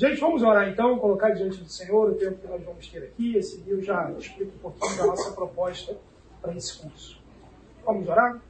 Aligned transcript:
Gente, 0.00 0.18
vamos 0.18 0.42
orar 0.42 0.66
então, 0.66 0.98
colocar 0.98 1.28
diante 1.28 1.58
do 1.58 1.68
Senhor 1.68 2.12
o 2.12 2.14
tempo 2.14 2.38
que 2.38 2.46
nós 2.46 2.64
vamos 2.64 2.88
ter 2.88 3.02
aqui. 3.02 3.36
Esse 3.36 3.60
dia 3.60 3.74
eu 3.74 3.82
já 3.82 4.10
explico 4.12 4.50
um 4.56 4.58
pouquinho 4.58 4.96
da 4.96 5.06
nossa 5.08 5.30
proposta 5.32 5.94
para 6.40 6.56
esse 6.56 6.78
curso. 6.78 7.22
Vamos 7.84 8.08
orar? 8.08 8.40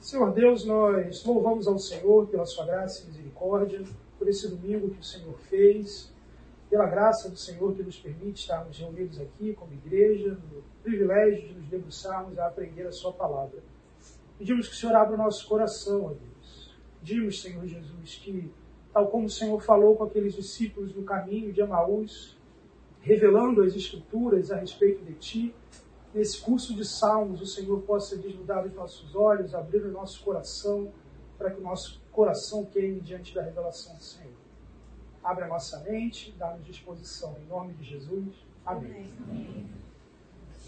Senhor 0.00 0.32
Deus, 0.32 0.64
nós 0.64 1.24
louvamos 1.24 1.68
ao 1.68 1.78
Senhor 1.78 2.26
pela 2.26 2.44
sua 2.44 2.66
graça 2.66 3.04
e 3.04 3.06
misericórdia, 3.06 3.84
por 4.18 4.26
esse 4.26 4.48
domingo 4.48 4.90
que 4.90 4.98
o 4.98 5.04
Senhor 5.04 5.38
fez, 5.48 6.12
pela 6.68 6.86
graça 6.86 7.30
do 7.30 7.36
Senhor 7.36 7.72
que 7.76 7.84
nos 7.84 7.96
permite 7.96 8.40
estarmos 8.40 8.76
reunidos 8.76 9.20
aqui 9.20 9.52
como 9.52 9.74
igreja, 9.74 10.36
no 10.52 10.64
privilégio 10.82 11.46
de 11.46 11.54
nos 11.54 11.68
debruçarmos 11.68 12.36
a 12.36 12.48
aprender 12.48 12.88
a 12.88 12.90
sua 12.90 13.12
palavra. 13.12 13.62
Pedimos 14.38 14.66
que 14.66 14.74
o 14.74 14.76
Senhor 14.76 14.96
abra 14.96 15.14
o 15.14 15.18
nosso 15.18 15.46
coração, 15.46 16.06
ó 16.06 16.08
Deus. 16.08 16.74
Pedimos, 16.98 17.40
Senhor 17.40 17.64
Jesus, 17.64 18.16
que, 18.16 18.52
tal 18.94 19.08
como 19.08 19.26
o 19.26 19.30
Senhor 19.30 19.60
falou 19.60 19.96
com 19.96 20.04
aqueles 20.04 20.34
discípulos 20.34 20.94
no 20.94 21.02
caminho 21.02 21.52
de 21.52 21.60
Amaús, 21.60 22.38
revelando 23.00 23.64
as 23.64 23.74
Escrituras 23.74 24.52
a 24.52 24.56
respeito 24.56 25.04
de 25.04 25.14
Ti, 25.14 25.54
nesse 26.14 26.40
curso 26.40 26.72
de 26.76 26.84
Salmos 26.84 27.42
o 27.42 27.46
Senhor 27.46 27.82
possa 27.82 28.16
desnudar 28.16 28.64
os 28.64 28.72
nossos 28.72 29.16
olhos, 29.16 29.52
abrir 29.52 29.84
o 29.84 29.90
nosso 29.90 30.22
coração, 30.22 30.92
para 31.36 31.50
que 31.50 31.60
o 31.60 31.64
nosso 31.64 32.00
coração 32.12 32.64
queime 32.66 33.00
diante 33.00 33.34
da 33.34 33.42
revelação 33.42 33.96
do 33.96 34.02
Senhor. 34.02 34.32
Abre 35.24 35.42
a 35.42 35.48
nossa 35.48 35.80
mente, 35.80 36.32
dá-nos 36.38 36.64
disposição. 36.64 37.34
Em 37.44 37.48
nome 37.48 37.74
de 37.74 37.82
Jesus. 37.82 38.32
Amém. 38.64 39.10
Amém. 39.28 39.66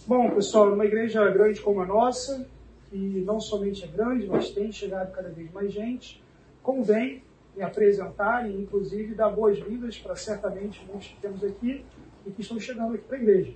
Bom, 0.04 0.30
pessoal, 0.30 0.68
numa 0.70 0.84
igreja 0.84 1.30
grande 1.30 1.60
como 1.60 1.80
a 1.80 1.86
nossa, 1.86 2.44
que 2.90 2.96
não 2.96 3.40
somente 3.40 3.84
é 3.84 3.86
grande, 3.86 4.26
mas 4.26 4.50
tem 4.50 4.72
chegado 4.72 5.12
cada 5.12 5.28
vez 5.28 5.52
mais 5.52 5.72
gente, 5.72 6.22
convém 6.62 7.22
me 7.56 7.62
apresentar 7.62 8.48
e, 8.48 8.54
inclusive, 8.54 9.14
dar 9.14 9.30
boas-vindas 9.30 9.98
para 9.98 10.14
certamente 10.14 10.84
muitos 10.86 11.08
que 11.08 11.20
temos 11.20 11.42
aqui 11.42 11.84
e 12.26 12.30
que 12.30 12.42
estão 12.42 12.60
chegando 12.60 12.94
aqui 12.94 13.04
para 13.04 13.16
a 13.16 13.20
igreja. 13.20 13.54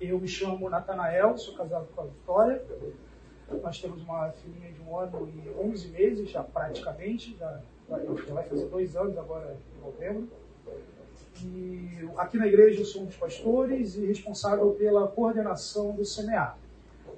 Eu 0.00 0.20
me 0.20 0.28
chamo 0.28 0.70
Natanael, 0.70 1.36
sou 1.36 1.54
casado 1.54 1.88
com 1.94 2.02
a 2.02 2.04
Vitória. 2.04 2.64
Nós 3.62 3.80
temos 3.80 4.02
uma 4.02 4.30
filhinha 4.30 4.72
de 4.72 4.80
um 4.82 4.96
ano 4.96 5.28
e 5.28 5.50
11 5.60 5.88
meses, 5.88 6.30
já 6.30 6.42
praticamente, 6.42 7.36
já, 7.36 7.60
já 7.88 8.34
vai 8.34 8.44
fazer 8.44 8.66
dois 8.66 8.96
anos 8.96 9.18
agora 9.18 9.56
em 9.76 9.84
novembro. 9.84 10.28
E 11.42 12.08
aqui 12.16 12.38
na 12.38 12.46
igreja 12.46 12.80
eu 12.80 12.84
sou 12.84 13.02
um 13.02 13.06
dos 13.06 13.16
pastores 13.16 13.96
e 13.96 14.06
responsável 14.06 14.70
pela 14.72 15.08
coordenação 15.08 15.92
do 15.92 16.02
CMA. 16.02 16.56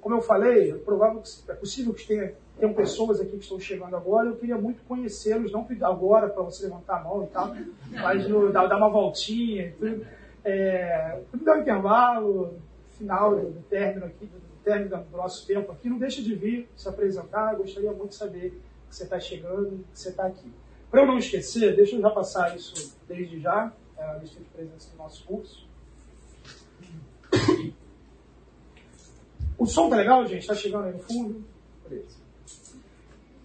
Como 0.01 0.15
eu 0.15 0.21
falei, 0.21 0.71
é, 0.71 0.75
provável 0.75 1.21
que, 1.21 1.51
é 1.51 1.53
possível 1.53 1.93
que 1.93 2.05
tenha, 2.07 2.33
tenham 2.59 2.73
pessoas 2.73 3.19
aqui 3.19 3.31
que 3.31 3.43
estão 3.43 3.59
chegando 3.59 3.95
agora, 3.95 4.29
eu 4.29 4.35
queria 4.35 4.57
muito 4.57 4.83
conhecê-los, 4.83 5.51
não 5.51 5.67
agora 5.81 6.27
para 6.29 6.43
você 6.43 6.65
levantar 6.65 6.97
a 6.97 7.03
mão 7.03 7.23
e 7.23 7.27
tal, 7.27 7.55
mas 7.91 8.27
no, 8.27 8.51
dar, 8.51 8.67
dar 8.67 8.77
uma 8.77 8.89
voltinha, 8.89 9.73
tudo, 9.77 10.05
é, 10.43 11.19
dar 11.43 11.57
um 11.57 11.61
intervalo, 11.61 12.57
final 12.97 13.35
do, 13.35 13.51
do 13.51 13.61
término 13.63 14.05
aqui, 14.05 14.25
do, 14.25 14.39
do 14.39 14.63
término 14.63 14.97
do 14.97 15.17
nosso 15.17 15.45
tempo 15.45 15.71
aqui, 15.71 15.89
não 15.89 15.97
deixe 15.97 16.23
de 16.23 16.33
vir 16.33 16.69
se 16.75 16.89
apresentar, 16.89 17.53
eu 17.53 17.59
gostaria 17.59 17.91
muito 17.91 18.09
de 18.09 18.15
saber 18.15 18.49
que 18.89 18.95
você 18.95 19.03
está 19.03 19.19
chegando, 19.19 19.85
que 19.93 19.99
você 19.99 20.09
está 20.09 20.25
aqui. 20.25 20.51
Para 20.89 21.01
eu 21.01 21.07
não 21.07 21.17
esquecer, 21.17 21.75
deixa 21.75 21.95
eu 21.95 22.01
já 22.01 22.09
passar 22.09 22.55
isso 22.55 22.97
desde 23.07 23.39
já, 23.39 23.71
é 23.97 24.03
a 24.03 24.13
lista 24.15 24.39
de 24.39 24.45
presença 24.45 24.89
do 24.91 24.97
nosso 24.97 25.25
curso. 25.25 25.67
O 29.57 29.65
som 29.65 29.89
tá 29.89 29.95
legal, 29.95 30.25
gente? 30.25 30.45
Tá 30.45 30.53
chegando 30.53 30.85
aí 30.85 30.93
no 30.93 30.99
fundo? 30.99 31.43
Beleza. 31.87 32.16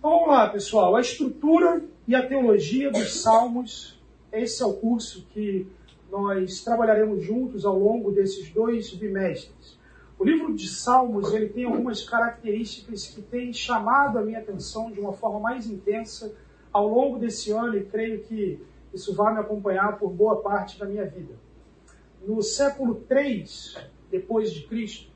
Então 0.02 0.18
vamos 0.18 0.28
lá, 0.30 0.48
pessoal. 0.48 0.96
A 0.96 1.00
estrutura 1.00 1.80
e 2.08 2.16
a 2.16 2.26
teologia 2.26 2.90
dos 2.90 3.22
Salmos. 3.22 4.02
Esse 4.32 4.60
é 4.60 4.66
o 4.66 4.72
curso 4.72 5.24
que 5.30 5.64
nós 6.10 6.60
trabalharemos 6.64 7.22
juntos 7.22 7.64
ao 7.64 7.78
longo 7.78 8.10
desses 8.10 8.50
dois 8.50 8.92
bimestres. 8.92 9.78
O 10.18 10.24
livro 10.24 10.52
de 10.56 10.66
Salmos 10.66 11.32
ele 11.32 11.50
tem 11.50 11.66
algumas 11.66 12.02
características 12.02 13.06
que 13.06 13.22
têm 13.22 13.52
chamado 13.52 14.18
a 14.18 14.22
minha 14.22 14.40
atenção 14.40 14.90
de 14.90 14.98
uma 14.98 15.12
forma 15.12 15.38
mais 15.38 15.68
intensa 15.68 16.34
ao 16.72 16.88
longo 16.88 17.20
desse 17.20 17.52
ano 17.52 17.78
e 17.78 17.84
creio 17.84 18.24
que 18.24 18.58
isso 18.92 19.14
vai 19.14 19.32
me 19.32 19.38
acompanhar 19.38 20.00
por 20.00 20.10
boa 20.10 20.42
parte 20.42 20.80
da 20.80 20.84
minha 20.84 21.04
vida. 21.04 21.34
No 22.26 22.42
século 22.42 22.96
3 23.06 23.76
depois 24.10 24.52
de 24.52 24.64
Cristo, 24.66 25.12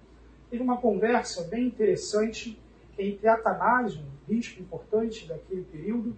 teve 0.48 0.62
uma 0.62 0.76
conversa 0.76 1.42
bem 1.42 1.66
interessante 1.66 2.56
entre 2.98 3.28
Atanásio, 3.28 4.00
um 4.00 4.34
bispo 4.34 4.60
importante 4.62 5.26
daquele 5.26 5.62
período, 5.62 6.16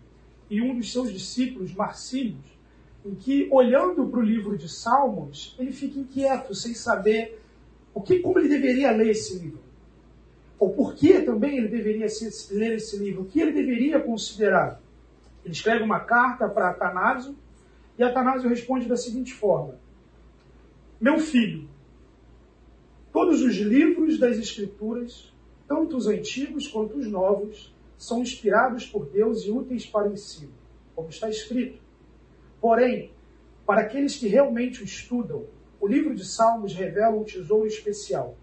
e 0.50 0.62
um 0.62 0.74
dos 0.76 0.92
seus 0.92 1.12
discípulos, 1.12 1.74
Marcílios, 1.74 2.58
em 3.04 3.14
que, 3.14 3.48
olhando 3.50 4.06
para 4.08 4.20
o 4.20 4.22
livro 4.22 4.56
de 4.56 4.68
Salmos, 4.68 5.54
ele 5.58 5.72
fica 5.72 5.98
inquieto, 5.98 6.54
sem 6.54 6.74
saber 6.74 7.40
o 7.92 8.00
que, 8.00 8.20
como 8.20 8.38
ele 8.38 8.48
deveria 8.48 8.90
ler 8.90 9.10
esse 9.10 9.38
livro. 9.38 9.60
Ou 10.58 10.72
por 10.72 10.94
que 10.94 11.20
também 11.20 11.58
ele 11.58 11.68
deveria 11.68 12.06
ler 12.50 12.74
esse 12.74 12.96
livro, 12.96 13.22
o 13.22 13.24
que 13.26 13.40
ele 13.40 13.52
deveria 13.52 14.00
considerar. 14.00 14.80
Ele 15.44 15.52
escreve 15.52 15.84
uma 15.84 16.00
carta 16.00 16.48
para 16.48 16.70
Atanásio, 16.70 17.36
e 17.98 18.02
Atanásio 18.02 18.48
responde 18.48 18.86
da 18.86 18.96
seguinte 18.96 19.34
forma: 19.34 19.78
Meu 21.00 21.18
filho, 21.18 21.68
Todos 23.12 23.42
os 23.42 23.56
livros 23.56 24.18
das 24.18 24.38
Escrituras, 24.38 25.32
tanto 25.68 25.96
os 25.96 26.06
antigos 26.06 26.66
quanto 26.66 26.98
os 26.98 27.06
novos, 27.06 27.74
são 27.96 28.22
inspirados 28.22 28.86
por 28.86 29.06
Deus 29.06 29.44
e 29.44 29.50
úteis 29.50 29.84
para 29.84 30.08
o 30.08 30.12
ensino, 30.12 30.52
como 30.94 31.10
está 31.10 31.28
escrito. 31.28 31.80
Porém, 32.60 33.12
para 33.66 33.82
aqueles 33.82 34.16
que 34.16 34.26
realmente 34.26 34.82
o 34.82 34.84
estudam, 34.84 35.44
o 35.80 35.86
livro 35.86 36.14
de 36.14 36.24
Salmos 36.24 36.74
revela 36.74 37.16
um 37.16 37.24
tesouro 37.24 37.66
especial. 37.66 38.36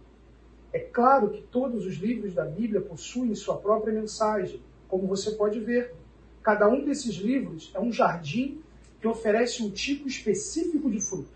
É 0.72 0.80
claro 0.80 1.30
que 1.32 1.42
todos 1.42 1.86
os 1.86 1.96
livros 1.96 2.34
da 2.34 2.46
Bíblia 2.46 2.82
possuem 2.82 3.34
sua 3.34 3.58
própria 3.58 3.94
mensagem, 3.94 4.62
como 4.88 5.08
você 5.08 5.32
pode 5.32 5.60
ver. 5.60 5.96
Cada 6.44 6.68
um 6.68 6.86
desses 6.86 7.16
livros 7.16 7.72
é 7.74 7.80
um 7.80 7.92
jardim 7.92 8.62
que 9.02 9.08
oferece 9.08 9.64
um 9.64 9.72
tipo 9.72 10.08
específico 10.08 10.92
de 10.92 11.02
fruto. 11.02 11.34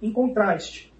Em 0.00 0.12
contraste, 0.12 0.92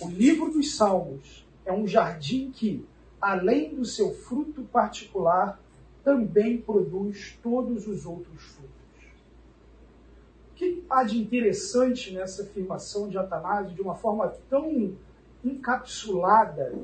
o 0.00 0.08
livro 0.08 0.50
dos 0.50 0.76
Salmos 0.76 1.46
é 1.64 1.72
um 1.72 1.86
jardim 1.86 2.50
que, 2.50 2.84
além 3.20 3.74
do 3.74 3.84
seu 3.84 4.12
fruto 4.12 4.62
particular, 4.62 5.60
também 6.04 6.60
produz 6.60 7.38
todos 7.42 7.86
os 7.86 8.06
outros 8.06 8.42
frutos. 8.42 8.68
O 10.50 10.54
que 10.54 10.84
há 10.88 11.04
de 11.04 11.18
interessante 11.18 12.12
nessa 12.12 12.42
afirmação 12.42 13.08
de 13.08 13.18
Atanásio 13.18 13.74
de 13.74 13.82
uma 13.82 13.94
forma 13.94 14.28
tão 14.48 14.96
encapsulada, 15.44 16.74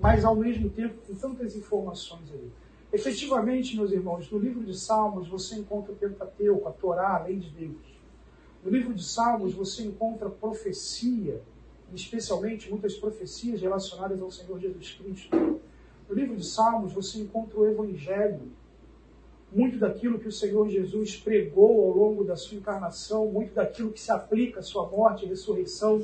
mas 0.00 0.24
ao 0.24 0.36
mesmo 0.36 0.70
tempo 0.70 0.94
com 1.06 1.14
tantas 1.14 1.56
informações 1.56 2.30
ali? 2.30 2.52
Efetivamente, 2.92 3.76
meus 3.76 3.92
irmãos, 3.92 4.30
no 4.30 4.38
livro 4.38 4.64
de 4.64 4.78
Salmos 4.78 5.28
você 5.28 5.56
encontra 5.56 5.92
o 5.92 5.96
Pentateuco, 5.96 6.68
a 6.68 6.72
Torá, 6.72 7.16
a 7.16 7.24
lei 7.24 7.36
de 7.36 7.50
Deus. 7.50 7.98
No 8.64 8.70
livro 8.70 8.94
de 8.94 9.04
Salmos 9.04 9.52
você 9.52 9.82
encontra 9.82 10.30
profecia, 10.30 11.42
especialmente 11.94 12.70
muitas 12.70 12.94
profecias 12.94 13.60
relacionadas 13.60 14.20
ao 14.20 14.30
Senhor 14.30 14.58
Jesus 14.58 14.92
Cristo. 14.92 15.60
No 16.08 16.14
livro 16.14 16.36
de 16.36 16.44
Salmos 16.44 16.92
você 16.92 17.18
encontra 17.18 17.58
o 17.58 17.66
Evangelho, 17.66 18.40
muito 19.52 19.78
daquilo 19.78 20.18
que 20.18 20.28
o 20.28 20.32
Senhor 20.32 20.68
Jesus 20.68 21.16
pregou 21.16 21.86
ao 21.86 21.96
longo 21.96 22.24
da 22.24 22.36
sua 22.36 22.58
encarnação, 22.58 23.26
muito 23.26 23.54
daquilo 23.54 23.92
que 23.92 24.00
se 24.00 24.10
aplica 24.10 24.60
à 24.60 24.62
sua 24.62 24.86
morte 24.86 25.24
e 25.24 25.28
ressurreição 25.28 26.02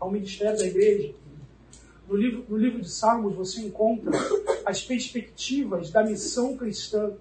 ao 0.00 0.10
ministério 0.10 0.58
da 0.58 0.66
igreja. 0.66 1.14
No 2.08 2.16
livro, 2.16 2.44
no 2.48 2.56
livro 2.56 2.80
de 2.80 2.88
Salmos 2.88 3.34
você 3.34 3.60
encontra 3.60 4.10
as 4.64 4.82
perspectivas 4.82 5.90
da 5.90 6.02
missão 6.02 6.56
cristã. 6.56 7.12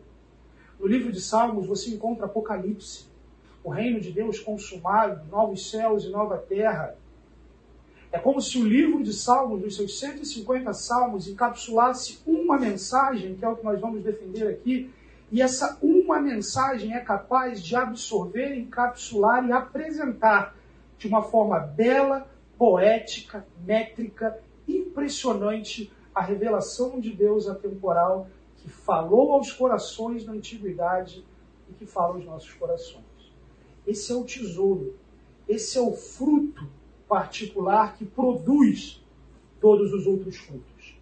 No 0.80 0.88
livro 0.88 1.12
de 1.12 1.20
Salmos 1.20 1.68
você 1.68 1.90
encontra 1.90 2.26
Apocalipse 2.26 3.06
o 3.68 3.70
reino 3.70 4.00
de 4.00 4.14
Deus 4.14 4.40
consumado, 4.40 5.26
novos 5.30 5.70
céus 5.70 6.06
e 6.06 6.10
nova 6.10 6.38
terra. 6.38 6.96
É 8.12 8.18
como 8.18 8.42
se 8.42 8.58
o 8.58 8.66
livro 8.66 9.04
de 9.04 9.12
Salmos, 9.14 9.62
dos 9.62 9.76
seus 9.76 10.00
150 10.00 10.74
salmos, 10.74 11.28
encapsulasse 11.28 12.20
uma 12.26 12.58
mensagem, 12.58 13.36
que 13.36 13.44
é 13.44 13.50
o 13.50 13.56
que 13.56 13.66
nós 13.66 13.80
vamos 13.80 14.02
defender 14.02 14.48
aqui, 14.48 14.90
e 15.30 15.42
essa 15.42 15.78
uma 15.82 16.20
mensagem 16.22 16.94
é 16.94 17.02
capaz 17.02 17.62
de 17.62 17.76
absorver, 17.76 18.56
encapsular 18.56 19.46
e 19.46 19.52
apresentar 19.52 20.56
de 20.98 21.08
uma 21.08 21.22
forma 21.22 21.60
bela, 21.60 22.26
poética, 22.58 23.46
métrica, 23.66 24.40
impressionante 24.68 25.92
a 26.16 26.22
revelação 26.22 27.00
de 27.00 27.12
Deus 27.12 27.48
atemporal 27.48 28.28
que 28.58 28.70
falou 28.70 29.34
aos 29.34 29.52
corações 29.52 30.26
na 30.26 30.32
antiguidade 30.32 31.26
e 31.70 31.74
que 31.74 31.86
fala 31.86 32.16
aos 32.16 32.26
nossos 32.26 32.54
corações. 32.54 33.06
Esse 33.86 34.12
é 34.12 34.16
o 34.16 34.24
tesouro. 34.24 34.96
Esse 35.48 35.78
é 35.78 35.82
o 35.82 35.94
fruto 35.94 36.68
particular 37.08 37.96
que 37.98 38.06
produz 38.06 39.02
todos 39.60 39.94
os 39.94 40.06
outros 40.06 40.38
frutos. 40.38 40.96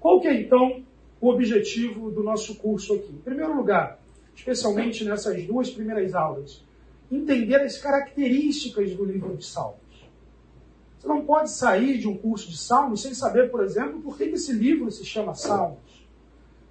Qual 0.00 0.20
que 0.20 0.28
é 0.28 0.40
então 0.40 0.82
o 1.20 1.28
objetivo 1.28 2.10
do 2.10 2.22
nosso 2.22 2.56
curso 2.56 2.94
aqui? 2.94 3.12
Em 3.12 3.18
primeiro 3.18 3.56
lugar, 3.56 4.00
especialmente 4.34 5.04
nessas 5.04 5.44
duas 5.44 5.70
primeiras 5.70 6.14
aulas, 6.14 6.62
entender 7.10 7.60
as 7.60 7.78
características 7.78 8.94
do 8.94 9.04
livro 9.04 9.36
de 9.36 9.44
Salmos. 9.44 9.78
Você 10.98 11.08
não 11.08 11.24
pode 11.24 11.50
sair 11.50 11.98
de 11.98 12.08
um 12.08 12.16
curso 12.16 12.48
de 12.48 12.56
Salmos 12.56 13.02
sem 13.02 13.12
saber, 13.12 13.50
por 13.50 13.62
exemplo, 13.62 14.00
por 14.00 14.16
que 14.16 14.24
esse 14.24 14.52
livro 14.52 14.90
se 14.90 15.04
chama 15.04 15.34
Salmos. 15.34 15.78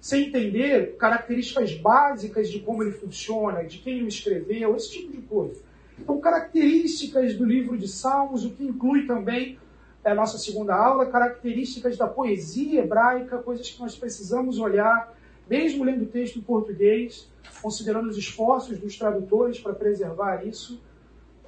Sem 0.00 0.28
entender 0.28 0.96
características 0.96 1.74
básicas 1.74 2.50
de 2.50 2.58
como 2.60 2.82
ele 2.82 2.92
funciona, 2.92 3.62
de 3.62 3.78
quem 3.78 4.02
o 4.02 4.08
escreveu, 4.08 4.74
esse 4.74 4.90
tipo 4.90 5.12
de 5.12 5.22
coisa. 5.22 5.60
Então, 5.98 6.20
características 6.20 7.34
do 7.36 7.44
livro 7.44 7.76
de 7.76 7.88
Salmos, 7.88 8.44
o 8.44 8.50
que 8.50 8.64
inclui 8.64 9.06
também 9.06 9.58
é 10.04 10.10
a 10.10 10.14
nossa 10.14 10.36
segunda 10.36 10.74
aula, 10.74 11.06
características 11.06 11.96
da 11.96 12.08
poesia 12.08 12.80
hebraica, 12.80 13.38
coisas 13.38 13.70
que 13.70 13.80
nós 13.80 13.96
precisamos 13.96 14.58
olhar, 14.58 15.16
mesmo 15.48 15.84
lendo 15.84 16.02
o 16.02 16.08
texto 16.08 16.38
em 16.38 16.42
português, 16.42 17.30
considerando 17.60 18.08
os 18.08 18.18
esforços 18.18 18.78
dos 18.78 18.96
tradutores 18.98 19.60
para 19.60 19.72
preservar 19.72 20.44
isso, 20.44 20.80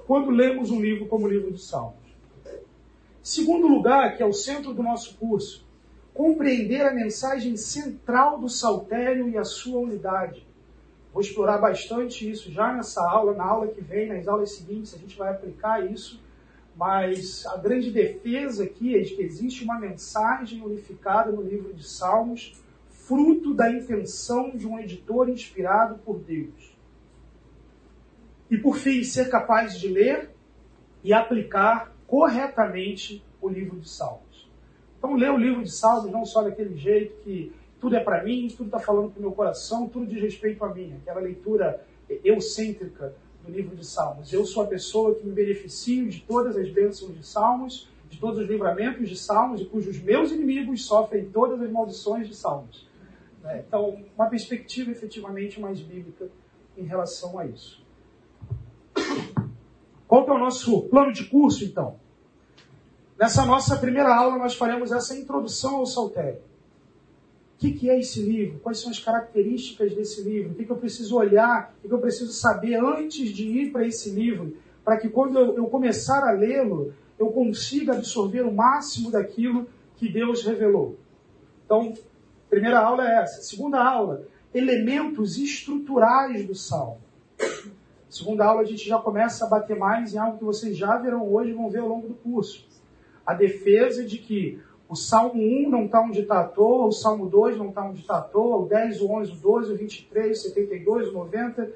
quando 0.06 0.30
lemos 0.30 0.70
um 0.70 0.80
livro 0.80 1.06
como 1.06 1.26
o 1.26 1.28
livro 1.28 1.50
de 1.50 1.60
Salmos. 1.60 2.04
Segundo 3.22 3.66
lugar, 3.66 4.16
que 4.16 4.22
é 4.22 4.26
o 4.26 4.32
centro 4.32 4.72
do 4.72 4.82
nosso 4.82 5.16
curso, 5.16 5.66
compreender 6.12 6.82
a 6.82 6.94
mensagem 6.94 7.56
central 7.56 8.38
do 8.38 8.48
saltério 8.48 9.28
e 9.28 9.36
a 9.36 9.44
sua 9.44 9.80
unidade. 9.80 10.46
Vou 11.14 11.22
explorar 11.22 11.56
bastante 11.56 12.30
isso 12.30 12.52
já 12.52 12.74
nessa 12.74 13.00
aula, 13.00 13.32
na 13.32 13.44
aula 13.44 13.68
que 13.68 13.80
vem, 13.80 14.08
nas 14.08 14.28
aulas 14.28 14.54
seguintes, 14.56 14.92
a 14.92 14.98
gente 14.98 15.16
vai 15.16 15.30
aplicar 15.30 15.90
isso 15.90 16.22
mas 16.76 17.46
a 17.46 17.56
grande 17.56 17.90
defesa 17.90 18.64
aqui 18.64 18.96
é 18.96 19.00
de 19.00 19.14
que 19.14 19.22
existe 19.22 19.62
uma 19.62 19.78
mensagem 19.78 20.62
unificada 20.62 21.30
no 21.30 21.42
livro 21.42 21.72
de 21.72 21.86
Salmos, 21.86 22.60
fruto 22.88 23.54
da 23.54 23.70
intenção 23.70 24.50
de 24.56 24.66
um 24.66 24.78
editor 24.78 25.28
inspirado 25.28 25.98
por 25.98 26.18
Deus. 26.18 26.74
E 28.50 28.56
por 28.56 28.76
fim, 28.76 29.04
ser 29.04 29.28
capaz 29.30 29.78
de 29.78 29.88
ler 29.88 30.30
e 31.02 31.12
aplicar 31.12 31.92
corretamente 32.06 33.24
o 33.40 33.48
livro 33.48 33.78
de 33.78 33.88
Salmos. 33.88 34.50
Então, 34.98 35.14
ler 35.14 35.30
o 35.30 35.36
livro 35.36 35.62
de 35.62 35.70
Salmos 35.70 36.10
não 36.10 36.24
só 36.24 36.42
daquele 36.42 36.76
jeito 36.76 37.22
que 37.22 37.52
tudo 37.84 37.96
é 37.96 38.00
para 38.00 38.24
mim, 38.24 38.48
tudo 38.48 38.68
está 38.68 38.80
falando 38.80 39.10
para 39.10 39.18
o 39.18 39.20
meu 39.20 39.32
coração, 39.32 39.86
tudo 39.86 40.06
diz 40.06 40.18
respeito 40.18 40.64
a 40.64 40.72
mim, 40.72 40.94
aquela 41.02 41.20
leitura 41.20 41.86
eucêntrica 42.24 43.14
do 43.44 43.52
livro 43.52 43.76
de 43.76 43.84
Salmos. 43.84 44.32
Eu 44.32 44.46
sou 44.46 44.62
a 44.62 44.66
pessoa 44.66 45.14
que 45.14 45.26
me 45.26 45.32
beneficio 45.34 46.08
de 46.08 46.22
todas 46.22 46.56
as 46.56 46.70
bênçãos 46.70 47.14
de 47.14 47.22
Salmos, 47.26 47.86
de 48.08 48.18
todos 48.18 48.38
os 48.38 48.48
livramentos 48.48 49.06
de 49.06 49.18
Salmos, 49.18 49.60
e 49.60 49.66
cujos 49.66 50.00
meus 50.00 50.32
inimigos 50.32 50.86
sofrem 50.86 51.26
todas 51.26 51.60
as 51.60 51.70
maldições 51.70 52.26
de 52.26 52.34
Salmos. 52.34 52.88
É, 53.44 53.58
então, 53.58 54.02
uma 54.16 54.30
perspectiva 54.30 54.90
efetivamente 54.90 55.60
mais 55.60 55.78
bíblica 55.78 56.30
em 56.78 56.84
relação 56.84 57.38
a 57.38 57.44
isso. 57.44 57.84
Qual 60.08 60.26
é 60.26 60.32
o 60.32 60.38
nosso 60.38 60.84
plano 60.84 61.12
de 61.12 61.24
curso, 61.26 61.62
então? 61.62 61.96
Nessa 63.18 63.44
nossa 63.44 63.76
primeira 63.76 64.16
aula, 64.16 64.38
nós 64.38 64.54
faremos 64.54 64.90
essa 64.90 65.14
introdução 65.14 65.76
ao 65.76 65.84
Saltério 65.84 66.53
o 67.54 67.58
que, 67.58 67.72
que, 67.72 67.88
é 67.88 67.98
esse 67.98 68.20
livro? 68.20 68.58
Quais 68.58 68.80
são 68.80 68.90
as 68.90 68.98
características 68.98 69.94
desse 69.94 70.22
livro? 70.22 70.52
O 70.52 70.54
que, 70.54 70.64
que 70.64 70.72
eu 70.72 70.76
preciso 70.76 71.16
olhar? 71.16 71.74
O 71.78 71.82
que, 71.82 71.88
que 71.88 71.94
eu 71.94 72.00
preciso 72.00 72.32
saber 72.32 72.74
antes 72.74 73.30
de 73.30 73.46
ir 73.46 73.72
para 73.72 73.86
esse 73.86 74.10
livro? 74.10 74.56
Para 74.84 74.96
que 74.96 75.08
quando 75.08 75.38
eu, 75.38 75.56
eu 75.56 75.66
começar 75.66 76.28
a 76.28 76.32
lê-lo, 76.32 76.92
eu 77.18 77.28
consiga 77.28 77.92
absorver 77.92 78.42
o 78.42 78.52
máximo 78.52 79.10
daquilo 79.10 79.68
que 79.96 80.08
Deus 80.08 80.44
revelou. 80.44 80.98
Então, 81.64 81.94
primeira 82.50 82.80
aula 82.80 83.08
é 83.08 83.22
essa. 83.22 83.40
Segunda 83.42 83.82
aula, 83.82 84.26
elementos 84.52 85.38
estruturais 85.38 86.46
do 86.46 86.54
Salmo. 86.54 87.00
Segunda 88.08 88.44
aula, 88.44 88.62
a 88.62 88.64
gente 88.64 88.86
já 88.86 88.98
começa 88.98 89.44
a 89.44 89.48
bater 89.48 89.76
mais 89.76 90.14
em 90.14 90.18
algo 90.18 90.38
que 90.38 90.44
vocês 90.44 90.76
já 90.76 90.96
verão 90.98 91.32
hoje 91.32 91.50
e 91.50 91.54
vão 91.54 91.70
ver 91.70 91.80
ao 91.80 91.88
longo 91.88 92.08
do 92.08 92.14
curso. 92.14 92.66
A 93.26 93.34
defesa 93.34 94.04
de 94.04 94.18
que 94.18 94.60
o 94.88 94.94
Salmo 94.94 95.42
1 95.42 95.70
não 95.70 95.86
está 95.86 96.00
onde 96.00 96.20
está 96.20 96.40
à 96.40 96.44
toa, 96.44 96.86
o 96.86 96.92
Salmo 96.92 97.26
2 97.26 97.56
não 97.56 97.68
está 97.68 97.84
onde 97.84 98.00
está 98.00 98.18
à 98.18 98.20
toa, 98.20 98.58
o 98.58 98.68
10, 98.68 99.00
o 99.00 99.10
11, 99.10 99.32
o 99.32 99.36
12, 99.36 99.72
o 99.72 99.76
23, 99.76 100.38
o 100.38 100.42
72, 100.42 101.08
o 101.08 101.12
90, 101.12 101.72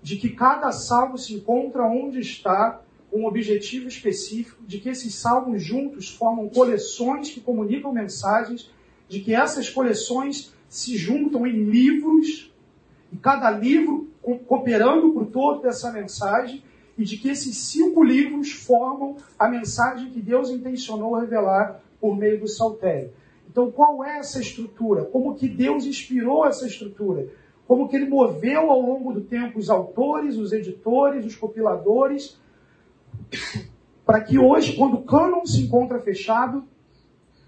de 0.00 0.16
que 0.16 0.30
cada 0.30 0.70
salmo 0.70 1.18
se 1.18 1.34
encontra 1.34 1.84
onde 1.84 2.20
está 2.20 2.80
um 3.12 3.26
objetivo 3.26 3.88
específico, 3.88 4.62
de 4.66 4.78
que 4.78 4.88
esses 4.88 5.14
salmos 5.14 5.62
juntos 5.62 6.10
formam 6.10 6.48
coleções 6.48 7.30
que 7.30 7.40
comunicam 7.40 7.92
mensagens, 7.92 8.70
de 9.08 9.20
que 9.20 9.34
essas 9.34 9.70
coleções 9.70 10.52
se 10.68 10.96
juntam 10.96 11.46
em 11.46 11.64
livros, 11.64 12.52
e 13.12 13.16
cada 13.16 13.50
livro 13.50 14.08
cooperando 14.46 15.12
por 15.12 15.26
todo 15.26 15.62
dessa 15.62 15.92
mensagem, 15.92 16.62
e 16.98 17.04
de 17.04 17.16
que 17.16 17.28
esses 17.28 17.56
cinco 17.56 18.02
livros 18.02 18.52
formam 18.52 19.16
a 19.38 19.48
mensagem 19.48 20.10
que 20.10 20.20
Deus 20.20 20.50
intencionou 20.50 21.14
revelar 21.14 21.80
por 22.04 22.14
meio 22.14 22.38
do 22.38 22.46
saltério. 22.46 23.10
Então, 23.50 23.70
qual 23.70 24.04
é 24.04 24.18
essa 24.18 24.38
estrutura? 24.38 25.06
Como 25.06 25.34
que 25.34 25.48
Deus 25.48 25.86
inspirou 25.86 26.44
essa 26.44 26.66
estrutura? 26.66 27.30
Como 27.66 27.88
que 27.88 27.96
ele 27.96 28.04
moveu 28.04 28.70
ao 28.70 28.78
longo 28.78 29.10
do 29.10 29.22
tempo 29.22 29.58
os 29.58 29.70
autores, 29.70 30.36
os 30.36 30.52
editores, 30.52 31.24
os 31.24 31.34
compiladores, 31.34 32.38
para 34.04 34.20
que 34.20 34.38
hoje, 34.38 34.76
quando 34.76 34.98
o 34.98 35.02
cânon 35.02 35.46
se 35.46 35.62
encontra 35.62 35.98
fechado, 35.98 36.64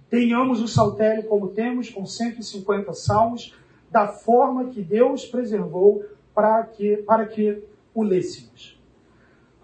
tenhamos 0.08 0.62
o 0.62 0.69
saltério 0.69 1.25
como 1.25 1.49
temos, 1.49 1.91
com 1.91 2.06
150 2.06 2.94
salmos, 2.94 3.55
da 3.91 4.08
forma 4.08 4.70
que 4.70 4.81
Deus 4.81 5.26
preservou 5.26 6.03
para 6.35 6.62
que, 6.62 6.97
para 6.97 7.26
que 7.26 7.62
o 7.94 8.03
lêssemos. 8.03 8.75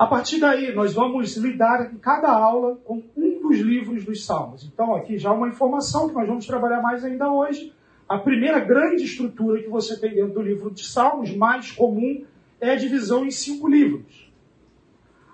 A 0.03 0.07
partir 0.09 0.41
daí, 0.41 0.75
nós 0.75 0.93
vamos 0.95 1.37
lidar 1.37 1.93
em 1.95 1.97
cada 1.97 2.29
aula 2.29 2.75
com 2.85 3.01
um 3.17 3.41
dos 3.41 3.61
livros 3.61 4.05
dos 4.05 4.27
Salmos. 4.27 4.65
Então, 4.65 4.97
aqui 4.97 5.17
já 5.17 5.31
uma 5.31 5.47
informação 5.47 6.09
que 6.09 6.15
nós 6.17 6.27
vamos 6.27 6.45
trabalhar 6.45 6.83
mais 6.83 7.05
ainda 7.05 7.31
hoje. 7.31 7.73
A 8.09 8.19
primeira 8.19 8.59
grande 8.59 9.05
estrutura 9.05 9.63
que 9.63 9.69
você 9.69 9.97
tem 9.97 10.13
dentro 10.13 10.35
do 10.35 10.43
livro 10.43 10.73
de 10.73 10.85
Salmos, 10.85 11.33
mais 11.37 11.71
comum, 11.71 12.25
é 12.61 12.73
a 12.73 12.75
divisão 12.75 13.25
em 13.25 13.31
cinco 13.31 13.69
livros. 13.69 14.29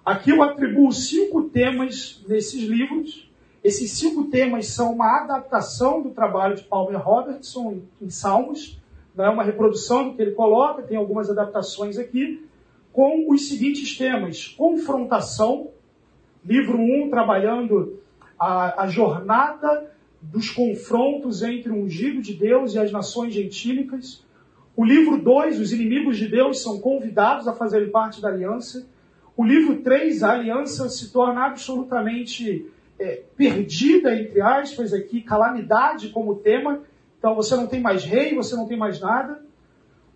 Aqui 0.05 0.33
eu 0.33 0.43
atribuo 0.43 0.93
cinco 0.93 1.45
temas 1.45 2.23
nesses 2.29 2.63
livros. 2.63 3.33
Esses 3.65 3.91
cinco 3.93 4.25
temas 4.25 4.67
são 4.67 4.93
uma 4.93 5.23
adaptação 5.23 6.03
do 6.03 6.11
trabalho 6.11 6.57
de 6.57 6.65
Palmer 6.65 7.01
Robertson 7.01 7.81
em 8.03 8.11
Salmos. 8.11 8.79
É 9.17 9.31
uma 9.31 9.45
reprodução 9.45 10.11
do 10.11 10.15
que 10.15 10.21
ele 10.21 10.33
coloca, 10.33 10.83
tem 10.83 10.99
algumas 10.99 11.31
adaptações 11.31 11.97
aqui 11.97 12.47
com 12.99 13.31
os 13.33 13.47
seguintes 13.47 13.97
temas: 13.97 14.49
confrontação, 14.49 15.69
livro 16.45 16.79
1, 16.79 17.05
um, 17.05 17.09
trabalhando 17.09 18.01
a, 18.37 18.83
a 18.83 18.89
jornada 18.89 19.93
dos 20.21 20.51
confrontos 20.51 21.45
entre 21.45 21.71
o 21.71 21.77
ungido 21.77 22.21
de 22.21 22.35
Deus 22.35 22.75
e 22.75 22.79
as 22.81 22.91
nações 22.91 23.33
gentílicas. 23.33 24.27
O 24.75 24.85
livro 24.85 25.23
2, 25.23 25.61
os 25.61 25.73
inimigos 25.73 26.17
de 26.17 26.27
Deus 26.27 26.61
são 26.61 26.81
convidados 26.81 27.47
a 27.47 27.53
fazerem 27.53 27.89
parte 27.89 28.21
da 28.21 28.31
aliança. 28.31 28.85
O 29.37 29.45
livro 29.45 29.81
3, 29.81 30.25
a 30.25 30.33
aliança 30.33 30.89
se 30.89 31.13
torna 31.13 31.47
absolutamente 31.47 32.67
é, 32.99 33.23
perdida, 33.37 34.13
entre 34.21 34.41
aspas, 34.41 34.93
aqui, 34.93 35.23
calamidade 35.23 36.09
como 36.09 36.35
tema. 36.35 36.83
Então 37.17 37.37
você 37.37 37.55
não 37.55 37.69
tem 37.69 37.81
mais 37.81 38.05
rei, 38.05 38.35
você 38.35 38.57
não 38.57 38.67
tem 38.67 38.77
mais 38.77 38.99
nada. 38.99 39.41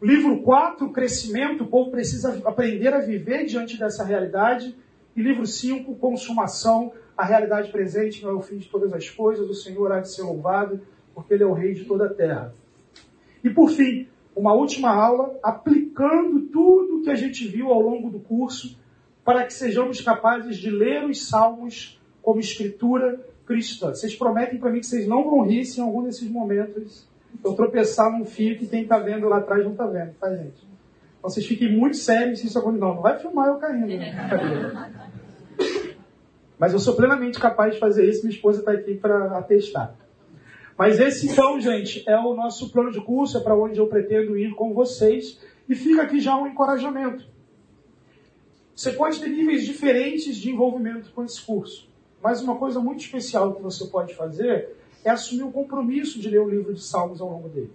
Livro 0.02 0.42
4, 0.42 0.90
crescimento, 0.90 1.62
o 1.62 1.68
povo 1.68 1.92
precisa 1.92 2.36
aprender 2.44 2.92
a 2.92 2.98
viver 2.98 3.44
diante 3.44 3.78
dessa 3.78 4.02
realidade. 4.02 4.76
E 5.14 5.22
livro 5.22 5.46
5, 5.46 5.94
consumação, 5.94 6.92
a 7.16 7.24
realidade 7.24 7.70
presente 7.70 8.20
não 8.20 8.30
é 8.30 8.34
o 8.34 8.42
fim 8.42 8.58
de 8.58 8.68
todas 8.68 8.92
as 8.92 9.08
coisas, 9.08 9.48
o 9.48 9.54
Senhor 9.54 9.92
há 9.92 10.00
de 10.00 10.10
ser 10.10 10.22
louvado, 10.22 10.80
porque 11.14 11.34
Ele 11.34 11.44
é 11.44 11.46
o 11.46 11.52
Rei 11.52 11.72
de 11.72 11.84
toda 11.84 12.06
a 12.06 12.12
terra. 12.12 12.52
E 13.44 13.50
por 13.50 13.70
fim, 13.70 14.08
uma 14.34 14.52
última 14.54 14.90
aula 14.90 15.38
aplicando 15.40 16.48
tudo 16.48 17.02
que 17.02 17.10
a 17.10 17.14
gente 17.14 17.46
viu 17.46 17.68
ao 17.68 17.80
longo 17.80 18.10
do 18.10 18.18
curso 18.18 18.76
para 19.24 19.44
que 19.44 19.54
sejamos 19.54 20.00
capazes 20.00 20.56
de 20.56 20.68
ler 20.68 21.04
os 21.04 21.28
salmos 21.28 22.00
como 22.20 22.40
escritura 22.40 23.24
cristã. 23.46 23.94
Vocês 23.94 24.16
prometem 24.16 24.58
para 24.58 24.72
mim 24.72 24.80
que 24.80 24.86
vocês 24.86 25.06
não 25.06 25.22
vão 25.22 25.46
rir 25.46 25.64
se 25.64 25.78
em 25.78 25.84
algum 25.84 26.02
desses 26.02 26.28
momentos 26.28 27.06
eu 27.44 27.54
tropeçar 27.54 28.10
num 28.10 28.24
fio 28.24 28.58
que 28.58 28.66
quem 28.66 28.82
está 28.82 28.98
vendo 28.98 29.28
lá 29.28 29.38
atrás 29.38 29.64
não 29.64 29.72
está 29.72 29.86
vendo, 29.86 30.14
tá, 30.14 30.30
gente? 30.34 30.66
Então 31.18 31.30
vocês 31.30 31.46
fiquem 31.46 31.76
muito 31.76 31.96
sérios 31.96 32.40
se 32.40 32.46
isso 32.46 32.58
acontecer. 32.58 32.80
Não, 32.80 32.94
não 32.94 33.02
vai 33.02 33.18
filmar 33.18 33.48
eu 33.48 33.56
caindo. 33.56 33.86
Né? 33.86 34.92
Mas 36.58 36.72
eu 36.72 36.78
sou 36.78 36.94
plenamente 36.94 37.40
capaz 37.40 37.74
de 37.74 37.80
fazer 37.80 38.08
isso, 38.08 38.22
minha 38.22 38.34
esposa 38.34 38.60
está 38.60 38.72
aqui 38.72 38.94
para 38.94 39.38
atestar. 39.38 39.96
Mas 40.78 40.98
esse, 40.98 41.28
então, 41.28 41.60
gente, 41.60 42.08
é 42.08 42.16
o 42.16 42.34
nosso 42.34 42.70
plano 42.70 42.90
de 42.90 43.00
curso, 43.00 43.36
é 43.36 43.40
para 43.40 43.56
onde 43.56 43.78
eu 43.78 43.86
pretendo 43.86 44.36
ir 44.36 44.54
com 44.54 44.72
vocês. 44.72 45.40
E 45.68 45.74
fica 45.74 46.02
aqui 46.02 46.20
já 46.20 46.36
um 46.36 46.46
encorajamento. 46.46 47.24
Você 48.74 48.92
pode 48.92 49.20
ter 49.20 49.28
níveis 49.28 49.64
diferentes 49.64 50.36
de 50.36 50.50
envolvimento 50.50 51.12
com 51.12 51.24
esse 51.24 51.40
curso. 51.40 51.88
Mas 52.22 52.40
uma 52.40 52.56
coisa 52.56 52.80
muito 52.80 53.00
especial 53.00 53.54
que 53.54 53.62
você 53.62 53.86
pode 53.86 54.14
fazer 54.14 54.76
é 55.04 55.10
assumir 55.10 55.42
o 55.42 55.50
compromisso 55.50 56.20
de 56.20 56.28
ler 56.28 56.40
o 56.40 56.48
livro 56.48 56.72
de 56.72 56.82
Salmos 56.82 57.20
ao 57.20 57.28
longo 57.28 57.48
dele. 57.48 57.70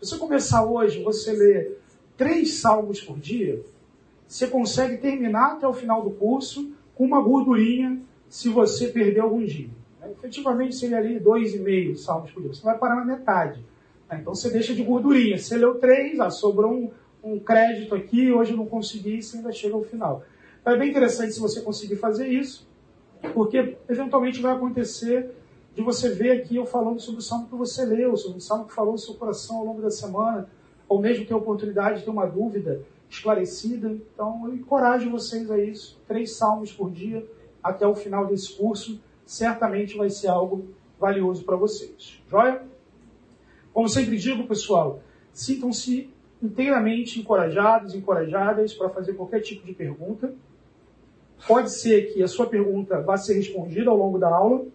Se 0.00 0.08
você 0.08 0.18
começar 0.18 0.64
hoje, 0.64 1.02
você 1.02 1.32
lê 1.32 1.72
três 2.16 2.54
salmos 2.54 3.00
por 3.00 3.18
dia, 3.18 3.62
você 4.26 4.46
consegue 4.46 4.96
terminar 4.96 5.52
até 5.52 5.66
o 5.66 5.72
final 5.72 6.02
do 6.02 6.10
curso 6.10 6.72
com 6.94 7.04
uma 7.04 7.20
gordurinha 7.20 8.00
se 8.28 8.48
você 8.48 8.88
perder 8.88 9.20
algum 9.20 9.44
dia. 9.44 9.68
Efetivamente 10.10 10.74
seria 10.74 10.98
ali 10.98 11.20
dois 11.20 11.54
e 11.54 11.58
meio 11.58 11.96
salmos 11.96 12.30
por 12.32 12.42
dia. 12.42 12.52
Você 12.52 12.62
vai 12.62 12.76
parar 12.76 12.96
na 12.96 13.04
metade. 13.04 13.64
Então 14.12 14.34
você 14.34 14.50
deixa 14.50 14.74
de 14.74 14.82
gordurinha. 14.82 15.38
Você 15.38 15.56
leu 15.56 15.76
três, 15.76 16.18
ah, 16.18 16.30
sobrou 16.30 16.72
um, 16.72 16.90
um 17.22 17.38
crédito 17.38 17.94
aqui, 17.94 18.32
hoje 18.32 18.52
eu 18.52 18.56
não 18.56 18.66
consegui, 18.66 19.22
você 19.22 19.36
ainda 19.36 19.52
chega 19.52 19.74
ao 19.74 19.84
final. 19.84 20.24
Então 20.60 20.74
é 20.74 20.78
bem 20.78 20.90
interessante 20.90 21.32
se 21.32 21.40
você 21.40 21.60
conseguir 21.60 21.96
fazer 21.96 22.28
isso, 22.28 22.68
porque 23.34 23.76
eventualmente 23.88 24.40
vai 24.40 24.54
acontecer 24.54 25.30
de 25.74 25.82
você 25.82 26.10
ver 26.10 26.32
aqui 26.32 26.56
eu 26.56 26.66
falando 26.66 27.00
sobre 27.00 27.20
o 27.20 27.22
salmo 27.22 27.48
que 27.48 27.54
você 27.54 27.84
leu, 27.84 28.16
sobre 28.16 28.38
o 28.38 28.40
salmo 28.40 28.66
que 28.66 28.74
falou 28.74 28.92
no 28.92 28.98
seu 28.98 29.14
coração 29.14 29.58
ao 29.58 29.64
longo 29.64 29.80
da 29.80 29.90
semana, 29.90 30.48
ou 30.88 31.00
mesmo 31.00 31.24
ter 31.24 31.32
a 31.32 31.38
oportunidade 31.38 32.00
de 32.00 32.04
ter 32.04 32.10
uma 32.10 32.26
dúvida 32.26 32.82
esclarecida. 33.08 33.90
Então 33.90 34.42
eu 34.46 34.54
encorajo 34.54 35.10
vocês 35.10 35.50
a 35.50 35.58
isso. 35.58 36.00
Três 36.06 36.36
salmos 36.36 36.72
por 36.72 36.90
dia 36.90 37.26
até 37.62 37.86
o 37.86 37.94
final 37.94 38.26
desse 38.26 38.56
curso 38.56 39.00
certamente 39.24 39.96
vai 39.96 40.10
ser 40.10 40.28
algo 40.28 40.68
valioso 40.98 41.44
para 41.44 41.56
vocês. 41.56 42.20
Joia? 42.28 42.62
Como 43.72 43.88
sempre 43.88 44.18
digo, 44.18 44.46
pessoal, 44.46 45.00
sintam-se 45.32 46.12
inteiramente 46.42 47.18
encorajados, 47.18 47.94
encorajadas 47.94 48.74
para 48.74 48.90
fazer 48.90 49.14
qualquer 49.14 49.40
tipo 49.40 49.64
de 49.64 49.72
pergunta. 49.72 50.34
Pode 51.46 51.72
ser 51.72 52.12
que 52.12 52.22
a 52.22 52.28
sua 52.28 52.46
pergunta 52.46 53.00
vá 53.00 53.16
ser 53.16 53.34
respondida 53.34 53.90
ao 53.90 53.96
longo 53.96 54.18
da 54.18 54.28
aula, 54.28 54.66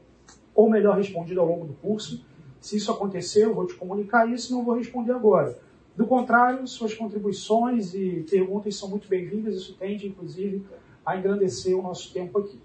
ou 0.57 0.67
melhor, 0.67 0.97
respondida 0.97 1.39
ao 1.39 1.45
longo 1.45 1.67
do 1.67 1.73
curso. 1.73 2.25
Se 2.59 2.77
isso 2.77 2.91
acontecer, 2.91 3.45
eu 3.45 3.53
vou 3.53 3.67
te 3.67 3.75
comunicar 3.75 4.27
isso, 4.27 4.51
não 4.51 4.65
vou 4.65 4.75
responder 4.75 5.11
agora. 5.11 5.55
Do 5.95 6.07
contrário, 6.07 6.65
suas 6.67 6.95
contribuições 6.95 7.93
e 7.93 8.25
perguntas 8.27 8.75
são 8.75 8.89
muito 8.89 9.07
bem-vindas, 9.07 9.55
isso 9.55 9.75
tende, 9.77 10.07
inclusive, 10.07 10.65
a 11.05 11.15
engrandecer 11.15 11.77
o 11.77 11.83
nosso 11.83 12.11
tempo 12.11 12.39
aqui. 12.39 12.59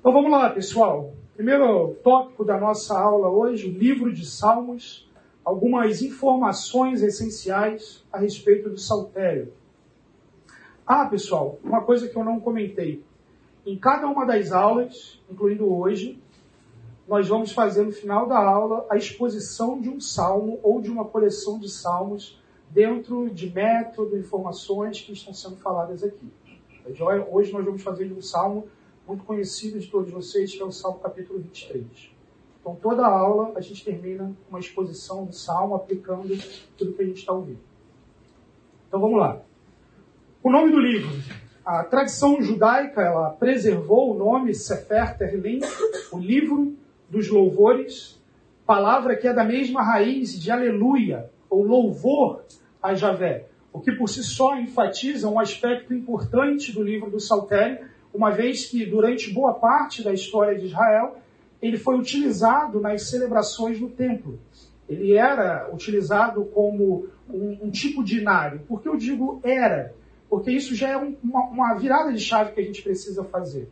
Então 0.00 0.12
vamos 0.12 0.32
lá, 0.32 0.50
pessoal. 0.50 1.12
Primeiro 1.36 1.94
tópico 2.02 2.44
da 2.44 2.58
nossa 2.58 2.98
aula 2.98 3.28
hoje, 3.28 3.68
o 3.68 3.72
livro 3.72 4.12
de 4.12 4.26
Salmos, 4.26 5.08
algumas 5.44 6.02
informações 6.02 7.02
essenciais 7.02 8.04
a 8.12 8.18
respeito 8.18 8.68
do 8.68 8.78
saltério. 8.78 9.52
Ah, 10.84 11.06
pessoal, 11.06 11.60
uma 11.62 11.82
coisa 11.82 12.08
que 12.08 12.16
eu 12.16 12.24
não 12.24 12.40
comentei. 12.40 13.04
Em 13.64 13.78
cada 13.78 14.08
uma 14.08 14.26
das 14.26 14.50
aulas, 14.50 15.22
incluindo 15.30 15.72
hoje, 15.72 16.20
nós 17.08 17.26
vamos 17.26 17.52
fazer 17.52 17.84
no 17.84 17.90
final 17.90 18.28
da 18.28 18.38
aula 18.38 18.86
a 18.90 18.96
exposição 18.96 19.80
de 19.80 19.88
um 19.88 19.98
salmo 19.98 20.60
ou 20.62 20.78
de 20.78 20.90
uma 20.90 21.06
coleção 21.06 21.58
de 21.58 21.70
salmos 21.70 22.38
dentro 22.68 23.30
de 23.30 23.50
método, 23.50 24.18
informações 24.18 25.00
que 25.00 25.12
estão 25.12 25.32
sendo 25.32 25.56
faladas 25.56 26.04
aqui. 26.04 26.30
Hoje 27.32 27.50
nós 27.50 27.64
vamos 27.64 27.82
fazer 27.82 28.06
de 28.06 28.12
um 28.12 28.20
salmo 28.20 28.68
muito 29.06 29.24
conhecido 29.24 29.80
de 29.80 29.86
todos 29.86 30.10
vocês, 30.12 30.52
que 30.54 30.60
é 30.60 30.64
o 30.64 30.70
Salmo 30.70 30.98
capítulo 30.98 31.38
23. 31.38 31.86
Então, 32.60 32.76
toda 32.76 33.06
a 33.06 33.10
aula 33.10 33.52
a 33.56 33.60
gente 33.62 33.82
termina 33.82 34.30
uma 34.50 34.60
exposição 34.60 35.24
do 35.24 35.32
Salmo, 35.32 35.74
aplicando 35.74 36.36
tudo 36.76 36.92
que 36.92 37.02
a 37.02 37.06
gente 37.06 37.20
está 37.20 37.32
ouvindo. 37.32 37.60
Então, 38.86 39.00
vamos 39.00 39.18
lá. 39.18 39.40
O 40.42 40.50
nome 40.50 40.70
do 40.70 40.78
livro. 40.78 41.08
A 41.64 41.84
tradição 41.84 42.42
judaica, 42.42 43.00
ela 43.00 43.30
preservou 43.30 44.14
o 44.14 44.18
nome 44.18 44.54
Sefer 44.54 45.16
Terlim, 45.16 45.60
o 46.12 46.18
livro 46.18 46.76
dos 47.08 47.28
louvores, 47.28 48.20
palavra 48.66 49.16
que 49.16 49.26
é 49.26 49.32
da 49.32 49.44
mesma 49.44 49.82
raiz 49.82 50.38
de 50.38 50.50
aleluia, 50.50 51.30
ou 51.48 51.62
louvor 51.62 52.44
a 52.82 52.94
Javé, 52.94 53.46
o 53.72 53.80
que 53.80 53.92
por 53.92 54.08
si 54.08 54.22
só 54.22 54.58
enfatiza 54.58 55.28
um 55.28 55.38
aspecto 55.38 55.94
importante 55.94 56.72
do 56.72 56.82
livro 56.82 57.10
do 57.10 57.20
Saltério, 57.20 57.86
uma 58.12 58.30
vez 58.30 58.66
que 58.66 58.84
durante 58.84 59.32
boa 59.32 59.54
parte 59.54 60.02
da 60.02 60.12
história 60.12 60.58
de 60.58 60.66
Israel 60.66 61.16
ele 61.60 61.76
foi 61.76 61.98
utilizado 61.98 62.80
nas 62.80 63.08
celebrações 63.08 63.80
no 63.80 63.90
templo. 63.90 64.38
Ele 64.88 65.12
era 65.12 65.68
utilizado 65.72 66.44
como 66.46 67.08
um, 67.28 67.58
um 67.62 67.70
tipo 67.70 68.02
de 68.02 68.18
inário. 68.18 68.60
Por 68.60 68.80
que 68.80 68.88
eu 68.88 68.96
digo 68.96 69.40
era? 69.44 69.94
Porque 70.30 70.50
isso 70.50 70.74
já 70.74 70.88
é 70.88 70.96
um, 70.96 71.16
uma, 71.22 71.44
uma, 71.46 71.74
virada 71.74 72.12
de 72.12 72.20
chave 72.20 72.52
que 72.52 72.60
a 72.60 72.64
gente 72.64 72.82
precisa 72.82 73.24
fazer. 73.24 73.68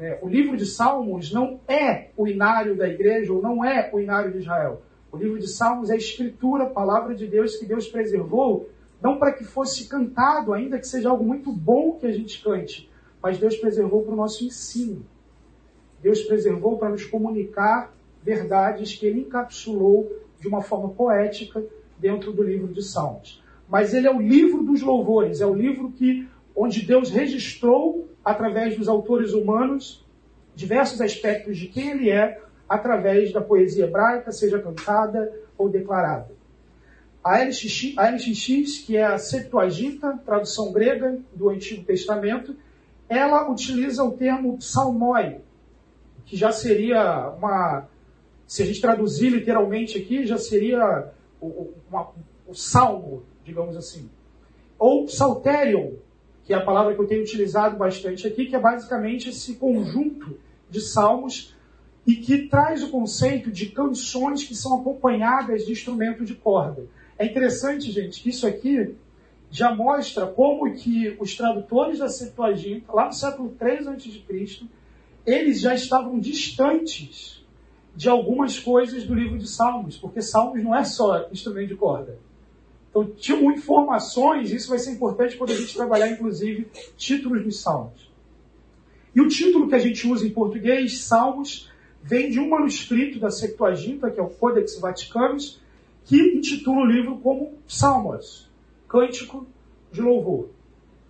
É, 0.00 0.18
o 0.22 0.28
livro 0.28 0.56
de 0.56 0.64
Salmos 0.64 1.30
não 1.30 1.60
é 1.68 2.08
o 2.16 2.26
inário 2.26 2.74
da 2.74 2.88
igreja, 2.88 3.30
ou 3.34 3.42
não 3.42 3.62
é 3.62 3.90
o 3.92 4.00
inário 4.00 4.32
de 4.32 4.38
Israel. 4.38 4.80
O 5.12 5.18
livro 5.18 5.38
de 5.38 5.46
Salmos 5.46 5.90
é 5.90 5.92
a 5.92 5.96
escritura, 5.98 6.64
a 6.64 6.70
palavra 6.70 7.14
de 7.14 7.26
Deus 7.26 7.56
que 7.56 7.66
Deus 7.66 7.86
preservou, 7.86 8.70
não 9.02 9.18
para 9.18 9.30
que 9.30 9.44
fosse 9.44 9.86
cantado, 9.88 10.54
ainda 10.54 10.78
que 10.78 10.86
seja 10.86 11.10
algo 11.10 11.22
muito 11.22 11.52
bom 11.52 11.98
que 11.98 12.06
a 12.06 12.12
gente 12.12 12.42
cante, 12.42 12.88
mas 13.22 13.36
Deus 13.36 13.56
preservou 13.56 14.02
para 14.02 14.14
o 14.14 14.16
nosso 14.16 14.42
ensino. 14.42 15.04
Deus 16.02 16.22
preservou 16.22 16.78
para 16.78 16.88
nos 16.88 17.04
comunicar 17.04 17.94
verdades 18.22 18.96
que 18.96 19.04
ele 19.04 19.20
encapsulou 19.20 20.10
de 20.40 20.48
uma 20.48 20.62
forma 20.62 20.88
poética 20.88 21.62
dentro 21.98 22.32
do 22.32 22.42
livro 22.42 22.68
de 22.68 22.82
Salmos. 22.82 23.42
Mas 23.68 23.92
ele 23.92 24.06
é 24.06 24.14
o 24.14 24.20
livro 24.20 24.62
dos 24.62 24.80
louvores, 24.80 25.42
é 25.42 25.46
o 25.46 25.54
livro 25.54 25.92
que 25.92 26.26
onde 26.56 26.86
Deus 26.86 27.10
registrou 27.10 28.08
através 28.24 28.76
dos 28.76 28.88
autores 28.88 29.32
humanos 29.32 30.04
diversos 30.54 31.00
aspectos 31.00 31.56
de 31.56 31.68
quem 31.68 31.90
ele 31.90 32.10
é 32.10 32.40
através 32.68 33.32
da 33.32 33.40
poesia 33.40 33.86
hebraica, 33.86 34.30
seja 34.30 34.58
cantada 34.58 35.32
ou 35.56 35.68
declarada. 35.68 36.30
A 37.22 37.42
LXX, 37.42 37.98
a 37.98 38.10
LXX 38.10 38.78
que 38.78 38.96
é 38.96 39.04
a 39.04 39.18
Septuaginta, 39.18 40.18
tradução 40.24 40.72
grega 40.72 41.18
do 41.34 41.48
Antigo 41.50 41.84
Testamento, 41.84 42.54
ela 43.08 43.50
utiliza 43.50 44.04
o 44.04 44.12
termo 44.12 44.56
psalmoi, 44.58 45.40
que 46.24 46.36
já 46.36 46.52
seria 46.52 47.30
uma. 47.30 47.88
Se 48.46 48.62
a 48.62 48.66
gente 48.66 48.80
traduzir 48.80 49.30
literalmente 49.30 49.98
aqui, 49.98 50.24
já 50.24 50.38
seria 50.38 51.10
o, 51.40 51.72
uma, 51.88 52.10
o 52.46 52.54
salmo, 52.54 53.22
digamos 53.44 53.76
assim. 53.76 54.08
Ou 54.78 55.04
psalterion, 55.06 55.94
que 56.50 56.54
é 56.54 56.56
a 56.56 56.64
palavra 56.64 56.96
que 56.96 57.00
eu 57.00 57.06
tenho 57.06 57.22
utilizado 57.22 57.76
bastante 57.76 58.26
aqui, 58.26 58.46
que 58.46 58.56
é 58.56 58.58
basicamente 58.58 59.28
esse 59.28 59.54
conjunto 59.54 60.36
de 60.68 60.80
salmos 60.80 61.54
e 62.04 62.16
que 62.16 62.48
traz 62.48 62.82
o 62.82 62.90
conceito 62.90 63.52
de 63.52 63.66
canções 63.66 64.42
que 64.42 64.56
são 64.56 64.80
acompanhadas 64.80 65.64
de 65.64 65.70
instrumento 65.70 66.24
de 66.24 66.34
corda. 66.34 66.88
É 67.16 67.24
interessante, 67.24 67.92
gente, 67.92 68.20
que 68.20 68.30
isso 68.30 68.48
aqui 68.48 68.96
já 69.48 69.72
mostra 69.72 70.26
como 70.26 70.74
que 70.74 71.16
os 71.20 71.36
tradutores 71.36 72.00
da 72.00 72.08
Septuaginta, 72.08 72.92
lá 72.92 73.06
no 73.06 73.12
século 73.12 73.54
3 73.56 73.86
a.C., 73.86 74.66
eles 75.24 75.60
já 75.60 75.72
estavam 75.72 76.18
distantes 76.18 77.46
de 77.94 78.08
algumas 78.08 78.58
coisas 78.58 79.06
do 79.06 79.14
livro 79.14 79.38
de 79.38 79.48
Salmos, 79.48 79.96
porque 79.96 80.20
Salmos 80.20 80.64
não 80.64 80.74
é 80.74 80.82
só 80.82 81.28
instrumento 81.30 81.68
de 81.68 81.76
corda. 81.76 82.18
Então, 82.90 83.06
tinham 83.06 83.52
informações, 83.52 84.50
isso 84.50 84.68
vai 84.68 84.78
ser 84.78 84.90
importante 84.90 85.36
quando 85.36 85.52
a 85.52 85.56
gente 85.56 85.74
trabalhar, 85.74 86.10
inclusive, 86.10 86.66
títulos 86.96 87.44
dos 87.44 87.60
Salmos. 87.60 88.10
E 89.14 89.20
o 89.20 89.28
título 89.28 89.68
que 89.68 89.74
a 89.74 89.78
gente 89.78 90.06
usa 90.08 90.26
em 90.26 90.30
português, 90.30 91.02
Salmos, 91.02 91.70
vem 92.02 92.30
de 92.30 92.40
um 92.40 92.48
manuscrito 92.48 93.18
da 93.20 93.30
Septuaginta, 93.30 94.10
que 94.10 94.18
é 94.18 94.22
o 94.22 94.28
Codex 94.28 94.78
Vaticanus, 94.80 95.60
que 96.04 96.16
intitula 96.16 96.82
o 96.82 96.86
livro 96.86 97.18
como 97.18 97.54
Salmos, 97.66 98.48
cântico 98.88 99.46
de 99.92 100.00
louvor. 100.00 100.48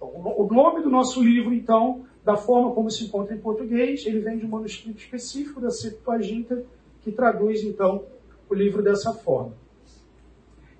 O 0.00 0.48
nome 0.50 0.82
do 0.82 0.90
nosso 0.90 1.22
livro, 1.22 1.52
então, 1.52 2.04
da 2.24 2.36
forma 2.36 2.72
como 2.72 2.90
se 2.90 3.04
encontra 3.04 3.34
em 3.34 3.38
português, 3.38 4.04
ele 4.06 4.20
vem 4.20 4.38
de 4.38 4.44
um 4.44 4.48
manuscrito 4.48 4.98
específico 4.98 5.60
da 5.60 5.70
Septuaginta, 5.70 6.62
que 7.02 7.10
traduz, 7.10 7.62
então, 7.64 8.04
o 8.48 8.54
livro 8.54 8.82
dessa 8.82 9.12
forma. 9.12 9.54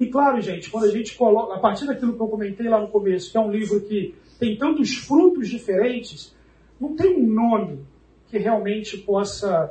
E 0.00 0.06
claro, 0.06 0.40
gente, 0.40 0.70
quando 0.70 0.84
a 0.84 0.90
gente 0.90 1.14
coloca, 1.14 1.54
a 1.54 1.58
partir 1.58 1.86
daquilo 1.86 2.14
que 2.14 2.20
eu 2.22 2.28
comentei 2.28 2.66
lá 2.66 2.80
no 2.80 2.88
começo, 2.88 3.30
que 3.30 3.36
é 3.36 3.40
um 3.40 3.50
livro 3.50 3.82
que 3.82 4.14
tem 4.38 4.56
tantos 4.56 4.96
frutos 4.96 5.46
diferentes, 5.46 6.34
não 6.80 6.96
tem 6.96 7.22
um 7.22 7.26
nome 7.26 7.84
que 8.28 8.38
realmente 8.38 8.96
possa 8.96 9.70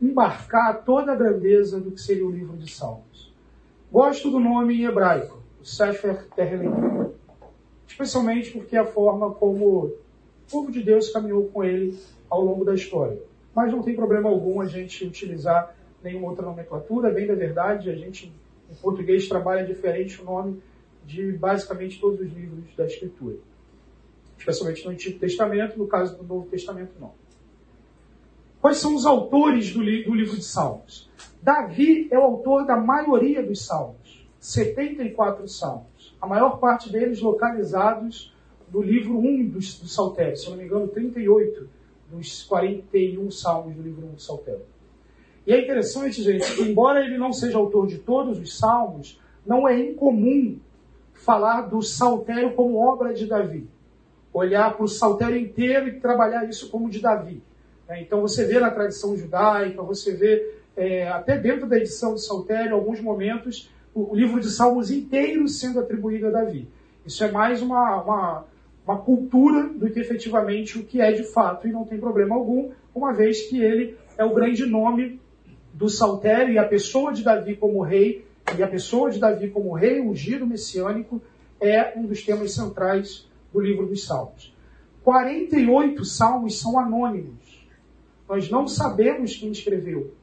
embarcar 0.00 0.82
toda 0.82 1.12
a 1.12 1.14
grandeza 1.14 1.78
do 1.78 1.90
que 1.90 2.00
seria 2.00 2.26
o 2.26 2.30
livro 2.30 2.56
de 2.56 2.72
Salmos. 2.72 3.30
Gosto 3.92 4.30
do 4.30 4.40
nome 4.40 4.80
em 4.80 4.86
hebraico 4.86 5.42
o 5.60 5.64
Sefer 5.64 6.26
Terrelim. 6.34 6.72
Especialmente 7.86 8.52
porque 8.52 8.76
é 8.76 8.78
a 8.78 8.86
forma 8.86 9.30
como 9.34 9.84
o 9.84 9.96
povo 10.50 10.72
de 10.72 10.82
Deus 10.82 11.10
caminhou 11.10 11.44
com 11.48 11.62
ele 11.62 11.98
ao 12.30 12.42
longo 12.42 12.64
da 12.64 12.74
história. 12.74 13.20
Mas 13.54 13.70
não 13.70 13.82
tem 13.82 13.94
problema 13.94 14.30
algum 14.30 14.62
a 14.62 14.66
gente 14.66 15.04
utilizar 15.04 15.76
nenhuma 16.02 16.30
outra 16.30 16.46
nomenclatura, 16.46 17.10
bem 17.10 17.26
da 17.26 17.34
verdade, 17.34 17.90
a 17.90 17.94
gente 17.94 18.32
em 18.70 18.74
português 18.74 19.28
trabalha 19.28 19.64
diferente 19.64 20.20
o 20.20 20.24
nome 20.24 20.62
de 21.04 21.32
basicamente 21.32 22.00
todos 22.00 22.20
os 22.20 22.32
livros 22.32 22.74
da 22.76 22.86
Escritura. 22.86 23.36
Especialmente 24.38 24.84
no 24.84 24.90
Antigo 24.92 25.18
Testamento, 25.18 25.78
no 25.78 25.86
caso 25.86 26.16
do 26.16 26.24
Novo 26.24 26.48
Testamento 26.48 26.92
não. 27.00 27.12
Quais 28.60 28.76
são 28.76 28.94
os 28.94 29.06
autores 29.06 29.72
do, 29.72 29.82
li 29.82 30.04
do 30.04 30.14
livro 30.14 30.36
de 30.36 30.44
Salmos? 30.44 31.10
Davi 31.42 32.08
é 32.10 32.18
o 32.18 32.22
autor 32.22 32.66
da 32.66 32.76
maioria 32.76 33.42
dos 33.42 33.64
salmos. 33.64 34.26
74 34.38 35.46
salmos. 35.48 36.16
a 36.20 36.26
maior 36.26 36.58
parte 36.58 36.90
deles 36.90 37.20
localizados 37.20 38.34
no 38.72 38.80
livro 38.80 39.18
1 39.18 39.48
do, 39.48 39.58
do 39.58 39.60
Saltério, 39.60 40.36
se 40.36 40.48
não 40.48 40.56
me 40.56 40.64
engano, 40.64 40.88
38 40.88 41.68
dos 42.10 42.44
41 42.44 43.30
salmos 43.30 43.74
do 43.74 43.82
livro 43.82 44.06
1 44.06 44.12
do 44.12 44.20
Saltério. 44.20 44.64
E 45.50 45.52
é 45.52 45.60
interessante, 45.60 46.22
gente, 46.22 46.54
que 46.54 46.62
embora 46.62 47.04
ele 47.04 47.18
não 47.18 47.32
seja 47.32 47.58
autor 47.58 47.88
de 47.88 47.98
todos 47.98 48.38
os 48.38 48.56
salmos, 48.56 49.20
não 49.44 49.66
é 49.66 49.76
incomum 49.76 50.60
falar 51.12 51.62
do 51.62 51.82
Saltério 51.82 52.52
como 52.52 52.78
obra 52.78 53.12
de 53.12 53.26
Davi. 53.26 53.68
Olhar 54.32 54.72
para 54.76 54.84
o 54.84 54.88
Saltério 54.88 55.36
inteiro 55.36 55.88
e 55.88 55.98
trabalhar 55.98 56.48
isso 56.48 56.70
como 56.70 56.88
de 56.88 57.00
Davi. 57.00 57.42
Né? 57.88 58.00
Então 58.00 58.20
você 58.20 58.44
vê 58.44 58.60
na 58.60 58.70
tradição 58.70 59.16
judaica, 59.16 59.82
você 59.82 60.14
vê 60.14 60.54
é, 60.76 61.08
até 61.08 61.36
dentro 61.36 61.66
da 61.66 61.78
edição 61.78 62.14
de 62.14 62.24
Saltério, 62.24 62.76
alguns 62.76 63.00
momentos, 63.00 63.68
o, 63.92 64.14
livro 64.14 64.38
de 64.38 64.50
Salmos 64.50 64.88
inteiro 64.88 65.48
sendo 65.48 65.80
atribuído 65.80 66.28
a 66.28 66.30
Davi. 66.30 66.68
Isso 67.04 67.24
é 67.24 67.32
mais 67.32 67.60
uma, 67.60 68.00
uma, 68.00 68.44
uma 68.86 68.98
cultura 68.98 69.64
do 69.64 69.90
que 69.90 69.98
efetivamente 69.98 70.78
o 70.78 70.84
que 70.84 71.00
é 71.00 71.10
de 71.10 71.24
fato, 71.24 71.66
e 71.66 71.72
não 71.72 71.84
tem 71.84 71.98
problema 71.98 72.36
algum, 72.36 72.70
uma 72.94 73.12
vez 73.12 73.48
que 73.48 73.60
ele 73.60 73.96
é 74.16 74.24
o 74.24 74.32
grande 74.32 74.64
nome 74.64 75.18
do 75.80 75.88
Saltério 75.88 76.52
e 76.52 76.58
a 76.58 76.68
pessoa 76.68 77.10
de 77.10 77.24
Davi 77.24 77.56
como 77.56 77.80
rei, 77.80 78.26
e 78.54 78.62
a 78.62 78.68
pessoa 78.68 79.10
de 79.10 79.18
Davi 79.18 79.48
como 79.48 79.72
rei 79.72 79.98
ungido 79.98 80.46
messiânico, 80.46 81.22
é 81.58 81.98
um 81.98 82.06
dos 82.06 82.22
temas 82.22 82.52
centrais 82.52 83.26
do 83.50 83.58
livro 83.58 83.86
dos 83.86 84.04
Salmos. 84.04 84.54
48 85.02 86.04
salmos 86.04 86.60
são 86.60 86.78
anônimos. 86.78 87.66
Nós 88.28 88.50
não 88.50 88.68
sabemos 88.68 89.34
quem 89.34 89.50
escreveu. 89.50 90.14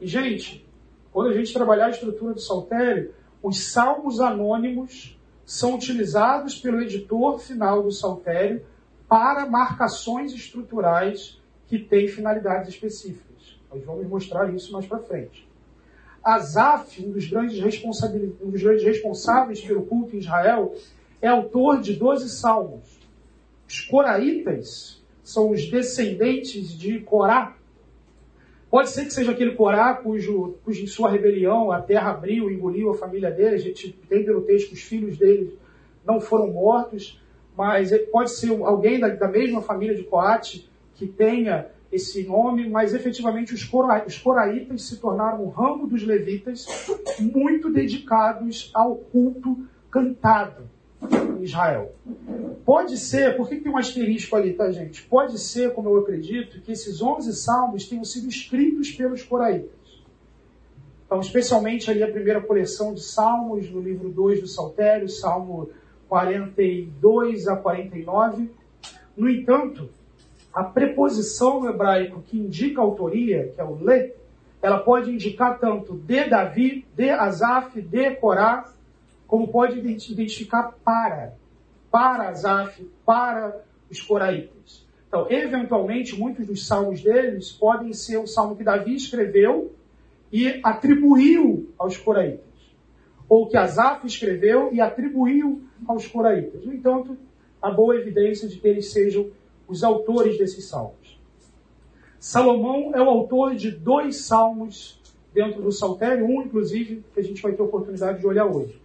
E, 0.00 0.06
gente, 0.08 0.66
quando 1.12 1.30
a 1.30 1.32
gente 1.32 1.52
trabalhar 1.52 1.86
a 1.86 1.90
estrutura 1.90 2.34
do 2.34 2.40
saltério, 2.40 3.14
os 3.40 3.70
salmos 3.70 4.18
anônimos 4.18 5.16
são 5.46 5.76
utilizados 5.76 6.56
pelo 6.56 6.82
editor 6.82 7.38
final 7.38 7.84
do 7.84 7.92
saltério 7.92 8.66
para 9.08 9.46
marcações 9.46 10.32
estruturais 10.32 11.40
que 11.68 11.78
têm 11.78 12.08
finalidades 12.08 12.70
específicas. 12.70 13.27
Nós 13.72 13.84
vamos 13.84 14.06
mostrar 14.06 14.52
isso 14.54 14.72
mais 14.72 14.86
para 14.86 14.98
frente. 14.98 15.48
Asaf, 16.22 17.04
um 17.04 17.12
dos, 17.12 17.26
grandes 17.28 17.58
um 18.42 18.50
dos 18.50 18.62
grandes 18.62 18.84
responsáveis 18.84 19.60
pelo 19.60 19.82
culto 19.82 20.16
em 20.16 20.18
Israel, 20.18 20.74
é 21.20 21.28
autor 21.28 21.80
de 21.80 21.94
12 21.94 22.28
salmos. 22.28 22.98
Os 23.66 23.80
coraitas 23.80 25.02
são 25.22 25.50
os 25.50 25.68
descendentes 25.70 26.72
de 26.76 27.00
Corá, 27.00 27.58
Pode 28.70 28.90
ser 28.90 29.06
que 29.06 29.12
seja 29.12 29.32
aquele 29.32 29.54
Corá 29.54 29.94
cujo, 29.94 30.58
cujo 30.62 30.82
em 30.82 30.86
sua 30.86 31.10
rebelião 31.10 31.72
a 31.72 31.80
terra 31.80 32.10
abriu, 32.10 32.50
engoliu 32.50 32.90
a 32.90 32.94
família 32.94 33.30
dele. 33.30 33.54
A 33.54 33.58
gente 33.58 33.92
tem 34.08 34.24
pelo 34.24 34.42
texto 34.42 34.68
que 34.68 34.74
os 34.74 34.82
filhos 34.82 35.16
dele 35.16 35.58
não 36.04 36.20
foram 36.20 36.52
mortos, 36.52 37.20
mas 37.56 37.90
pode 38.12 38.30
ser 38.30 38.50
alguém 38.62 39.00
da, 39.00 39.08
da 39.08 39.26
mesma 39.26 39.62
família 39.62 39.94
de 39.94 40.04
Coate 40.04 40.68
que 40.96 41.06
tenha 41.06 41.66
esse 41.90 42.22
nome, 42.24 42.68
mas 42.68 42.92
efetivamente 42.92 43.54
os, 43.54 43.64
cora, 43.64 44.04
os 44.06 44.18
coraitas 44.18 44.82
se 44.82 44.98
tornaram 44.98 45.42
o 45.42 45.48
ramo 45.48 45.86
dos 45.86 46.02
levitas 46.02 46.66
muito 47.18 47.70
dedicados 47.70 48.70
ao 48.74 48.96
culto 48.96 49.66
cantado 49.90 50.68
em 51.38 51.42
Israel. 51.42 51.94
Pode 52.64 52.98
ser, 52.98 53.36
por 53.36 53.48
que 53.48 53.56
tem 53.56 53.72
um 53.72 53.78
asterisco 53.78 54.36
ali, 54.36 54.52
tá, 54.52 54.70
gente? 54.70 55.02
Pode 55.04 55.38
ser, 55.38 55.72
como 55.72 55.88
eu 55.88 55.98
acredito, 55.98 56.60
que 56.60 56.72
esses 56.72 57.00
11 57.00 57.32
salmos 57.34 57.88
tenham 57.88 58.04
sido 58.04 58.28
escritos 58.28 58.90
pelos 58.90 59.22
coraitas. 59.22 59.70
Então, 61.06 61.20
especialmente 61.20 61.90
ali 61.90 62.02
a 62.02 62.10
primeira 62.10 62.40
coleção 62.42 62.92
de 62.92 63.02
salmos, 63.02 63.70
no 63.70 63.80
livro 63.80 64.10
2 64.10 64.42
do 64.42 64.46
Saltério, 64.46 65.08
salmo 65.08 65.70
42 66.06 67.48
a 67.48 67.56
49. 67.56 68.50
No 69.16 69.30
entanto, 69.30 69.88
a 70.58 70.64
preposição 70.64 71.60
no 71.60 71.70
hebraico 71.70 72.20
que 72.20 72.36
indica 72.36 72.80
a 72.80 72.84
autoria, 72.84 73.52
que 73.54 73.60
é 73.60 73.64
o 73.64 73.76
le, 73.76 74.12
ela 74.60 74.80
pode 74.80 75.08
indicar 75.08 75.56
tanto 75.60 75.94
de 75.94 76.24
Davi, 76.24 76.84
de 76.96 77.10
Asaf, 77.10 77.80
de 77.80 78.16
Corá, 78.16 78.68
como 79.24 79.46
pode 79.46 79.78
identificar 79.78 80.74
para, 80.82 81.34
para 81.92 82.30
Asaf, 82.30 82.84
para 83.06 83.56
os 83.88 84.00
coraitas. 84.00 84.84
Então, 85.06 85.28
eventualmente, 85.30 86.18
muitos 86.18 86.44
dos 86.44 86.66
salmos 86.66 87.04
deles 87.04 87.52
podem 87.52 87.92
ser 87.92 88.16
o 88.16 88.26
salmo 88.26 88.56
que 88.56 88.64
Davi 88.64 88.96
escreveu 88.96 89.70
e 90.32 90.58
atribuiu 90.64 91.72
aos 91.78 91.96
coraitas, 91.96 92.42
ou 93.28 93.46
que 93.46 93.56
Asaf 93.56 94.04
escreveu 94.04 94.70
e 94.72 94.80
atribuiu 94.80 95.62
aos 95.86 96.08
coraitas. 96.08 96.64
No 96.64 96.74
entanto, 96.74 97.16
há 97.62 97.70
boa 97.70 97.94
evidência 97.94 98.48
de 98.48 98.58
que 98.58 98.66
eles 98.66 98.90
sejam 98.90 99.30
os 99.68 99.84
autores 99.84 100.38
desses 100.38 100.64
salmos. 100.64 101.20
Salomão 102.18 102.92
é 102.94 103.00
o 103.00 103.08
autor 103.08 103.54
de 103.54 103.70
dois 103.70 104.24
salmos 104.24 105.00
dentro 105.32 105.62
do 105.62 105.70
Saltério, 105.70 106.26
um, 106.26 106.42
inclusive, 106.42 107.04
que 107.14 107.20
a 107.20 107.22
gente 107.22 107.40
vai 107.40 107.52
ter 107.52 107.62
oportunidade 107.62 108.18
de 108.18 108.26
olhar 108.26 108.46
hoje. 108.46 108.80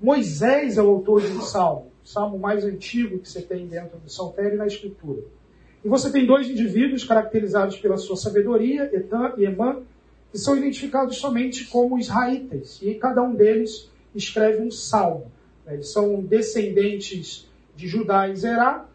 Moisés 0.00 0.76
é 0.76 0.82
o 0.82 0.88
autor 0.90 1.22
de 1.22 1.32
um 1.32 1.40
salmo, 1.40 1.90
o 2.04 2.06
salmo 2.06 2.38
mais 2.38 2.64
antigo 2.64 3.18
que 3.20 3.28
você 3.28 3.40
tem 3.40 3.66
dentro 3.66 3.96
do 3.98 4.10
Saltério 4.10 4.54
e 4.54 4.58
na 4.58 4.66
Escritura. 4.66 5.22
E 5.82 5.88
você 5.88 6.10
tem 6.10 6.26
dois 6.26 6.48
indivíduos 6.48 7.04
caracterizados 7.04 7.78
pela 7.78 7.96
sua 7.96 8.16
sabedoria, 8.16 8.90
Etan 8.92 9.34
e 9.38 9.44
Emã, 9.44 9.82
que 10.30 10.38
são 10.38 10.56
identificados 10.56 11.16
somente 11.16 11.66
como 11.66 11.98
israelitas, 11.98 12.80
e 12.82 12.94
cada 12.94 13.22
um 13.22 13.34
deles 13.34 13.90
escreve 14.14 14.62
um 14.62 14.70
salmo. 14.70 15.30
Eles 15.66 15.92
são 15.92 16.20
descendentes 16.20 17.48
de 17.76 17.86
Judá 17.86 18.28
e 18.28 18.36
Zerá, 18.36 18.86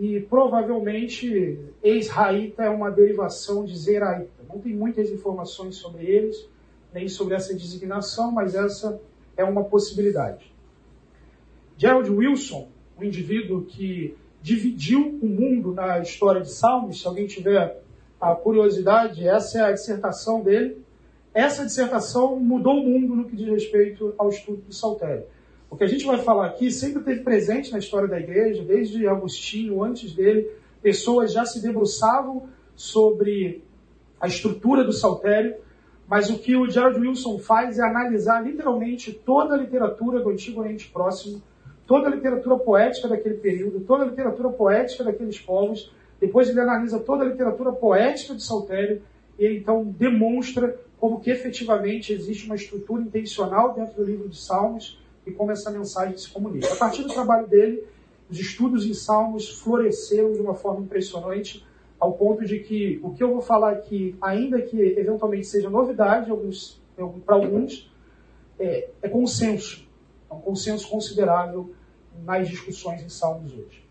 e 0.00 0.18
provavelmente 0.18 1.58
Israelita 1.84 2.62
é 2.64 2.70
uma 2.70 2.90
derivação 2.90 3.66
de 3.66 3.76
Zeraita. 3.76 4.30
Não 4.48 4.58
tem 4.58 4.74
muitas 4.74 5.10
informações 5.10 5.76
sobre 5.76 6.06
eles, 6.06 6.48
nem 6.90 7.06
sobre 7.06 7.34
essa 7.34 7.52
designação, 7.52 8.32
mas 8.32 8.54
essa 8.54 8.98
é 9.36 9.44
uma 9.44 9.62
possibilidade. 9.62 10.50
Gerald 11.76 12.10
Wilson, 12.10 12.68
um 12.98 13.04
indivíduo 13.04 13.66
que 13.66 14.16
dividiu 14.40 15.18
o 15.20 15.26
mundo 15.26 15.74
na 15.74 15.98
história 15.98 16.40
de 16.40 16.50
Salmos, 16.50 17.02
se 17.02 17.06
alguém 17.06 17.26
tiver 17.26 17.82
a 18.18 18.34
curiosidade, 18.34 19.28
essa 19.28 19.58
é 19.58 19.62
a 19.64 19.72
dissertação 19.72 20.42
dele. 20.42 20.82
Essa 21.34 21.66
dissertação 21.66 22.40
mudou 22.40 22.80
o 22.80 22.88
mundo 22.88 23.14
no 23.14 23.26
que 23.26 23.36
diz 23.36 23.48
respeito 23.48 24.14
ao 24.16 24.30
estudo 24.30 24.62
do 24.62 24.72
Saltério. 24.72 25.26
O 25.70 25.76
que 25.76 25.84
a 25.84 25.86
gente 25.86 26.04
vai 26.04 26.18
falar 26.18 26.46
aqui 26.46 26.68
sempre 26.68 27.00
teve 27.04 27.20
presente 27.20 27.70
na 27.70 27.78
história 27.78 28.08
da 28.08 28.18
igreja, 28.18 28.64
desde 28.64 29.06
Agostinho, 29.06 29.84
antes 29.84 30.12
dele, 30.12 30.50
pessoas 30.82 31.32
já 31.32 31.44
se 31.44 31.62
debruçavam 31.62 32.48
sobre 32.74 33.62
a 34.20 34.26
estrutura 34.26 34.82
do 34.82 34.92
Saltério, 34.92 35.54
mas 36.08 36.28
o 36.28 36.40
que 36.40 36.56
o 36.56 36.68
Gerald 36.68 36.98
Wilson 36.98 37.38
faz 37.38 37.78
é 37.78 37.82
analisar 37.82 38.44
literalmente 38.44 39.12
toda 39.12 39.54
a 39.54 39.56
literatura 39.56 40.18
do 40.18 40.30
Antigo 40.30 40.60
Oriente 40.60 40.90
Próximo, 40.90 41.40
toda 41.86 42.08
a 42.08 42.10
literatura 42.10 42.56
poética 42.56 43.06
daquele 43.06 43.36
período, 43.36 43.80
toda 43.80 44.02
a 44.02 44.06
literatura 44.08 44.48
poética 44.48 45.04
daqueles 45.04 45.38
povos. 45.38 45.92
Depois 46.20 46.48
ele 46.48 46.60
analisa 46.60 46.98
toda 46.98 47.24
a 47.24 47.28
literatura 47.28 47.70
poética 47.70 48.34
de 48.34 48.42
Saltério 48.42 49.02
e 49.38 49.44
ele 49.44 49.58
então 49.58 49.84
demonstra 49.84 50.76
como 50.98 51.20
que 51.20 51.30
efetivamente 51.30 52.12
existe 52.12 52.46
uma 52.46 52.56
estrutura 52.56 53.02
intencional 53.02 53.72
dentro 53.72 53.94
do 53.94 54.04
livro 54.04 54.28
de 54.28 54.36
Salmos 54.36 54.99
e 55.26 55.30
como 55.30 55.50
essa 55.50 55.70
mensagem 55.70 56.16
se 56.16 56.28
comunica. 56.30 56.72
A 56.72 56.76
partir 56.76 57.02
do 57.02 57.12
trabalho 57.12 57.46
dele, 57.46 57.84
os 58.30 58.38
estudos 58.38 58.86
em 58.86 58.94
Salmos 58.94 59.48
floresceram 59.60 60.32
de 60.32 60.40
uma 60.40 60.54
forma 60.54 60.80
impressionante 60.80 61.66
ao 61.98 62.14
ponto 62.14 62.44
de 62.44 62.60
que 62.60 62.98
o 63.02 63.12
que 63.12 63.22
eu 63.22 63.30
vou 63.30 63.42
falar 63.42 63.72
aqui, 63.72 64.16
ainda 64.20 64.60
que 64.62 64.80
eventualmente 64.80 65.46
seja 65.46 65.68
novidade 65.68 66.30
para 67.26 67.34
alguns, 67.34 67.92
é, 68.58 68.88
é 69.02 69.08
consenso. 69.08 69.86
É 70.30 70.34
um 70.34 70.40
consenso 70.40 70.88
considerável 70.88 71.74
nas 72.24 72.48
discussões 72.48 73.02
em 73.02 73.08
Salmos 73.08 73.52
hoje. 73.52 73.84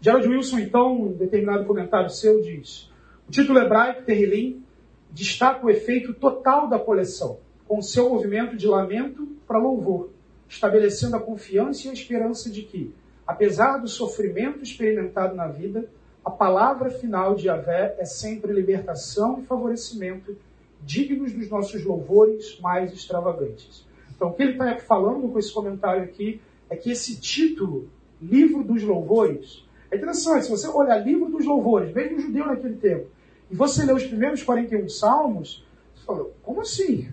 Gerald 0.00 0.26
Wilson, 0.26 0.58
então, 0.60 1.08
em 1.08 1.12
determinado 1.12 1.64
comentário 1.66 2.08
seu, 2.08 2.40
diz: 2.40 2.90
o 3.28 3.30
título 3.30 3.58
hebraico, 3.58 4.02
Terrilim, 4.02 4.64
destaca 5.10 5.64
o 5.64 5.70
efeito 5.70 6.14
total 6.14 6.68
da 6.68 6.78
coleção, 6.78 7.38
com 7.70 7.80
seu 7.80 8.10
movimento 8.10 8.56
de 8.56 8.66
lamento 8.66 9.28
para 9.46 9.56
louvor, 9.56 10.10
estabelecendo 10.48 11.14
a 11.14 11.20
confiança 11.20 11.86
e 11.86 11.90
a 11.90 11.92
esperança 11.92 12.50
de 12.50 12.62
que, 12.62 12.92
apesar 13.24 13.76
do 13.76 13.86
sofrimento 13.86 14.60
experimentado 14.60 15.36
na 15.36 15.46
vida, 15.46 15.88
a 16.24 16.32
palavra 16.32 16.90
final 16.90 17.36
de 17.36 17.46
Yahvé 17.46 17.94
é 17.96 18.04
sempre 18.04 18.52
libertação 18.52 19.38
e 19.38 19.46
favorecimento, 19.46 20.36
dignos 20.82 21.32
dos 21.32 21.48
nossos 21.48 21.84
louvores 21.84 22.58
mais 22.58 22.92
extravagantes. 22.92 23.86
Então, 24.16 24.30
o 24.30 24.32
que 24.32 24.42
ele 24.42 24.52
está 24.54 24.80
falando 24.80 25.28
com 25.28 25.38
esse 25.38 25.54
comentário 25.54 26.02
aqui 26.02 26.40
é 26.68 26.74
que 26.74 26.90
esse 26.90 27.20
título, 27.20 27.88
Livro 28.20 28.64
dos 28.64 28.82
Louvores, 28.82 29.64
é 29.92 29.96
interessante, 29.96 30.46
se 30.46 30.50
você 30.50 30.66
olhar 30.66 30.98
Livro 30.98 31.30
dos 31.30 31.46
Louvores, 31.46 31.94
mesmo 31.94 32.18
judeu 32.18 32.46
naquele 32.46 32.78
tempo, 32.78 33.06
e 33.48 33.54
você 33.54 33.84
ler 33.84 33.94
os 33.94 34.04
primeiros 34.04 34.42
41 34.42 34.88
salmos, 34.88 35.64
você 35.94 36.04
fala, 36.04 36.26
como 36.42 36.62
assim? 36.62 37.12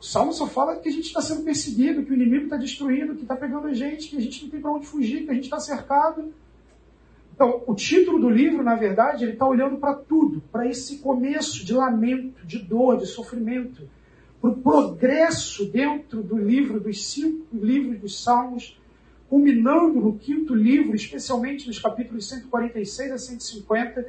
O 0.00 0.04
Salmo 0.04 0.32
só 0.32 0.46
fala 0.46 0.76
que 0.76 0.88
a 0.88 0.92
gente 0.92 1.06
está 1.06 1.20
sendo 1.20 1.42
perseguido, 1.42 2.04
que 2.04 2.12
o 2.12 2.14
inimigo 2.14 2.44
está 2.44 2.56
destruindo, 2.56 3.16
que 3.16 3.22
está 3.22 3.34
pegando 3.34 3.66
a 3.66 3.74
gente, 3.74 4.08
que 4.08 4.16
a 4.16 4.20
gente 4.20 4.44
não 4.44 4.50
tem 4.50 4.60
para 4.60 4.70
onde 4.70 4.86
fugir, 4.86 5.24
que 5.24 5.30
a 5.30 5.34
gente 5.34 5.44
está 5.44 5.58
cercado. 5.58 6.32
Então, 7.34 7.62
o 7.66 7.74
título 7.74 8.20
do 8.20 8.30
livro, 8.30 8.62
na 8.62 8.76
verdade, 8.76 9.24
ele 9.24 9.32
está 9.32 9.46
olhando 9.46 9.76
para 9.76 9.94
tudo, 9.94 10.40
para 10.52 10.68
esse 10.68 10.98
começo 10.98 11.64
de 11.64 11.72
lamento, 11.72 12.46
de 12.46 12.58
dor, 12.58 12.98
de 12.98 13.06
sofrimento, 13.06 13.88
para 14.40 14.50
o 14.50 14.56
progresso 14.56 15.64
dentro 15.66 16.22
do 16.22 16.36
livro, 16.36 16.78
dos 16.78 17.04
cinco 17.04 17.56
livros 17.56 18.00
dos 18.00 18.22
Salmos, 18.22 18.80
culminando 19.28 20.00
no 20.00 20.16
quinto 20.16 20.54
livro, 20.54 20.94
especialmente 20.94 21.66
nos 21.66 21.78
capítulos 21.78 22.28
146 22.28 23.12
a 23.12 23.18
150, 23.18 24.06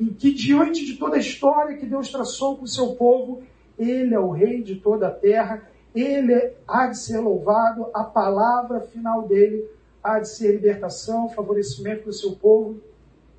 em 0.00 0.06
que, 0.06 0.32
diante 0.32 0.84
de 0.84 0.96
toda 0.96 1.16
a 1.16 1.20
história 1.20 1.76
que 1.76 1.86
Deus 1.86 2.08
traçou 2.08 2.56
com 2.56 2.64
o 2.64 2.68
seu 2.68 2.94
povo, 2.94 3.42
ele 3.78 4.14
é 4.14 4.18
o 4.18 4.30
rei 4.30 4.62
de 4.62 4.76
toda 4.76 5.08
a 5.08 5.10
terra, 5.10 5.68
ele 5.94 6.52
há 6.66 6.88
de 6.88 6.98
ser 6.98 7.18
louvado, 7.18 7.88
a 7.94 8.02
palavra 8.02 8.80
final 8.80 9.26
dele 9.28 9.64
há 10.02 10.18
de 10.18 10.28
ser 10.28 10.52
libertação, 10.52 11.28
favorecimento 11.28 12.04
do 12.04 12.12
seu 12.12 12.32
povo, 12.32 12.80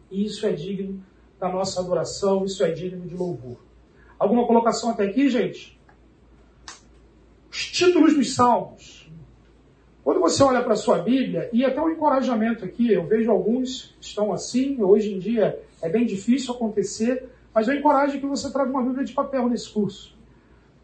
e 0.10 0.26
isso 0.26 0.46
é 0.46 0.52
digno 0.52 1.04
da 1.40 1.50
nossa 1.50 1.82
adoração, 1.82 2.46
isso 2.46 2.64
é 2.64 2.72
digno 2.72 3.06
de 3.06 3.16
louvor. 3.16 3.58
Alguma 4.18 4.48
colocação 4.48 4.90
até 4.90 5.04
aqui, 5.04 5.30
gente? 5.30 5.80
Os 7.52 7.66
títulos 7.72 8.16
dos 8.16 8.34
salmos. 8.34 9.12
Quando 10.04 10.20
você 10.20 10.42
olha 10.44 10.64
para 10.64 10.74
a 10.74 10.78
sua 10.78 11.00
Bíblia, 11.00 11.50
e 11.52 11.66
até 11.66 11.82
um 11.82 11.90
encorajamento 11.90 12.64
aqui, 12.64 12.92
eu 12.92 13.06
vejo 13.06 13.32
alguns 13.32 13.96
que 14.00 14.06
estão 14.06 14.32
assim, 14.32 14.82
hoje 14.82 15.14
em 15.14 15.20
dia 15.20 15.60
é 15.82 15.90
bem 15.90 16.06
difícil 16.06 16.54
acontecer, 16.54 17.30
mas 17.54 17.68
eu 17.68 17.76
encorajo 17.76 18.20
que 18.20 18.26
você 18.26 18.52
traga 18.52 18.70
uma 18.70 18.84
Bíblia 18.84 19.04
de 19.04 19.14
papel 19.14 19.50
nesse 19.50 19.70
curso. 19.70 20.15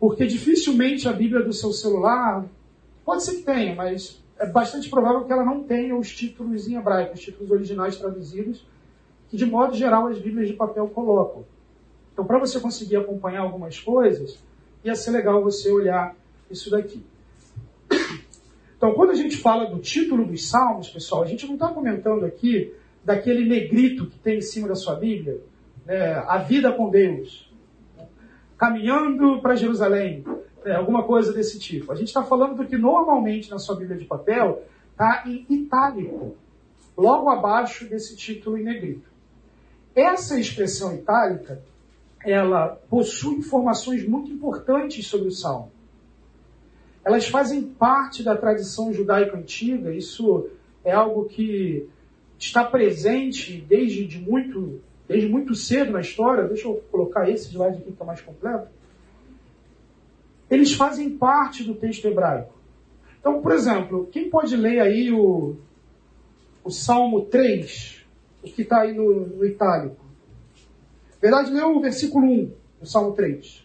Porque 0.01 0.25
dificilmente 0.25 1.07
a 1.07 1.13
Bíblia 1.13 1.43
do 1.43 1.53
seu 1.53 1.71
celular, 1.71 2.43
pode 3.05 3.23
ser 3.23 3.35
que 3.35 3.43
tenha, 3.43 3.75
mas 3.75 4.19
é 4.39 4.47
bastante 4.47 4.89
provável 4.89 5.25
que 5.25 5.31
ela 5.31 5.45
não 5.45 5.61
tenha 5.61 5.95
os 5.95 6.11
títulos 6.11 6.67
em 6.67 6.75
hebraico, 6.75 7.13
os 7.13 7.19
títulos 7.19 7.51
originais 7.51 7.97
traduzidos, 7.97 8.65
que 9.29 9.37
de 9.37 9.45
modo 9.45 9.75
geral 9.75 10.07
as 10.07 10.17
Bíblias 10.17 10.47
de 10.47 10.55
papel 10.55 10.87
colocam. 10.87 11.45
Então, 12.11 12.25
para 12.25 12.39
você 12.39 12.59
conseguir 12.59 12.95
acompanhar 12.95 13.41
algumas 13.41 13.79
coisas, 13.79 14.43
ia 14.83 14.95
ser 14.95 15.11
legal 15.11 15.43
você 15.43 15.71
olhar 15.71 16.15
isso 16.49 16.71
daqui. 16.71 17.05
Então, 18.75 18.95
quando 18.95 19.11
a 19.11 19.15
gente 19.15 19.37
fala 19.37 19.69
do 19.69 19.77
título 19.77 20.25
dos 20.25 20.49
Salmos, 20.49 20.89
pessoal, 20.89 21.21
a 21.21 21.27
gente 21.27 21.45
não 21.45 21.53
está 21.53 21.67
comentando 21.67 22.25
aqui 22.25 22.73
daquele 23.05 23.47
negrito 23.47 24.07
que 24.07 24.17
tem 24.17 24.39
em 24.39 24.41
cima 24.41 24.67
da 24.67 24.73
sua 24.73 24.95
Bíblia, 24.95 25.39
né, 25.85 26.15
a 26.27 26.39
vida 26.39 26.71
com 26.71 26.89
Deus, 26.89 27.50
caminhando 28.61 29.41
para 29.41 29.55
Jerusalém, 29.55 30.23
é, 30.63 30.75
alguma 30.75 31.01
coisa 31.01 31.33
desse 31.33 31.57
tipo. 31.57 31.91
A 31.91 31.95
gente 31.95 32.09
está 32.09 32.21
falando 32.21 32.57
do 32.57 32.67
que 32.67 32.77
normalmente 32.77 33.49
na 33.49 33.57
sua 33.57 33.75
Bíblia 33.75 33.97
de 33.97 34.05
papel 34.05 34.61
está 34.91 35.23
em 35.25 35.47
itálico, 35.49 36.35
logo 36.95 37.27
abaixo 37.27 37.89
desse 37.89 38.15
título 38.15 38.59
em 38.59 38.63
negrito. 38.63 39.09
Essa 39.95 40.39
expressão 40.39 40.93
itálica, 40.93 41.59
ela 42.23 42.79
possui 42.87 43.37
informações 43.37 44.07
muito 44.07 44.31
importantes 44.31 45.07
sobre 45.07 45.29
o 45.29 45.31
Salmo. 45.31 45.71
Elas 47.03 47.27
fazem 47.27 47.63
parte 47.63 48.21
da 48.21 48.37
tradição 48.37 48.93
judaica 48.93 49.35
antiga, 49.35 49.91
isso 49.91 50.47
é 50.85 50.91
algo 50.91 51.25
que 51.25 51.89
está 52.37 52.63
presente 52.63 53.59
desde 53.59 54.05
de 54.05 54.19
muito 54.19 54.79
desde 55.11 55.29
muito 55.29 55.53
cedo 55.53 55.91
na 55.91 56.01
história, 56.01 56.45
deixa 56.45 56.67
eu 56.67 56.83
colocar 56.89 57.29
esse 57.29 57.49
slide 57.49 57.75
aqui 57.75 57.85
que 57.85 57.91
está 57.91 58.05
mais 58.05 58.21
completo, 58.21 58.67
eles 60.49 60.73
fazem 60.73 61.17
parte 61.17 61.63
do 61.63 61.75
texto 61.75 62.05
hebraico. 62.05 62.53
Então, 63.19 63.41
por 63.41 63.51
exemplo, 63.51 64.07
quem 64.11 64.29
pode 64.29 64.55
ler 64.55 64.79
aí 64.79 65.11
o, 65.11 65.55
o 66.63 66.71
Salmo 66.71 67.25
3, 67.25 68.05
o 68.41 68.47
que 68.47 68.63
está 68.63 68.81
aí 68.81 68.93
no, 68.93 69.27
no 69.27 69.45
itálico? 69.45 70.03
Verdade, 71.21 71.51
leu 71.51 71.77
o 71.77 71.81
versículo 71.81 72.25
1 72.25 72.53
do 72.79 72.85
Salmo 72.87 73.13
3. 73.13 73.63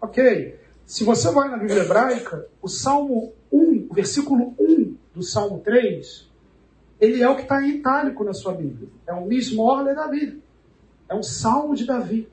Ok. 0.00 0.58
Se 0.84 1.04
você 1.04 1.30
vai 1.30 1.48
na 1.48 1.56
Bíblia 1.56 1.84
hebraica, 1.84 2.48
o 2.60 2.68
Salmo 2.68 3.32
1, 3.52 3.88
o 3.90 3.94
versículo 3.94 4.54
1 4.58 4.96
do 5.14 5.22
Salmo 5.22 5.60
3, 5.60 6.30
ele 7.00 7.22
é 7.22 7.28
o 7.28 7.36
que 7.36 7.42
está 7.42 7.62
em 7.62 7.76
itálico 7.76 8.24
na 8.24 8.32
sua 8.32 8.54
Bíblia. 8.54 8.88
É 9.06 9.12
um 9.12 9.26
Mismor 9.26 9.84
de 9.84 9.94
Davi. 9.94 10.42
É 11.08 11.14
um 11.14 11.22
Salmo 11.22 11.74
de 11.74 11.84
Davi. 11.84 12.28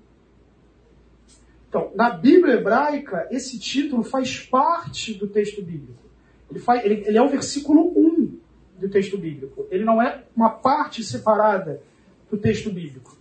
Então, 1.67 1.91
na 1.95 2.09
Bíblia 2.09 2.55
hebraica, 2.55 3.27
esse 3.29 3.59
título 3.59 4.03
faz 4.03 4.39
parte 4.39 5.13
do 5.13 5.27
texto 5.27 5.61
bíblico. 5.61 6.03
Ele, 6.49 6.59
faz, 6.59 6.83
ele, 6.83 7.03
ele 7.05 7.17
é 7.17 7.21
o 7.21 7.29
versículo 7.29 7.93
1 7.95 8.39
do 8.79 8.89
texto 8.89 9.17
bíblico. 9.17 9.67
Ele 9.69 9.83
não 9.83 10.01
é 10.01 10.23
uma 10.35 10.49
parte 10.49 11.03
separada 11.03 11.81
do 12.29 12.37
texto 12.37 12.71
bíblico. 12.71 13.17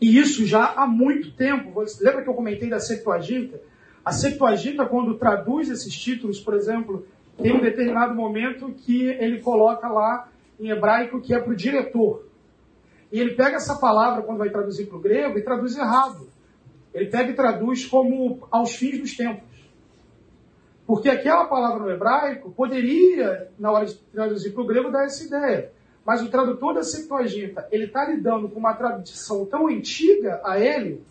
E 0.00 0.18
isso 0.18 0.44
já 0.44 0.64
há 0.72 0.86
muito 0.86 1.32
tempo. 1.32 1.80
Lembra 2.00 2.22
que 2.22 2.28
eu 2.28 2.34
comentei 2.34 2.68
da 2.68 2.80
Septuaginta? 2.80 3.60
A 4.04 4.10
Septuaginta, 4.10 4.84
quando 4.84 5.16
traduz 5.16 5.68
esses 5.70 5.94
títulos, 5.96 6.40
por 6.40 6.54
exemplo, 6.54 7.06
tem 7.40 7.54
um 7.54 7.60
determinado 7.60 8.14
momento 8.14 8.72
que 8.72 9.06
ele 9.06 9.40
coloca 9.40 9.88
lá 9.88 10.28
em 10.58 10.70
hebraico 10.70 11.20
que 11.20 11.32
é 11.34 11.38
para 11.38 11.52
o 11.52 11.56
diretor. 11.56 12.26
E 13.12 13.20
ele 13.20 13.34
pega 13.34 13.56
essa 13.56 13.76
palavra, 13.76 14.22
quando 14.22 14.38
vai 14.38 14.50
traduzir 14.50 14.86
para 14.86 14.96
o 14.96 15.00
grego, 15.00 15.38
e 15.38 15.42
traduz 15.42 15.76
errado. 15.76 16.28
Ele 16.92 17.06
pega 17.06 17.30
e 17.30 17.34
traduz 17.34 17.86
como 17.86 18.46
aos 18.50 18.74
fins 18.74 18.98
dos 18.98 19.16
tempos. 19.16 19.52
Porque 20.86 21.08
aquela 21.08 21.44
palavra 21.44 21.84
no 21.84 21.90
hebraico 21.90 22.50
poderia, 22.50 23.48
na 23.58 23.70
hora 23.70 23.86
de 23.86 23.94
traduzir 23.94 24.52
para 24.52 24.62
o 24.62 24.66
grego, 24.66 24.90
dar 24.90 25.04
essa 25.04 25.24
ideia. 25.24 25.70
Mas 26.04 26.22
o 26.22 26.28
tradutor 26.28 26.74
da 26.74 26.82
Septuaginta, 26.82 27.68
ele 27.70 27.84
está 27.84 28.04
lidando 28.04 28.48
com 28.48 28.58
uma 28.58 28.74
tradição 28.74 29.46
tão 29.46 29.68
antiga 29.68 30.40
a 30.44 30.58
ele, 30.58 31.04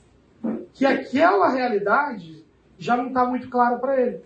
que 0.73 0.85
aquela 0.85 1.49
realidade 1.49 2.40
já 2.81 2.97
não 2.97 3.09
está 3.09 3.23
muito 3.23 3.47
clara 3.47 3.77
para 3.77 4.01
ele. 4.01 4.21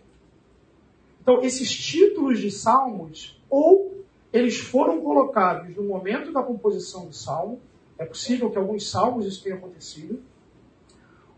Então, 1.22 1.42
esses 1.42 1.70
títulos 1.70 2.40
de 2.40 2.50
salmos, 2.50 3.38
ou 3.50 4.02
eles 4.32 4.58
foram 4.58 5.02
colocados 5.02 5.76
no 5.76 5.84
momento 5.84 6.32
da 6.32 6.42
composição 6.42 7.06
do 7.06 7.14
salmo, 7.14 7.60
é 7.98 8.06
possível 8.06 8.50
que 8.50 8.58
alguns 8.58 8.90
salmos 8.90 9.26
isso 9.26 9.44
tenha 9.44 9.58
acontecido, 9.58 10.22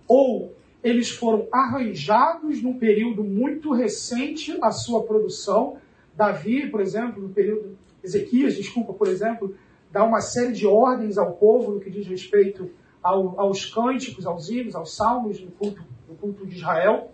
ou 0.07 0.53
eles 0.83 1.09
foram 1.09 1.47
arranjados 1.51 2.61
num 2.61 2.77
período 2.77 3.23
muito 3.23 3.73
recente 3.73 4.55
à 4.61 4.69
sua 4.69 5.01
produção. 5.01 5.77
Davi, 6.15 6.69
por 6.69 6.81
exemplo, 6.81 7.19
no 7.19 7.29
período 7.29 7.75
Ezequias, 8.03 8.55
desculpa, 8.55 8.93
por 8.93 9.07
exemplo, 9.07 9.55
dá 9.91 10.03
uma 10.03 10.21
série 10.21 10.53
de 10.53 10.67
ordens 10.67 11.17
ao 11.17 11.33
povo 11.33 11.71
no 11.71 11.79
que 11.79 11.89
diz 11.89 12.05
respeito 12.05 12.69
ao, 13.01 13.39
aos 13.39 13.65
cânticos, 13.65 14.27
aos 14.27 14.49
hinos, 14.49 14.75
aos 14.75 14.95
salmos 14.95 15.41
no 15.41 15.49
culto, 15.49 15.83
no 16.07 16.15
culto 16.15 16.45
de 16.45 16.55
Israel. 16.55 17.11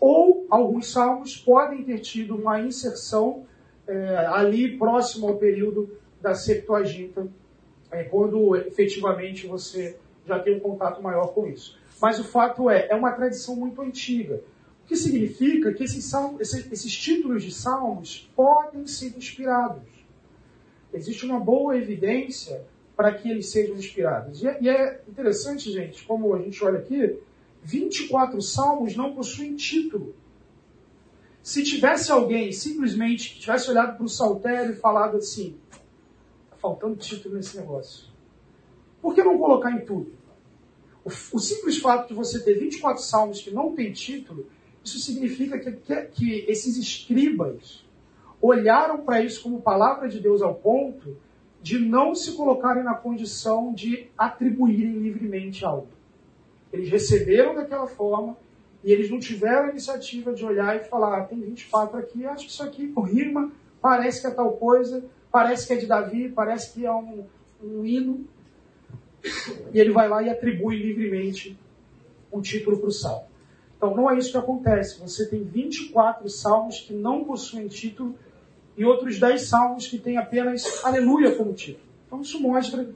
Ou 0.00 0.46
alguns 0.50 0.90
salmos 0.92 1.36
podem 1.36 1.82
ter 1.84 1.98
tido 2.00 2.36
uma 2.36 2.60
inserção 2.60 3.46
é, 3.86 4.16
ali 4.26 4.76
próximo 4.76 5.28
ao 5.28 5.36
período 5.36 5.96
da 6.20 6.34
Septuaginta, 6.34 7.26
é, 7.90 8.04
quando 8.04 8.56
efetivamente 8.56 9.46
você 9.46 9.96
já 10.26 10.38
tem 10.38 10.56
um 10.56 10.60
contato 10.60 11.02
maior 11.02 11.28
com 11.34 11.46
isso. 11.46 11.78
Mas 12.00 12.18
o 12.18 12.24
fato 12.24 12.70
é, 12.70 12.88
é 12.88 12.94
uma 12.94 13.12
tradição 13.12 13.56
muito 13.56 13.80
antiga. 13.82 14.42
O 14.84 14.88
que 14.88 14.96
significa 14.96 15.72
que 15.72 15.84
esses, 15.84 16.04
salmos, 16.04 16.40
esses, 16.40 16.70
esses 16.70 16.92
títulos 16.96 17.42
de 17.42 17.52
salmos 17.52 18.30
podem 18.34 18.86
ser 18.86 19.16
inspirados. 19.16 19.82
Existe 20.92 21.24
uma 21.24 21.38
boa 21.38 21.76
evidência 21.76 22.64
para 22.96 23.12
que 23.14 23.30
eles 23.30 23.50
sejam 23.50 23.76
inspirados. 23.76 24.42
E 24.42 24.48
é, 24.48 24.58
e 24.60 24.68
é 24.68 25.00
interessante, 25.08 25.70
gente, 25.70 26.04
como 26.04 26.34
a 26.34 26.38
gente 26.38 26.62
olha 26.64 26.78
aqui, 26.78 27.18
24 27.62 28.40
salmos 28.42 28.96
não 28.96 29.14
possuem 29.14 29.54
título. 29.54 30.14
Se 31.42 31.62
tivesse 31.62 32.10
alguém 32.10 32.52
simplesmente 32.52 33.34
que 33.34 33.40
tivesse 33.40 33.70
olhado 33.70 33.96
para 33.96 34.04
o 34.04 34.08
saltério 34.08 34.72
e 34.72 34.76
falado 34.76 35.16
assim, 35.16 35.56
está 36.44 36.56
faltando 36.56 36.96
título 36.96 37.36
nesse 37.36 37.56
negócio. 37.56 38.06
Por 39.00 39.14
que 39.14 39.22
não 39.22 39.38
colocar 39.38 39.72
em 39.72 39.84
tudo? 39.84 40.12
O, 41.04 41.08
o, 41.08 41.38
simples 41.40 41.78
fato 41.78 42.08
de 42.08 42.14
você 42.14 42.40
ter 42.40 42.54
24 42.54 43.02
salmos 43.02 43.40
que 43.40 43.50
não 43.50 43.74
tem 43.74 43.92
título 43.92 44.46
isso 44.84 44.98
significa 44.98 45.58
que, 45.58 45.72
que, 45.72 46.02
que 46.06 46.44
esses 46.48 46.76
escribas 46.76 47.84
olharam 48.40 49.04
para 49.04 49.22
isso 49.22 49.42
como 49.42 49.62
palavra 49.62 50.08
de 50.08 50.18
Deus 50.18 50.42
ao 50.42 50.54
ponto 50.54 51.16
de 51.62 51.78
não 51.78 52.14
se 52.14 52.32
colocarem 52.32 52.82
na 52.82 52.94
condição 52.94 53.72
de 53.72 54.08
atribuírem 54.18 54.98
livremente 54.98 55.64
algo. 55.64 55.88
Eles 56.72 56.88
receberam 56.90 57.54
daquela 57.54 57.86
forma 57.86 58.36
e 58.82 58.90
eles 58.90 59.10
não 59.10 59.18
tiveram 59.18 59.66
a 59.66 59.70
iniciativa 59.70 60.32
de 60.32 60.44
olhar 60.44 60.76
e 60.76 60.84
falar: 60.84 61.18
ah, 61.18 61.24
tem 61.24 61.40
24 61.40 61.98
aqui, 61.98 62.24
acho 62.24 62.46
que 62.46 62.50
isso 62.50 62.62
aqui, 62.62 62.86
por 62.86 63.02
rima, 63.02 63.52
parece 63.80 64.20
que 64.20 64.26
é 64.26 64.30
tal 64.30 64.52
coisa, 64.52 65.04
parece 65.30 65.66
que 65.66 65.72
é 65.72 65.76
de 65.76 65.86
Davi, 65.86 66.28
parece 66.28 66.72
que 66.72 66.86
é 66.86 66.92
um, 66.92 67.24
um 67.62 67.84
hino, 67.84 68.24
e 69.72 69.78
ele 69.78 69.90
vai 69.90 70.08
lá 70.08 70.22
e 70.22 70.30
atribui 70.30 70.76
livremente 70.76 71.56
um 72.32 72.40
título 72.40 72.78
para 72.78 72.88
o 72.88 72.92
salmo. 72.92 73.26
Então 73.76 73.94
não 73.94 74.10
é 74.10 74.16
isso 74.16 74.30
que 74.30 74.38
acontece. 74.38 75.00
Você 75.00 75.28
tem 75.28 75.42
24 75.42 76.28
salmos 76.28 76.80
que 76.80 76.94
não 76.94 77.24
possuem 77.24 77.68
título 77.68 78.14
e 78.76 78.84
outros 78.84 79.18
10 79.18 79.42
salmos 79.42 79.86
que 79.86 79.98
têm 79.98 80.16
apenas 80.16 80.84
aleluia 80.84 81.34
como 81.34 81.52
título. 81.52 81.84
Então 82.06 82.22
isso 82.22 82.40
mostra 82.40 82.88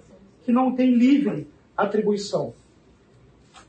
que 0.45 0.53
não 0.53 0.75
tem 0.75 0.95
livre 0.95 1.49
atribuição. 1.77 2.55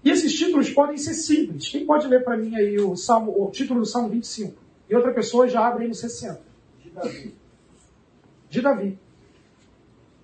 E 0.08 0.10
esses 0.10 0.34
títulos 0.34 0.70
podem 0.70 0.96
ser 0.96 1.13
simples. 1.13 1.67
Quem 1.67 1.86
pode 1.86 2.08
ler 2.08 2.24
para 2.24 2.38
mim 2.38 2.56
aí 2.56 2.80
o, 2.80 2.96
salmo, 2.96 3.43
o 3.43 3.52
título 3.52 3.82
do 3.82 3.86
Salmo 3.86 4.08
25? 4.08 4.56
E 4.89 4.96
outra 4.96 5.13
pessoa 5.13 5.50
já 5.50 5.67
abre 5.67 5.84
aí 5.84 5.89
no 5.89 5.93
60. 5.93 6.39
De 6.82 6.89
Davi. 6.91 7.36
De 8.50 8.62
Davi. 8.62 9.00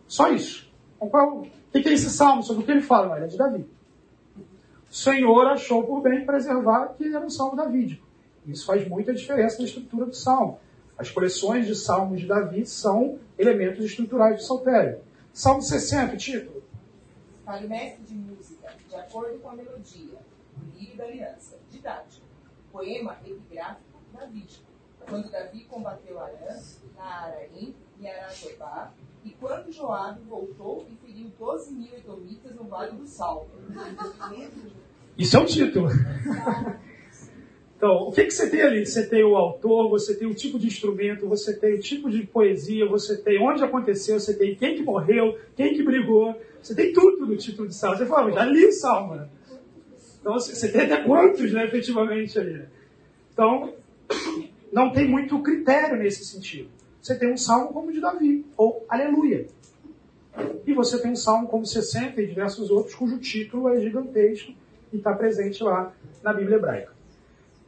Só 0.07 0.31
isso. 0.31 0.71
Então, 0.95 1.09
qual, 1.09 1.39
o 1.39 1.47
que 1.69 1.89
é 1.89 1.91
esse 1.91 2.09
salmo? 2.09 2.41
Sobre 2.41 2.63
o 2.63 2.65
que 2.65 2.71
ele 2.71 2.81
fala? 2.81 3.17
Ele 3.17 3.25
é 3.25 3.27
de 3.27 3.37
Davi. 3.37 3.65
O 4.89 4.95
Senhor 4.95 5.47
achou 5.47 5.83
por 5.83 6.01
bem 6.01 6.25
preservar 6.25 6.93
que 6.97 7.13
era 7.13 7.25
um 7.25 7.29
salmo 7.29 7.57
davídico. 7.57 8.07
Isso 8.47 8.65
faz 8.65 8.87
muita 8.87 9.13
diferença 9.13 9.57
na 9.57 9.65
estrutura 9.65 10.05
do 10.05 10.15
salmo. 10.15 10.61
As 10.97 11.11
coleções 11.11 11.67
de 11.67 11.75
salmos 11.75 12.21
de 12.21 12.27
Davi 12.27 12.65
são 12.65 13.19
elementos 13.37 13.83
estruturais 13.83 14.37
do 14.37 14.43
saltério. 14.43 14.99
Salmo 15.33 15.61
60, 15.61 16.15
título. 16.15 16.63
O 17.45 17.67
mestre 17.67 18.05
de 18.05 18.13
música, 18.15 18.32
de 18.93 18.99
acordo 18.99 19.39
com 19.39 19.49
a 19.49 19.55
melodia, 19.55 20.19
o 20.55 20.77
lírio 20.77 20.95
da 20.95 21.05
aliança, 21.05 21.59
didático, 21.71 22.27
poema 22.71 23.17
epigráfico 23.25 23.99
davídico. 24.13 24.71
Quando 25.09 25.31
Davi 25.31 25.65
combateu 25.65 26.19
Arã, 26.19 26.61
na 26.95 27.03
Araim 27.03 27.75
e 27.99 28.07
Arajobá, 28.07 28.93
e 29.25 29.31
quando 29.31 29.71
Joabe 29.71 30.21
voltou 30.21 30.87
e 30.89 30.95
feriu 30.95 31.31
12 31.39 31.73
mil 31.73 31.93
edomitas 31.95 32.55
no 32.55 32.65
Vale 32.65 32.91
do 32.91 33.07
Salto. 33.07 33.49
Isso 35.17 35.37
é 35.37 35.39
um 35.39 35.45
título. 35.45 35.89
Então, 37.83 38.07
o 38.07 38.13
que, 38.13 38.23
que 38.23 38.31
você 38.31 38.49
tem 38.49 38.61
ali? 38.61 38.85
Você 38.85 39.05
tem 39.05 39.25
o 39.25 39.35
autor, 39.35 39.89
você 39.89 40.15
tem 40.15 40.25
o 40.25 40.33
tipo 40.33 40.57
de 40.57 40.67
instrumento, 40.67 41.27
você 41.27 41.53
tem 41.53 41.73
o 41.73 41.81
tipo 41.81 42.09
de 42.09 42.25
poesia, 42.25 42.85
você 42.85 43.17
tem 43.17 43.37
onde 43.41 43.61
aconteceu, 43.61 44.17
você 44.17 44.33
tem 44.33 44.55
quem 44.55 44.77
que 44.77 44.83
morreu, 44.83 45.37
quem 45.53 45.73
que 45.73 45.83
brigou, 45.83 46.33
você 46.61 46.73
tem 46.73 46.93
tudo 46.93 47.25
no 47.25 47.35
título 47.35 47.67
de 47.67 47.75
salmo. 47.75 47.97
Você 47.97 48.05
fala, 48.05 48.31
já 48.31 48.45
li 48.45 48.65
o 48.65 48.71
salmo. 48.71 49.15
Né? 49.15 49.27
Então, 50.21 50.31
você 50.35 50.71
tem 50.71 50.83
até 50.83 51.03
quantos, 51.03 51.51
né, 51.51 51.65
efetivamente, 51.65 52.39
ali. 52.39 52.63
Então, 53.33 53.73
não 54.71 54.89
tem 54.89 55.05
muito 55.05 55.37
critério 55.39 55.97
nesse 55.97 56.23
sentido. 56.23 56.69
Você 57.01 57.19
tem 57.19 57.33
um 57.33 57.37
salmo 57.37 57.73
como 57.73 57.89
o 57.89 57.91
de 57.91 57.99
Davi, 57.99 58.45
ou 58.55 58.85
Aleluia. 58.87 59.45
E 60.65 60.71
você 60.71 61.01
tem 61.01 61.11
um 61.11 61.17
salmo 61.17 61.49
como 61.49 61.65
60 61.65 62.21
e 62.21 62.27
diversos 62.27 62.71
outros, 62.71 62.95
cujo 62.95 63.17
título 63.17 63.67
é 63.67 63.81
gigantesco 63.81 64.53
e 64.93 64.95
está 64.95 65.11
presente 65.13 65.61
lá 65.61 65.93
na 66.23 66.31
Bíblia 66.31 66.55
hebraica. 66.55 66.92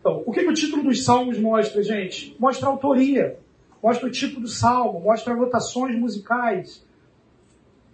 Então, 0.05 0.21
o 0.23 0.31
que, 0.31 0.41
que 0.41 0.49
o 0.49 0.53
título 0.53 0.83
dos 0.83 1.03
salmos 1.03 1.39
mostra, 1.39 1.81
gente? 1.81 2.37
Mostra 2.39 2.67
a 2.67 2.71
autoria, 2.71 3.39
mostra 3.81 4.07
o 4.07 4.11
tipo 4.11 4.39
do 4.39 4.47
salmo, 4.47 4.99
mostra 4.99 5.33
anotações 5.33 5.99
musicais, 5.99 6.85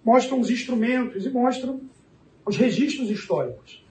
mostra 0.03 0.35
os 0.35 0.49
instrumentos 0.49 1.25
e 1.25 1.29
mostra 1.29 1.73
os 2.45 2.57
registros 2.57 3.09
históricos. 3.09 3.81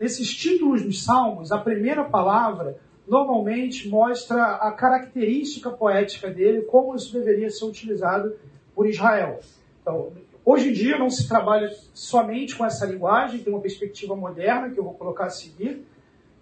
Nesses 0.00 0.34
títulos 0.34 0.82
dos 0.82 1.04
salmos, 1.04 1.52
a 1.52 1.58
primeira 1.58 2.02
palavra 2.02 2.80
normalmente 3.06 3.88
mostra 3.88 4.56
a 4.56 4.72
característica 4.72 5.70
poética 5.70 6.28
dele, 6.28 6.62
como 6.62 6.96
isso 6.96 7.12
deveria 7.12 7.48
ser 7.48 7.64
utilizado 7.64 8.34
por 8.74 8.88
Israel. 8.88 9.38
Então, 9.82 10.12
hoje 10.44 10.70
em 10.70 10.72
dia 10.72 10.98
não 10.98 11.10
se 11.10 11.28
trabalha 11.28 11.70
somente 11.94 12.56
com 12.56 12.66
essa 12.66 12.84
linguagem, 12.86 13.38
tem 13.38 13.52
uma 13.52 13.62
perspectiva 13.62 14.16
moderna 14.16 14.68
que 14.68 14.80
eu 14.80 14.84
vou 14.84 14.94
colocar 14.94 15.26
a 15.26 15.30
seguir, 15.30 15.86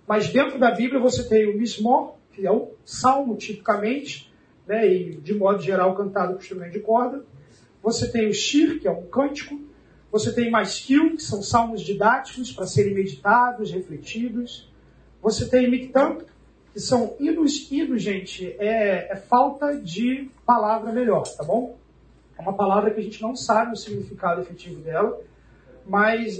mas 0.06 0.28
dentro 0.28 0.58
da 0.58 0.70
Bíblia 0.70 1.00
você 1.00 1.28
tem 1.28 1.46
o 1.46 1.56
Mismor, 1.56 2.14
que 2.32 2.46
é 2.46 2.52
o 2.52 2.72
salmo 2.84 3.36
tipicamente, 3.36 4.32
né, 4.66 4.86
e 4.86 5.16
de 5.16 5.34
modo 5.34 5.62
geral 5.62 5.94
cantado 5.94 6.34
com 6.34 6.40
instrumento 6.40 6.72
de 6.72 6.80
corda. 6.80 7.24
Você 7.82 8.10
tem 8.10 8.28
o 8.28 8.34
Shir, 8.34 8.80
que 8.80 8.88
é 8.88 8.90
um 8.90 9.06
cântico. 9.06 9.58
Você 10.10 10.32
tem 10.32 10.50
Maskil, 10.50 11.16
que 11.16 11.22
são 11.22 11.42
salmos 11.42 11.82
didáticos 11.82 12.52
para 12.52 12.66
serem 12.66 12.94
meditados, 12.94 13.70
refletidos. 13.70 14.70
Você 15.22 15.48
tem 15.48 15.70
Miktam, 15.70 16.18
que 16.72 16.80
são 16.80 17.14
hinos. 17.20 17.70
Hinos, 17.70 18.02
gente, 18.02 18.54
é, 18.58 19.12
é 19.12 19.16
falta 19.16 19.76
de 19.76 20.30
palavra 20.44 20.92
melhor, 20.92 21.22
tá 21.22 21.44
bom? 21.44 21.76
É 22.38 22.42
uma 22.42 22.54
palavra 22.54 22.90
que 22.90 23.00
a 23.00 23.02
gente 23.02 23.22
não 23.22 23.34
sabe 23.34 23.72
o 23.72 23.76
significado 23.76 24.42
efetivo 24.42 24.80
dela, 24.80 25.18
mas 25.86 26.38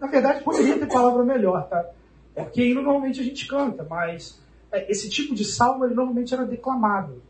na 0.00 0.06
verdade 0.08 0.42
poderia 0.42 0.78
ter 0.78 0.86
palavra 0.86 1.24
melhor, 1.24 1.68
tá? 1.68 1.88
Porque 2.36 2.62
hino 2.62 2.82
normalmente 2.82 3.20
a 3.20 3.24
gente 3.24 3.46
canta, 3.48 3.84
mas 3.88 4.38
é, 4.70 4.90
esse 4.90 5.08
tipo 5.08 5.34
de 5.34 5.44
salmo 5.44 5.86
ele 5.86 5.94
normalmente 5.94 6.34
era 6.34 6.44
declamado, 6.44 7.22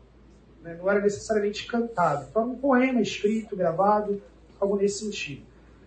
né? 0.61 0.75
não 0.77 0.89
era 0.89 0.99
necessariamente 0.99 1.65
cantado. 1.65 2.27
Então 2.29 2.41
era 2.41 2.51
um 2.51 2.57
poema 2.57 3.01
escrito, 3.01 3.55
gravado, 3.55 4.21
algo 4.59 4.75
nesse 4.75 5.05
sentido. 5.05 5.43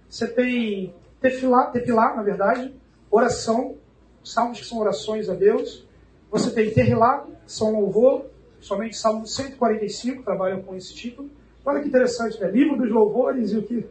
Você 0.09 0.27
tem 0.27 0.95
tefilá, 1.21 1.67
tefilá 1.67 2.17
na 2.17 2.23
verdade, 2.23 2.75
oração, 3.11 3.77
salmos 4.25 4.59
que 4.59 4.67
são 4.67 4.79
orações 4.79 5.29
a 5.29 5.35
Deus. 5.35 5.87
Você 6.31 6.51
tem 6.51 6.73
terrilá, 6.73 7.27
que 7.45 7.53
são 7.53 7.73
louvor, 7.73 8.25
somente 8.59 8.97
Salmo 8.97 9.27
145 9.27 10.23
trabalha 10.23 10.63
com 10.63 10.75
esse 10.75 10.95
título. 10.95 11.31
Olha 11.65 11.83
que 11.83 11.89
interessante, 11.89 12.41
né? 12.41 12.51
Livro 12.51 12.79
dos 12.79 12.91
louvores 12.91 13.53
e 13.53 13.59
o 13.59 13.63
que... 13.63 13.87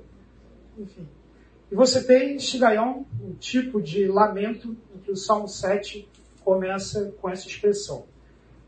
Enfim. 0.77 1.07
E 1.71 1.75
você 1.75 2.03
tem 2.03 2.39
Shigayon, 2.39 3.03
um 3.21 3.33
tipo 3.33 3.81
de 3.81 4.07
lamento, 4.07 4.75
em 4.95 4.99
que 4.99 5.11
o 5.11 5.15
Salmo 5.15 5.47
7 5.47 6.09
começa 6.43 7.13
com 7.21 7.29
essa 7.29 7.47
expressão. 7.47 8.05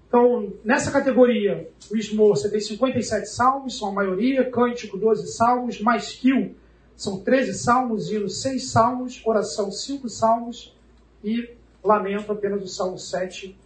Então, 0.08 0.54
nessa 0.64 0.92
categoria, 0.92 1.70
o 1.90 1.96
Ismor, 1.96 2.36
você 2.36 2.50
tem 2.50 2.60
57 2.60 3.30
salmos, 3.30 3.78
são 3.78 3.88
a 3.88 3.92
maioria, 3.94 4.50
Cântico, 4.52 4.98
12 4.98 5.28
salmos, 5.28 5.80
mais 5.80 6.12
Kill, 6.12 6.54
são 6.96 7.22
13 7.22 7.54
salmos, 7.54 8.12
Hino, 8.12 8.30
6 8.30 8.72
salmos, 8.72 9.22
Oração, 9.26 9.72
5 9.72 10.10
salmos, 10.10 10.76
e 11.24 11.50
Lamento, 11.84 12.32
apenas 12.32 12.62
o 12.62 12.68
Salmo 12.68 12.98
7, 12.98 13.58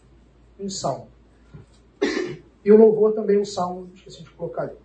um 0.60 0.70
salmo. 0.70 1.08
E 2.64 2.72
o 2.72 2.78
Louvor 2.78 3.14
também, 3.14 3.38
um 3.38 3.46
salmo, 3.46 3.90
esqueci 3.94 4.24
de 4.24 4.30
colocar 4.30 4.64
ali. 4.64 4.85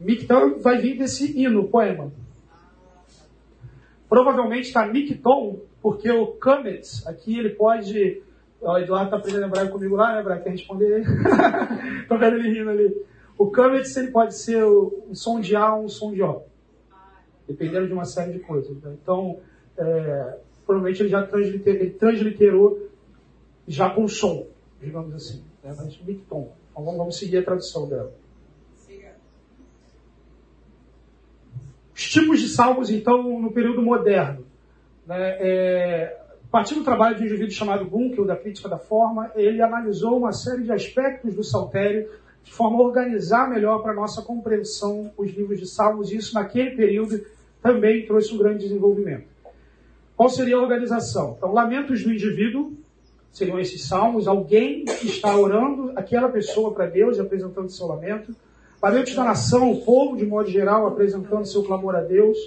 Micton 0.00 0.58
vai 0.58 0.78
vir 0.78 0.96
desse 0.96 1.40
hino, 1.40 1.68
poema. 1.68 2.12
Provavelmente 4.08 4.68
está 4.68 4.86
Micton, 4.86 5.60
porque 5.82 6.10
o 6.10 6.28
Kamet, 6.28 7.02
aqui 7.06 7.38
ele 7.38 7.50
pode. 7.50 8.22
O 8.60 8.76
Eduardo 8.76 9.06
está 9.06 9.16
aprendendo 9.16 9.46
hebraico 9.46 9.72
comigo 9.72 9.94
lá, 9.94 10.14
né, 10.14 10.20
Hebraico? 10.20 10.44
Quer 10.44 10.50
responder? 10.50 11.02
Estou 12.02 12.18
vendo 12.18 12.36
ele 12.36 12.58
rindo 12.58 12.70
ali. 12.70 13.06
O 13.36 13.50
Kamet 13.50 13.86
ele 13.96 14.10
pode 14.10 14.36
ser 14.36 14.64
um 14.64 15.14
som 15.14 15.40
de 15.40 15.54
A 15.54 15.74
ou 15.74 15.84
um 15.84 15.88
som 15.88 16.12
de 16.12 16.22
O. 16.22 16.42
Dependendo 17.46 17.86
de 17.86 17.92
uma 17.92 18.04
série 18.04 18.32
de 18.32 18.40
coisas. 18.40 18.76
Né? 18.82 18.96
Então, 19.00 19.38
é, 19.76 20.38
provavelmente 20.66 21.02
ele 21.02 21.08
já 21.08 21.24
transliter, 21.24 21.76
ele 21.76 21.90
transliterou 21.90 22.88
já 23.66 23.90
com 23.90 24.08
som, 24.08 24.46
digamos 24.82 25.14
assim. 25.14 25.42
Né? 25.62 25.74
Mas 25.76 26.00
Micton. 26.02 26.50
Então 26.70 26.84
vamos, 26.84 26.98
vamos 26.98 27.18
seguir 27.18 27.38
a 27.38 27.44
tradução 27.44 27.88
dela. 27.88 28.12
Os 31.98 32.08
tipos 32.08 32.40
de 32.40 32.48
salmos, 32.48 32.90
então, 32.90 33.40
no 33.40 33.50
período 33.50 33.82
moderno. 33.82 34.46
Né, 35.04 35.36
é, 35.40 36.16
partindo 36.48 36.78
do 36.78 36.84
trabalho 36.84 37.16
de 37.16 37.22
um 37.22 37.26
indivíduo 37.26 37.50
chamado 37.50 37.84
Bunkel, 37.84 38.24
da 38.24 38.36
Crítica 38.36 38.68
da 38.68 38.78
Forma, 38.78 39.32
ele 39.34 39.60
analisou 39.60 40.16
uma 40.16 40.30
série 40.30 40.62
de 40.62 40.70
aspectos 40.70 41.34
do 41.34 41.42
saltério 41.42 42.08
de 42.44 42.52
forma 42.52 42.78
a 42.78 42.82
organizar 42.82 43.50
melhor 43.50 43.82
para 43.82 43.90
a 43.90 43.94
nossa 43.96 44.22
compreensão 44.22 45.10
os 45.18 45.32
livros 45.32 45.58
de 45.58 45.66
salmos, 45.66 46.12
e 46.12 46.16
isso 46.16 46.34
naquele 46.34 46.70
período 46.76 47.20
também 47.60 48.06
trouxe 48.06 48.32
um 48.32 48.38
grande 48.38 48.60
desenvolvimento. 48.60 49.26
Qual 50.16 50.28
seria 50.28 50.54
a 50.54 50.62
organização? 50.62 51.34
Então, 51.36 51.52
lamentos 51.52 52.04
do 52.04 52.12
indivíduo, 52.12 52.74
seriam 53.32 53.58
esses 53.58 53.84
salmos, 53.84 54.28
alguém 54.28 54.84
que 54.84 55.08
está 55.08 55.36
orando, 55.36 55.92
aquela 55.96 56.28
pessoa 56.28 56.72
para 56.72 56.86
Deus, 56.86 57.18
apresentando 57.18 57.68
seu 57.68 57.88
lamento. 57.88 58.34
Parentes 58.80 59.16
da 59.16 59.24
nação, 59.24 59.72
o 59.72 59.84
povo 59.84 60.16
de 60.16 60.24
modo 60.24 60.48
geral, 60.48 60.86
apresentando 60.86 61.44
seu 61.44 61.64
clamor 61.64 61.96
a 61.96 62.00
Deus. 62.00 62.38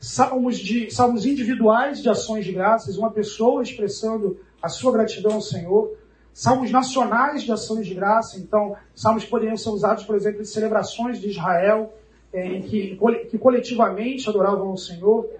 Salmos, 0.00 0.58
de, 0.58 0.90
salmos 0.92 1.24
individuais 1.24 2.02
de 2.02 2.08
ações 2.08 2.44
de 2.44 2.52
graças, 2.52 2.98
uma 2.98 3.12
pessoa 3.12 3.62
expressando 3.62 4.40
a 4.60 4.68
sua 4.68 4.90
gratidão 4.90 5.34
ao 5.34 5.40
Senhor. 5.40 5.96
Salmos 6.32 6.72
nacionais 6.72 7.44
de 7.44 7.52
ações 7.52 7.86
de 7.86 7.94
graça, 7.94 8.36
então, 8.36 8.74
salmos 8.96 9.24
poderiam 9.24 9.56
ser 9.56 9.68
usados, 9.68 10.02
por 10.02 10.16
exemplo, 10.16 10.42
em 10.42 10.44
celebrações 10.44 11.20
de 11.20 11.28
Israel, 11.28 11.94
em 12.32 12.60
que, 12.60 12.98
que 13.30 13.38
coletivamente 13.38 14.28
adoravam 14.28 14.70
ao 14.70 14.76
Senhor. 14.76 15.30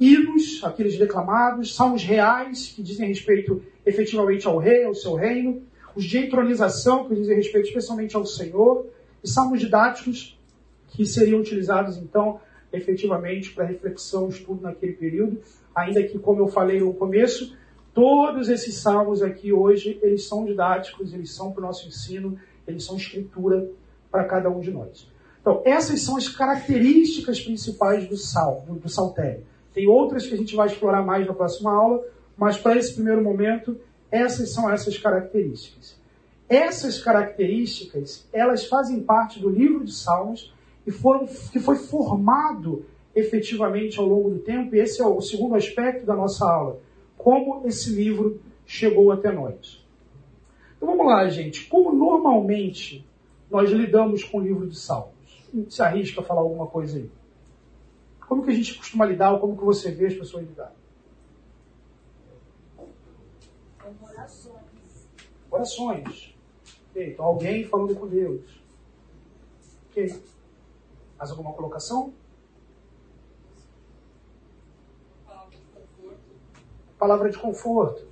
Hinos, 0.00 0.64
aqueles 0.64 0.98
declamados, 0.98 1.76
salmos 1.76 2.02
reais, 2.02 2.72
que 2.74 2.82
dizem 2.82 3.06
respeito 3.06 3.62
efetivamente 3.86 4.48
ao 4.48 4.58
rei, 4.58 4.82
ao 4.82 4.94
seu 4.96 5.14
reino, 5.14 5.62
os 5.94 6.04
de 6.04 6.18
entronização, 6.18 7.06
que 7.06 7.14
dizem 7.14 7.36
respeito 7.36 7.68
especialmente 7.68 8.16
ao 8.16 8.26
Senhor, 8.26 8.86
e 9.22 9.28
salmos 9.28 9.60
didáticos, 9.60 10.38
que 10.88 11.04
seriam 11.06 11.40
utilizados 11.40 11.96
então 11.96 12.40
efetivamente 12.72 13.52
para 13.52 13.64
reflexão, 13.64 14.28
estudo 14.28 14.62
naquele 14.62 14.92
período, 14.92 15.40
ainda 15.74 16.02
que, 16.02 16.18
como 16.18 16.40
eu 16.40 16.48
falei 16.48 16.80
no 16.80 16.94
começo, 16.94 17.56
todos 17.92 18.48
esses 18.48 18.76
salmos 18.76 19.22
aqui 19.22 19.52
hoje, 19.52 19.98
eles 20.02 20.26
são 20.26 20.44
didáticos, 20.44 21.12
eles 21.12 21.34
são 21.34 21.52
para 21.52 21.62
o 21.62 21.66
nosso 21.66 21.88
ensino, 21.88 22.38
eles 22.66 22.84
são 22.84 22.96
escritura 22.96 23.68
para 24.10 24.24
cada 24.24 24.48
um 24.48 24.60
de 24.60 24.70
nós. 24.70 25.10
Então, 25.40 25.62
essas 25.64 26.02
são 26.02 26.16
as 26.16 26.28
características 26.28 27.40
principais 27.40 28.08
do 28.08 28.16
salmo, 28.16 28.78
do 28.78 28.88
saltério. 28.88 29.44
Tem 29.72 29.86
outras 29.86 30.26
que 30.26 30.34
a 30.34 30.36
gente 30.36 30.54
vai 30.54 30.66
explorar 30.66 31.02
mais 31.02 31.26
na 31.26 31.32
próxima 31.32 31.72
aula, 31.72 32.04
mas 32.36 32.58
para 32.58 32.76
esse 32.76 32.94
primeiro 32.94 33.22
momento, 33.22 33.78
essas 34.10 34.52
são 34.52 34.70
essas 34.70 34.98
características. 34.98 35.99
Essas 36.50 37.00
características, 37.00 38.28
elas 38.32 38.66
fazem 38.66 39.00
parte 39.00 39.38
do 39.38 39.48
livro 39.48 39.84
de 39.84 39.92
Salmos 39.92 40.52
e 40.84 40.90
foram, 40.90 41.24
que 41.26 41.60
foi 41.60 41.76
formado 41.76 42.84
efetivamente 43.14 44.00
ao 44.00 44.06
longo 44.06 44.30
do 44.30 44.40
tempo, 44.40 44.74
e 44.74 44.80
esse 44.80 45.00
é 45.00 45.06
o 45.06 45.20
segundo 45.20 45.54
aspecto 45.54 46.04
da 46.04 46.16
nossa 46.16 46.44
aula, 46.44 46.80
como 47.16 47.66
esse 47.68 47.90
livro 47.90 48.40
chegou 48.66 49.12
até 49.12 49.30
nós. 49.30 49.84
Então 50.76 50.88
vamos 50.88 51.06
lá, 51.06 51.28
gente. 51.28 51.66
Como 51.66 51.92
normalmente 51.92 53.06
nós 53.48 53.70
lidamos 53.70 54.24
com 54.24 54.38
o 54.38 54.40
livro 54.40 54.66
de 54.66 54.76
Salmos? 54.76 55.14
Se 55.68 55.82
arrisca 55.82 56.20
a 56.20 56.24
falar 56.24 56.40
alguma 56.40 56.66
coisa 56.66 56.98
aí. 56.98 57.10
Como 58.26 58.42
que 58.42 58.50
a 58.50 58.54
gente 58.54 58.74
costuma 58.74 59.04
lidar, 59.06 59.32
ou 59.32 59.38
como 59.38 59.56
que 59.56 59.64
você 59.64 59.92
vê 59.92 60.06
as 60.06 60.14
pessoas 60.14 60.44
lidarem? 60.44 60.74
Orações. 64.02 65.08
Orações. 65.50 66.29
Alguém 67.18 67.64
falando 67.64 67.94
com 67.94 68.06
Deus. 68.06 68.62
Ok. 69.90 70.22
Mais 71.18 71.30
alguma 71.30 71.52
colocação? 71.52 72.12
Palavra 76.98 77.30
de 77.30 77.38
conforto. 77.38 78.10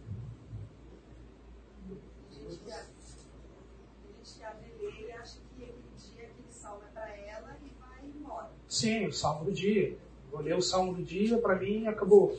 Sim, 8.69 9.07
o 9.07 9.13
salmo 9.13 9.45
do 9.45 9.53
dia. 9.53 9.97
Vou 10.31 10.41
ler 10.41 10.57
o 10.57 10.63
salmo 10.63 10.95
do 10.95 11.03
dia, 11.03 11.39
para 11.39 11.57
mim 11.57 11.87
acabou. 11.87 12.37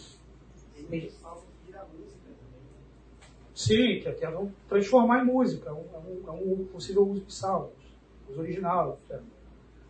Sim, 3.60 4.00
que 4.00 4.08
até 4.08 4.26
vão 4.32 4.50
transformar 4.70 5.22
em 5.22 5.26
música. 5.26 5.70
É 5.70 5.74
um, 5.74 5.84
é 6.26 6.32
um 6.32 6.66
possível 6.72 7.06
uso 7.06 7.26
de 7.26 7.34
salmos, 7.34 7.74
os 8.30 8.38
originais. 8.38 8.94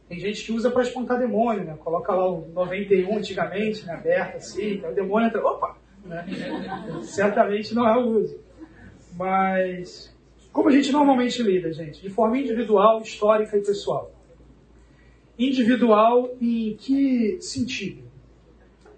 Tem 0.08 0.20
gente 0.20 0.44
que 0.44 0.52
usa 0.52 0.72
para 0.72 0.82
espantar 0.82 1.20
demônio, 1.20 1.64
né? 1.64 1.78
Coloca 1.78 2.12
lá 2.12 2.28
o 2.28 2.48
91 2.48 3.18
antigamente, 3.18 3.86
né? 3.86 3.94
aberto 3.94 4.38
assim, 4.38 4.84
o 4.84 4.92
demônio 4.92 5.28
entra, 5.28 5.46
opa! 5.46 5.78
Né? 6.04 6.26
Certamente 7.04 7.76
não 7.76 7.88
é 7.88 7.96
o 7.96 8.08
uso. 8.08 8.40
Mas, 9.16 10.12
como 10.52 10.70
a 10.70 10.72
gente 10.72 10.92
normalmente 10.92 11.44
lida, 11.44 11.72
gente? 11.72 12.02
De 12.02 12.10
forma 12.10 12.40
individual, 12.40 13.04
histórica 13.04 13.56
e 13.56 13.62
pessoal. 13.62 14.12
Individual 15.38 16.32
em 16.42 16.76
que 16.76 17.40
sentido? 17.40 18.02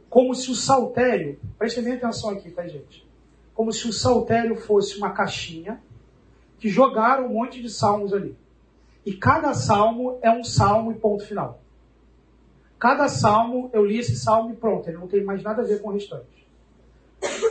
Como 0.09 0.33
se 0.33 0.49
o 0.49 0.55
saltério, 0.55 1.37
prestem 1.59 1.83
bem 1.83 1.93
atenção 1.95 2.29
aqui, 2.29 2.49
tá, 2.51 2.65
gente? 2.65 3.10
Como 3.61 3.71
se 3.71 3.87
o 3.87 3.93
saltério 3.93 4.55
fosse 4.55 4.97
uma 4.97 5.11
caixinha 5.11 5.79
que 6.57 6.67
jogaram 6.67 7.27
um 7.27 7.33
monte 7.33 7.61
de 7.61 7.69
salmos 7.69 8.11
ali. 8.11 8.35
E 9.05 9.13
cada 9.13 9.53
salmo 9.53 10.17
é 10.23 10.31
um 10.31 10.43
salmo 10.43 10.91
e 10.91 10.95
ponto 10.95 11.23
final. 11.23 11.61
Cada 12.79 13.07
salmo, 13.07 13.69
eu 13.71 13.85
li 13.85 13.99
esse 13.99 14.15
salmo 14.15 14.51
e 14.51 14.55
pronto, 14.55 14.89
ele 14.89 14.97
não 14.97 15.07
tem 15.07 15.23
mais 15.23 15.43
nada 15.43 15.61
a 15.61 15.65
ver 15.65 15.79
com 15.79 15.89
o 15.89 15.93
restante. 15.93 16.47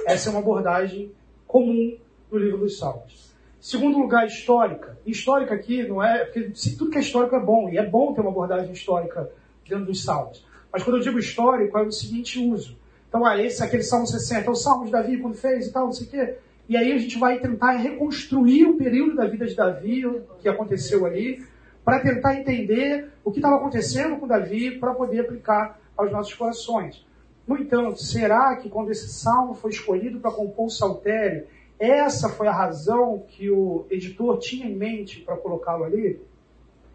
Essa 0.04 0.28
é 0.28 0.32
uma 0.32 0.40
abordagem 0.40 1.12
comum 1.46 1.96
do 2.28 2.36
livro 2.36 2.58
dos 2.58 2.76
salmos. 2.76 3.32
Segundo 3.60 3.96
lugar, 3.96 4.26
histórica. 4.26 4.98
Histórica 5.06 5.54
aqui 5.54 5.86
não 5.86 6.02
é. 6.02 6.24
Porque 6.24 6.50
tudo 6.76 6.90
que 6.90 6.98
é 6.98 7.02
histórico 7.02 7.36
é 7.36 7.40
bom, 7.40 7.68
e 7.68 7.78
é 7.78 7.86
bom 7.86 8.12
ter 8.12 8.20
uma 8.20 8.30
abordagem 8.30 8.72
histórica 8.72 9.30
dentro 9.64 9.84
dos 9.84 10.02
salmos. 10.02 10.44
Mas 10.72 10.82
quando 10.82 10.96
eu 10.96 11.02
digo 11.04 11.20
histórico, 11.20 11.78
é 11.78 11.82
o 11.82 11.92
seguinte 11.92 12.44
uso. 12.44 12.79
Então, 13.10 13.26
ah, 13.26 13.36
esse, 13.42 13.60
aquele 13.62 13.82
Salmo 13.82 14.06
60, 14.06 14.46
é 14.46 14.50
o 14.50 14.54
Salmo 14.54 14.84
de 14.84 14.92
Davi 14.92 15.18
quando 15.18 15.34
fez 15.34 15.66
e 15.66 15.72
tal, 15.72 15.86
não 15.86 15.92
sei 15.92 16.06
o 16.06 16.10
quê. 16.10 16.36
E 16.68 16.76
aí 16.76 16.92
a 16.92 16.98
gente 16.98 17.18
vai 17.18 17.40
tentar 17.40 17.72
reconstruir 17.72 18.66
o 18.66 18.76
período 18.76 19.16
da 19.16 19.26
vida 19.26 19.44
de 19.44 19.56
Davi, 19.56 20.04
que 20.38 20.48
aconteceu 20.48 21.04
ali, 21.04 21.44
para 21.84 21.98
tentar 21.98 22.36
entender 22.36 23.10
o 23.24 23.32
que 23.32 23.40
estava 23.40 23.56
acontecendo 23.56 24.16
com 24.16 24.28
Davi, 24.28 24.78
para 24.78 24.94
poder 24.94 25.22
aplicar 25.22 25.80
aos 25.96 26.12
nossos 26.12 26.34
corações. 26.34 27.04
No 27.48 27.58
entanto, 27.58 28.00
será 28.00 28.54
que 28.54 28.68
quando 28.68 28.92
esse 28.92 29.08
salmo 29.08 29.54
foi 29.54 29.72
escolhido 29.72 30.20
para 30.20 30.30
compor 30.30 30.66
o 30.66 30.70
saltério, 30.70 31.48
essa 31.80 32.28
foi 32.28 32.46
a 32.46 32.52
razão 32.52 33.24
que 33.26 33.50
o 33.50 33.86
editor 33.90 34.38
tinha 34.38 34.66
em 34.66 34.76
mente 34.76 35.18
para 35.22 35.36
colocá-lo 35.36 35.82
ali? 35.82 36.20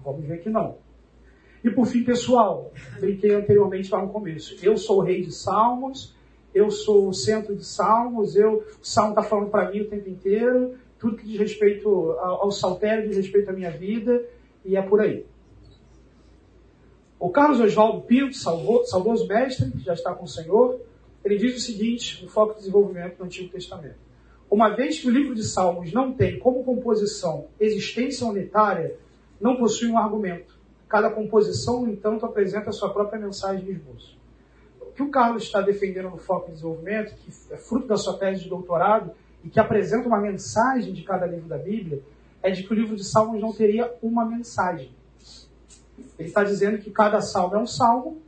Vamos 0.02 0.26
ver 0.26 0.42
que 0.42 0.50
não. 0.50 0.78
E 1.66 1.72
por 1.72 1.88
fim, 1.88 2.04
pessoal, 2.04 2.72
brinquei 3.00 3.34
anteriormente 3.34 3.92
lá 3.92 4.00
no 4.00 4.10
começo. 4.10 4.56
Eu 4.62 4.78
sou 4.78 5.00
o 5.00 5.02
rei 5.02 5.24
de 5.24 5.32
salmos, 5.32 6.16
eu 6.54 6.70
sou 6.70 7.10
o 7.10 7.14
centro 7.14 7.56
de 7.56 7.66
salmos, 7.66 8.36
eu, 8.36 8.64
o 8.80 8.86
salmo 8.86 9.14
está 9.14 9.24
falando 9.24 9.50
para 9.50 9.72
mim 9.72 9.82
o 9.82 9.90
tempo 9.90 10.08
inteiro, 10.08 10.76
tudo 11.00 11.18
que 11.18 11.26
diz 11.26 11.40
respeito 11.40 11.90
ao, 12.20 12.44
ao 12.44 12.52
saltério 12.52 13.08
diz 13.08 13.18
respeito 13.18 13.50
à 13.50 13.54
minha 13.54 13.72
vida, 13.72 14.24
e 14.64 14.78
é 14.78 14.82
por 14.84 15.02
aí. 15.02 15.26
O 17.20 17.32
Carlos 17.32 17.60
Oswaldo 17.60 18.02
Pinto, 18.02 18.36
saudoso 18.36 19.28
mestre, 19.28 19.72
que 19.72 19.80
já 19.80 19.94
está 19.94 20.14
com 20.14 20.26
o 20.26 20.28
Senhor, 20.28 20.80
ele 21.24 21.36
diz 21.36 21.58
o 21.58 21.60
seguinte, 21.60 22.24
no 22.24 22.30
foco 22.30 22.54
de 22.54 22.60
desenvolvimento 22.60 23.18
do 23.18 23.24
Antigo 23.24 23.50
Testamento. 23.50 23.98
Uma 24.52 24.70
vez 24.70 25.00
que 25.00 25.08
o 25.08 25.12
livro 25.12 25.34
de 25.34 25.44
Salmos 25.44 25.92
não 25.92 26.14
tem 26.14 26.38
como 26.38 26.64
composição 26.64 27.48
existência 27.60 28.28
unitária, 28.28 29.00
não 29.42 29.56
possui 29.58 29.90
um 29.90 29.98
argumento. 29.98 30.55
Cada 30.88 31.10
composição, 31.10 31.82
no 31.82 31.92
entanto, 31.92 32.26
apresenta 32.26 32.72
sua 32.72 32.94
própria 32.94 33.20
mensagem 33.20 33.66
de 33.66 33.72
esboço. 33.72 34.18
O 34.82 34.92
que 34.92 35.04
o 35.04 35.10
Carlos 35.10 35.44
está 35.44 35.62
defendendo 35.62 36.10
no 36.10 36.18
foco 36.18 36.48
de 36.48 36.54
desenvolvimento, 36.54 37.16
que 37.16 37.32
é 37.54 37.58
fruto 37.58 37.88
da 37.88 37.98
sua 37.98 38.18
tese 38.18 38.44
de 38.44 38.50
doutorado 38.50 39.12
e 39.44 39.50
que 39.50 39.60
apresenta 39.60 40.08
uma 40.08 40.20
mensagem 40.20 40.94
de 40.94 41.04
cada 41.04 41.26
livro 41.26 41.48
da 41.48 41.58
Bíblia, 41.58 42.02
é 42.42 42.52
de 42.52 42.64
que 42.64 42.72
o 42.72 42.76
livro 42.76 42.96
de 42.96 43.04
Salmos 43.04 43.42
não 43.42 43.52
teria 43.52 43.94
uma 44.02 44.24
mensagem. 44.26 44.92
Ele 46.18 46.28
está 46.28 46.44
dizendo 46.44 46.78
que 46.78 46.92
cada 46.92 47.20
salmo 47.22 47.56
é 47.56 47.60
um 47.60 47.66
salmo 47.66 48.22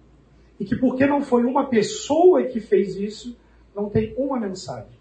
e 0.59 0.65
que 0.65 0.75
porque 0.75 1.05
não 1.05 1.21
foi 1.21 1.45
uma 1.45 1.67
pessoa 1.67 2.43
que 2.43 2.59
fez 2.59 2.95
isso, 2.95 3.37
não 3.75 3.89
tem 3.89 4.13
uma 4.17 4.39
mensagem. 4.39 4.97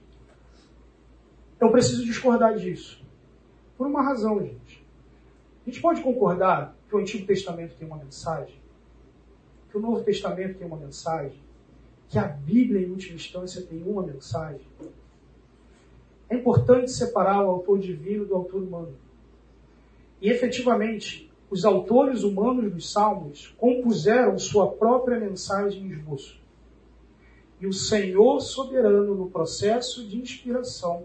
Eu 1.59 1.71
preciso 1.71 2.05
discordar 2.05 2.57
disso. 2.57 3.03
Por 3.77 3.87
uma 3.87 4.03
razão, 4.03 4.41
gente. 4.41 4.85
A 5.67 5.71
gente 5.71 5.81
pode 5.81 6.03
concordar 6.03 6.76
que 6.89 6.95
o 6.95 6.99
Antigo 6.99 7.27
Testamento 7.27 7.75
tem 7.77 7.87
uma 7.87 7.97
mensagem, 7.97 8.57
que 9.71 9.77
o 9.77 9.81
Novo 9.81 10.03
Testamento 10.03 10.59
tem 10.59 10.67
uma 10.67 10.77
mensagem, 10.77 11.39
que 12.09 12.19
a 12.19 12.25
Bíblia, 12.29 12.87
em 12.87 12.91
última 12.91 13.17
instância, 13.17 13.63
tem 13.63 13.83
uma 13.83 14.03
mensagem. 14.03 14.67
É 16.29 16.37
importante 16.37 16.91
separar 16.91 17.45
o 17.45 17.51
autor 17.51 17.79
divino 17.79 18.25
do 18.25 18.35
autor 18.35 18.63
humano. 18.63 18.95
E 20.21 20.31
efetivamente, 20.31 21.31
os 21.51 21.65
autores 21.65 22.23
humanos 22.23 22.73
dos 22.73 22.91
Salmos 22.93 23.55
compuseram 23.59 24.39
sua 24.39 24.71
própria 24.73 25.19
mensagem 25.19 25.83
em 25.83 25.91
esboço. 25.91 26.41
E 27.61 27.67
o 27.67 27.73
Senhor 27.73 28.41
soberano, 28.41 29.15
no 29.15 29.31
processo 29.31 30.07
de 30.07 30.19
inspiração, 30.19 31.05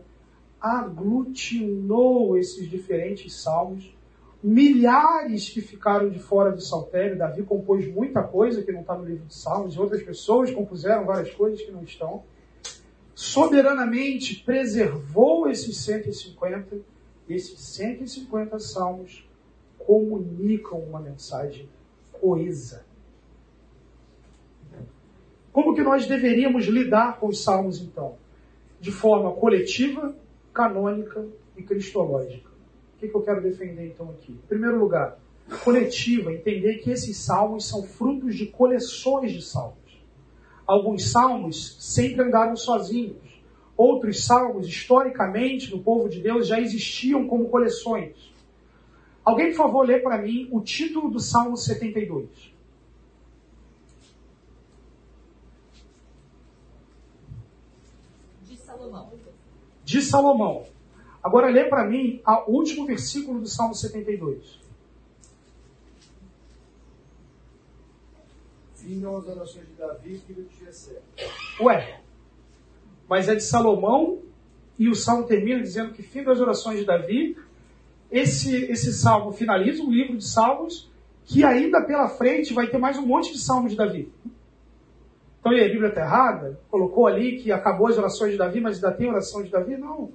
aglutinou 0.60 2.38
esses 2.38 2.70
diferentes 2.70 3.34
salmos. 3.36 3.95
Milhares 4.44 5.50
que 5.50 5.62
ficaram 5.62 6.10
de 6.10 6.20
fora 6.20 6.52
do 6.52 6.62
saltério. 6.62 7.18
Davi 7.18 7.44
compôs 7.44 7.88
muita 7.88 8.24
coisa 8.24 8.64
que 8.64 8.72
não 8.72 8.82
está 8.82 8.98
no 8.98 9.06
livro 9.06 9.26
de 9.26 9.36
Salmos, 9.36 9.76
e 9.76 9.80
outras 9.80 10.02
pessoas 10.02 10.52
compuseram 10.52 11.06
várias 11.06 11.34
coisas 11.34 11.62
que 11.62 11.72
não 11.72 11.84
estão. 11.84 12.24
Soberanamente 13.14 14.44
preservou 14.44 15.48
esses 15.48 15.78
150, 15.78 16.80
esses 17.30 17.60
150 17.60 18.60
salmos 18.60 19.30
comunicam 19.78 20.80
uma 20.80 21.00
mensagem 21.00 21.70
coesa. 22.14 22.84
Como 25.52 25.76
que 25.76 25.84
nós 25.84 26.08
deveríamos 26.08 26.66
lidar 26.66 27.20
com 27.20 27.28
os 27.28 27.44
salmos, 27.44 27.82
então? 27.82 28.16
De 28.80 28.92
forma 28.92 29.34
coletiva, 29.34 30.16
canônica 30.54 31.28
e 31.58 31.64
cristológica. 31.64 32.51
O 33.02 33.04
que, 33.04 33.10
que 33.10 33.18
eu 33.18 33.24
quero 33.24 33.41
defender, 33.41 33.88
então, 33.88 34.12
aqui? 34.12 34.32
Em 34.32 34.47
primeiro 34.47 34.78
lugar, 34.78 35.18
coletiva, 35.64 36.32
entender 36.32 36.76
que 36.84 36.91
esses 36.91 37.18
salmos 37.18 37.68
são 37.68 37.82
frutos 37.82 38.36
de 38.36 38.45
coleções 38.45 39.32
de 39.32 39.41
salmos. 39.41 40.04
Alguns 40.68 41.10
salmos 41.10 41.78
sempre 41.80 42.22
andaram 42.22 42.56
sozinhos. 42.56 43.18
outros 43.76 44.24
salmos, 44.24 44.68
historicamente, 44.68 45.72
no 45.72 45.82
povo 45.82 46.08
de 46.08 46.22
Deus, 46.22 46.47
já 46.47 46.62
existiam 46.62 47.28
como 47.28 47.49
coleções. 47.49 48.32
Alguém, 49.26 49.47
por 49.47 49.58
favor, 49.58 49.84
lê 49.84 49.97
para 49.97 50.22
mim 50.22 50.47
o 50.52 50.62
título 50.62 51.10
do 51.10 51.20
Salmo 51.20 51.58
72. 51.58 52.54
De 58.43 58.58
Salomão. 58.58 59.12
De 59.84 60.02
Salomão. 60.04 60.81
Agora 61.24 61.49
lê 61.49 61.65
para 61.65 61.86
mim 61.86 62.22
o 62.47 62.51
último 62.51 62.86
versículo 62.86 63.39
do 63.39 63.47
Salmo 63.47 63.76
72. 63.76 64.59
Vinham 68.78 69.17
as 69.17 69.28
orações 69.28 69.67
de 69.67 69.74
Davi, 69.74 70.17
filho 70.26 70.43
de 70.43 70.65
Jessé. 70.65 70.99
Ué, 71.59 72.01
mas 73.07 73.28
é 73.28 73.36
de 73.36 73.43
Salomão 73.43 74.19
e 74.80 74.89
o 74.89 74.95
salmo 74.95 75.26
termina 75.26 75.61
dizendo 75.61 75.93
que 75.93 76.01
fim 76.01 76.24
das 76.24 76.39
orações 76.39 76.80
de 76.80 76.86
Davi. 76.86 77.38
Esse, 78.11 78.65
esse 78.65 78.91
salmo 78.91 79.32
finaliza 79.32 79.84
um 79.84 79.91
livro 79.91 80.17
de 80.17 80.26
salmos 80.28 80.91
que 81.24 81.43
ainda 81.43 81.82
pela 81.82 82.09
frente 82.09 82.53
vai 82.53 82.67
ter 82.67 82.78
mais 82.78 82.97
um 82.97 83.05
monte 83.05 83.32
de 83.32 83.39
salmos 83.39 83.72
de 83.72 83.78
Davi. 83.78 84.11
Então, 85.39 85.53
e 85.53 85.63
a 85.63 85.67
Bíblia 85.67 85.89
está 85.89 86.01
errada? 86.01 86.59
Colocou 86.69 87.07
ali 87.07 87.38
que 87.38 87.51
acabou 87.51 87.88
as 87.88 87.97
orações 87.97 88.32
de 88.32 88.38
Davi, 88.38 88.59
mas 88.59 88.76
ainda 88.76 88.95
tem 88.95 89.07
oração 89.07 89.43
de 89.43 89.49
Davi? 89.49 89.78
Não. 89.78 90.11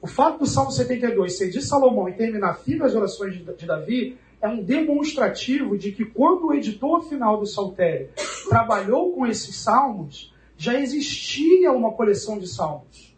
O 0.00 0.06
fato 0.06 0.38
do 0.38 0.46
Salmo 0.46 0.70
72 0.70 1.36
ser 1.36 1.50
de 1.50 1.60
Salomão 1.60 2.08
e 2.08 2.12
terminar 2.12 2.54
fim 2.54 2.78
das 2.78 2.94
orações 2.94 3.34
de, 3.34 3.42
de 3.42 3.66
Davi 3.66 4.16
é 4.40 4.48
um 4.48 4.62
demonstrativo 4.62 5.76
de 5.76 5.90
que 5.90 6.04
quando 6.04 6.46
o 6.46 6.54
editor 6.54 7.02
final 7.02 7.38
do 7.38 7.46
Saltério 7.46 8.08
trabalhou 8.48 9.12
com 9.12 9.26
esses 9.26 9.56
salmos, 9.56 10.32
já 10.56 10.78
existia 10.78 11.72
uma 11.72 11.92
coleção 11.92 12.38
de 12.38 12.46
salmos 12.46 13.16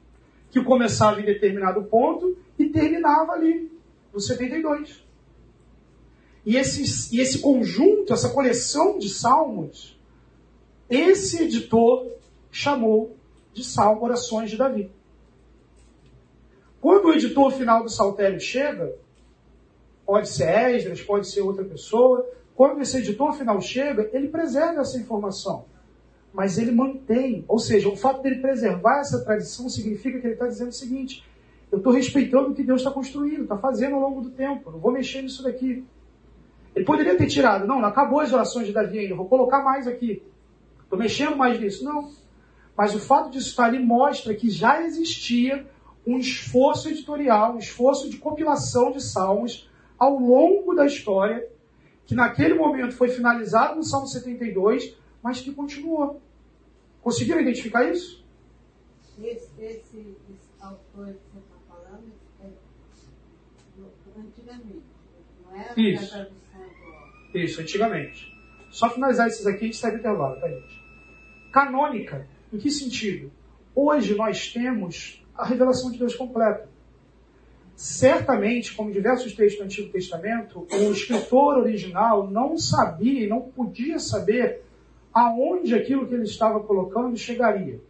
que 0.50 0.62
começava 0.62 1.20
em 1.20 1.24
determinado 1.24 1.82
ponto 1.84 2.36
e 2.58 2.66
terminava 2.66 3.32
ali, 3.32 3.70
no 4.12 4.20
72. 4.20 5.04
E, 6.44 6.56
esses, 6.56 7.12
e 7.12 7.20
esse 7.20 7.38
conjunto, 7.38 8.12
essa 8.12 8.30
coleção 8.30 8.98
de 8.98 9.08
salmos, 9.08 9.98
esse 10.88 11.44
editor 11.44 12.10
chamou 12.50 13.16
de 13.52 13.62
Salmo 13.62 14.02
Orações 14.02 14.50
de 14.50 14.56
Davi. 14.56 14.90
Quando 16.80 17.06
o 17.06 17.12
editor 17.12 17.50
final 17.52 17.82
do 17.82 17.90
Saltério 17.90 18.40
chega, 18.40 18.94
pode 20.06 20.28
ser 20.28 20.74
Esdras, 20.74 21.02
pode 21.02 21.28
ser 21.28 21.42
outra 21.42 21.64
pessoa, 21.64 22.26
quando 22.54 22.80
esse 22.80 22.96
editor 22.98 23.32
final 23.34 23.60
chega, 23.60 24.08
ele 24.12 24.28
preserva 24.28 24.80
essa 24.80 24.98
informação 24.98 25.64
mas 26.32 26.58
ele 26.58 26.70
mantém. 26.70 27.44
Ou 27.48 27.58
seja, 27.58 27.88
o 27.88 27.96
fato 27.96 28.22
dele 28.22 28.36
preservar 28.36 29.00
essa 29.00 29.24
tradição 29.24 29.68
significa 29.68 30.18
que 30.20 30.26
ele 30.26 30.34
está 30.34 30.46
dizendo 30.46 30.68
o 30.68 30.72
seguinte: 30.72 31.24
eu 31.70 31.78
estou 31.78 31.92
respeitando 31.92 32.50
o 32.50 32.54
que 32.54 32.62
Deus 32.62 32.80
está 32.80 32.90
construindo, 32.90 33.42
está 33.42 33.56
fazendo 33.56 33.96
ao 33.96 34.00
longo 34.00 34.20
do 34.20 34.30
tempo, 34.30 34.70
não 34.70 34.78
vou 34.78 34.92
mexer 34.92 35.22
nisso 35.22 35.42
daqui. 35.42 35.84
Ele 36.74 36.84
poderia 36.84 37.16
ter 37.16 37.26
tirado, 37.26 37.66
não, 37.66 37.80
não 37.80 37.88
acabou 37.88 38.20
as 38.20 38.32
orações 38.32 38.66
de 38.66 38.72
Davi 38.72 39.00
ainda, 39.00 39.14
vou 39.14 39.26
colocar 39.26 39.62
mais 39.62 39.86
aqui. 39.86 40.22
Estou 40.82 40.98
mexendo 40.98 41.36
mais 41.36 41.60
nisso. 41.60 41.84
Não. 41.84 42.10
Mas 42.76 42.94
o 42.94 43.00
fato 43.00 43.30
disso 43.30 43.48
estar 43.48 43.66
ali 43.66 43.78
mostra 43.78 44.34
que 44.34 44.48
já 44.48 44.82
existia 44.82 45.66
um 46.06 46.18
esforço 46.18 46.88
editorial, 46.88 47.54
um 47.54 47.58
esforço 47.58 48.08
de 48.08 48.16
compilação 48.16 48.90
de 48.92 49.02
salmos 49.02 49.68
ao 49.98 50.18
longo 50.18 50.74
da 50.74 50.86
história, 50.86 51.46
que 52.06 52.14
naquele 52.14 52.54
momento 52.54 52.94
foi 52.94 53.08
finalizado 53.08 53.76
no 53.76 53.84
Salmo 53.84 54.06
72, 54.06 54.96
mas 55.22 55.40
que 55.40 55.52
continuou. 55.52 56.20
Conseguiram 57.02 57.40
identificar 57.40 57.84
isso? 57.84 58.24
Esse, 59.22 59.50
esse, 59.58 59.98
esse 59.98 60.48
autor 60.60 61.08
que 61.08 61.20
você 61.32 61.38
está 61.38 61.56
falando 61.68 62.12
é 62.42 62.46
antigamente, 64.18 64.82
não 65.44 65.54
é 65.54 65.74
isso. 65.76 66.04
a 66.04 66.08
tradução 66.08 66.62
atual. 66.62 67.08
Isso, 67.34 67.60
antigamente. 67.60 68.40
Só 68.70 68.88
finalizar 68.88 69.28
esses 69.28 69.46
aqui, 69.46 69.64
a 69.64 69.66
gente 69.66 69.76
segue 69.76 69.98
intervalo, 69.98 70.40
tá, 70.40 70.48
gente? 70.48 70.80
Canônica, 71.52 72.26
em 72.52 72.58
que 72.58 72.70
sentido? 72.70 73.30
Hoje 73.74 74.14
nós 74.14 74.52
temos 74.52 75.19
a 75.40 75.46
revelação 75.46 75.90
de 75.90 75.98
Deus 75.98 76.14
completa. 76.14 76.68
Certamente, 77.74 78.74
como 78.74 78.92
diversos 78.92 79.34
textos 79.34 79.58
do 79.58 79.64
Antigo 79.64 79.90
Testamento, 79.90 80.66
o 80.70 80.92
escritor 80.92 81.56
original 81.56 82.30
não 82.30 82.58
sabia 82.58 83.24
e 83.24 83.26
não 83.26 83.40
podia 83.40 83.98
saber 83.98 84.62
aonde 85.14 85.74
aquilo 85.74 86.06
que 86.06 86.12
ele 86.12 86.24
estava 86.24 86.60
colocando 86.60 87.16
chegaria. 87.16 87.80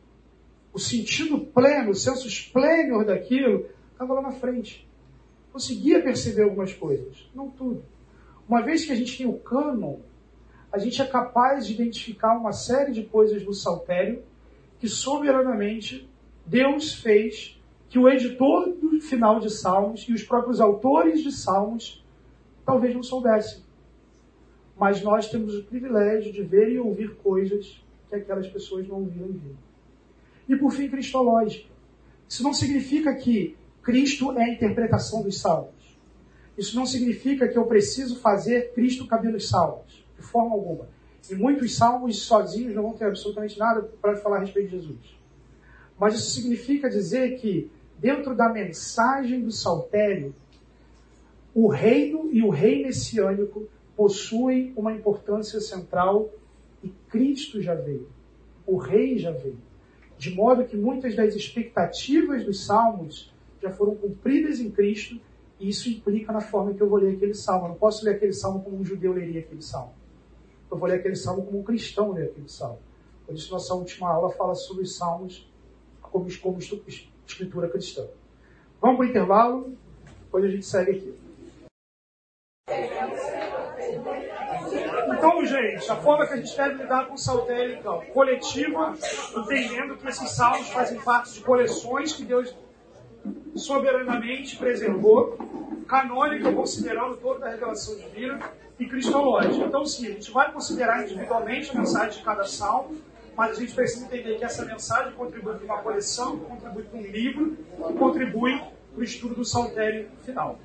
O 0.73 0.79
sentido 0.79 1.41
pleno, 1.41 1.91
o 1.91 1.95
senso 1.95 2.29
esplêndido 2.29 3.05
daquilo, 3.05 3.67
estava 3.93 4.15
lá 4.15 4.23
na 4.23 4.33
frente. 4.33 4.89
Conseguia 5.53 6.01
perceber 6.01 6.45
algumas 6.45 6.73
coisas, 6.73 7.29
não 7.35 7.51
tudo. 7.51 7.83
Uma 8.49 8.63
vez 8.63 8.85
que 8.85 8.93
a 8.93 8.97
gente 8.97 9.19
tem 9.19 9.27
o 9.27 9.41
cânon, 9.41 9.97
a 10.73 10.79
gente 10.79 11.03
é 11.03 11.05
capaz 11.05 11.67
de 11.67 11.75
identificar 11.75 12.39
uma 12.39 12.53
série 12.53 12.93
de 12.93 13.03
coisas 13.03 13.45
no 13.45 13.53
saltério 13.53 14.23
que 14.79 14.87
soberanamente 14.87 16.09
Deus 16.47 16.95
fez 16.95 17.61
que 17.89 17.99
o 17.99 18.09
editor 18.09 18.73
do 18.73 19.01
final 19.01 19.41
de 19.41 19.51
Salmos 19.51 20.07
e 20.09 20.13
os 20.13 20.23
próprios 20.23 20.61
autores 20.61 21.23
de 21.23 21.33
Salmos 21.33 22.05
talvez 22.65 22.95
não 22.95 23.03
soubessem 23.03 23.63
mas 24.81 25.03
nós 25.03 25.29
temos 25.29 25.55
o 25.55 25.63
privilégio 25.65 26.33
de 26.33 26.43
ver 26.43 26.73
e 26.73 26.79
ouvir 26.79 27.15
coisas 27.17 27.85
que 28.09 28.15
aquelas 28.15 28.49
pessoas 28.49 28.89
não 28.89 29.01
ouviram 29.01 29.29
e 29.29 29.33
viram. 29.33 29.59
E 30.49 30.57
por 30.57 30.73
fim, 30.73 30.89
cristológica. 30.89 31.69
Isso 32.27 32.43
não 32.43 32.55
significa 32.55 33.15
que 33.15 33.55
Cristo 33.83 34.33
é 34.33 34.43
a 34.43 34.49
interpretação 34.49 35.23
dos 35.23 35.39
salmos. 35.39 35.99
Isso 36.57 36.75
não 36.75 36.87
significa 36.87 37.47
que 37.47 37.59
eu 37.59 37.67
preciso 37.67 38.17
fazer 38.21 38.73
Cristo 38.73 39.07
caber 39.07 39.31
nos 39.31 39.51
salmos, 39.51 40.03
de 40.17 40.23
forma 40.23 40.53
alguma. 40.53 40.89
E 41.31 41.35
muitos 41.35 41.77
salmos 41.77 42.23
sozinhos 42.23 42.75
não 42.75 42.85
vão 42.85 42.93
ter 42.95 43.05
absolutamente 43.05 43.59
nada 43.59 43.83
para 44.01 44.17
falar 44.17 44.39
a 44.39 44.41
respeito 44.41 44.71
de 44.71 44.77
Jesus. 44.79 45.20
Mas 46.01 46.15
isso 46.15 46.31
significa 46.31 46.89
dizer 46.89 47.39
que, 47.39 47.71
dentro 47.99 48.35
da 48.35 48.49
mensagem 48.49 49.43
do 49.43 49.53
saltério, 49.53 50.35
o 51.55 51.69
reino 51.69 52.31
e 52.33 52.43
o 52.43 52.49
rei 52.49 52.83
messiânico 52.83 53.69
possuem 53.95 54.73
uma 54.75 54.95
importância 54.95 55.61
central 55.61 56.31
e 56.83 56.89
Cristo 57.11 57.61
já 57.61 57.75
veio. 57.75 58.09
O 58.67 58.79
Rei 58.79 59.19
já 59.19 59.31
veio. 59.31 59.59
De 60.17 60.31
modo 60.35 60.65
que 60.65 60.77
muitas 60.77 61.15
das 61.15 61.35
expectativas 61.35 62.45
dos 62.45 62.65
salmos 62.65 63.31
já 63.61 63.71
foram 63.71 63.95
cumpridas 63.95 64.59
em 64.59 64.71
Cristo, 64.71 65.21
e 65.59 65.69
isso 65.69 65.91
implica 65.91 66.33
na 66.33 66.41
forma 66.41 66.73
que 66.73 66.81
eu 66.81 66.89
vou 66.89 66.99
ler 66.99 67.17
aquele 67.17 67.35
salmo. 67.35 67.67
Eu 67.67 67.71
não 67.71 67.77
posso 67.77 68.07
ler 68.07 68.13
aquele 68.13 68.33
salmo 68.33 68.63
como 68.63 68.79
um 68.79 68.85
judeu 68.85 69.13
leria 69.13 69.41
aquele 69.41 69.61
salmo. 69.61 69.93
Eu 70.71 70.79
vou 70.79 70.89
ler 70.89 71.01
aquele 71.01 71.17
salmo 71.17 71.45
como 71.45 71.59
um 71.59 71.63
cristão 71.63 72.13
lê 72.13 72.23
aquele 72.23 72.49
salmo. 72.49 72.79
Por 73.27 73.35
isso, 73.35 73.53
nossa 73.53 73.75
última 73.75 74.09
aula 74.09 74.31
fala 74.31 74.55
sobre 74.55 74.85
os 74.85 74.97
salmos 74.97 75.50
como, 76.11 76.27
como 76.39 76.59
escritura 76.59 77.69
cristã. 77.69 78.07
Vamos 78.81 78.97
para 78.97 79.07
o 79.07 79.09
intervalo, 79.09 79.77
depois 80.25 80.45
a 80.45 80.49
gente 80.49 80.67
segue 80.67 80.91
aqui. 80.93 81.15
Então, 85.13 85.45
gente, 85.45 85.91
a 85.91 85.97
forma 85.97 86.27
que 86.27 86.35
a 86.35 86.37
gente 86.37 86.57
deve 86.57 86.83
lidar 86.83 87.07
com 87.07 87.15
o 87.15 87.19
saltério, 87.19 87.77
então, 87.79 88.01
coletiva, 88.13 88.95
entendendo 89.37 89.97
que 89.97 90.09
esses 90.09 90.31
salmos 90.31 90.69
fazem 90.71 91.01
parte 91.01 91.35
de 91.35 91.41
coleções 91.41 92.13
que 92.13 92.25
Deus 92.25 92.55
soberanamente 93.55 94.57
preservou, 94.57 95.37
canônica, 95.87 96.53
considerando 96.53 97.17
toda 97.17 97.47
a 97.47 97.51
revelação 97.51 97.97
divina, 97.97 98.39
e 98.81 98.87
cristológica. 98.89 99.67
Então, 99.67 99.85
sim, 99.85 100.07
a 100.07 100.11
gente 100.13 100.31
vai 100.31 100.51
considerar 100.51 101.03
individualmente 101.03 101.71
a 101.71 101.75
mensagem 101.75 102.19
de 102.19 102.25
cada 102.25 102.45
salmo, 102.45 102.97
mas 103.41 103.57
a 103.57 103.61
gente 103.61 103.75
precisa 103.75 104.05
entender 104.05 104.37
que 104.37 104.45
essa 104.45 104.67
mensagem 104.67 105.15
contribui 105.15 105.55
para 105.55 105.65
uma 105.65 105.79
coleção, 105.79 106.39
contribui 106.41 106.83
para 106.83 106.99
um 106.99 107.03
livro, 107.03 107.57
contribui 107.99 108.59
para 108.59 109.01
o 109.01 109.03
estudo 109.03 109.35
do 109.35 109.47
saltério 109.47 110.11
final. 110.23 110.59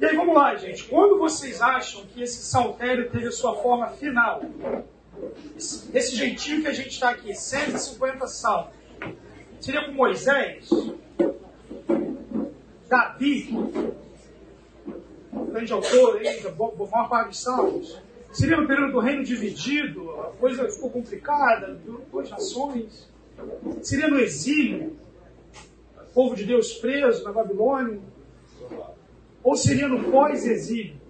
E 0.00 0.04
aí 0.04 0.16
vamos 0.16 0.34
lá, 0.34 0.56
gente. 0.56 0.82
Quando 0.88 1.20
vocês 1.20 1.62
acham 1.62 2.04
que 2.06 2.20
esse 2.20 2.42
saltério 2.42 3.08
teve 3.10 3.28
a 3.28 3.30
sua 3.30 3.54
forma 3.62 3.86
final? 3.90 4.42
Esse, 5.56 6.16
jeitinho 6.16 6.62
que 6.62 6.66
a 6.66 6.72
gente 6.72 6.88
está 6.88 7.10
aqui, 7.10 7.32
150 7.32 8.26
saltos. 8.26 8.74
Seria 9.60 9.84
com 9.84 9.92
Moisés? 9.92 10.68
Davi? 12.88 13.54
Grande 15.52 15.72
autor 15.72 16.16
aí, 16.16 16.40
da 16.40 16.50
maior 16.50 17.08
parte 17.08 17.28
dos 17.28 17.40
salmos. 17.40 18.05
Seria 18.36 18.60
no 18.60 18.66
período 18.66 18.92
do 18.92 19.00
reino 19.00 19.24
dividido, 19.24 20.10
a 20.20 20.24
coisa 20.32 20.68
ficou 20.68 20.90
complicada, 20.90 21.80
duas 22.12 22.28
nações. 22.28 23.08
Seria 23.80 24.08
no 24.08 24.20
exílio, 24.20 24.94
o 25.96 26.12
povo 26.12 26.36
de 26.36 26.44
Deus 26.44 26.74
preso 26.74 27.24
na 27.24 27.32
Babilônia 27.32 27.98
ou 29.42 29.56
seria 29.56 29.88
no 29.88 30.10
pós-exílio? 30.10 31.00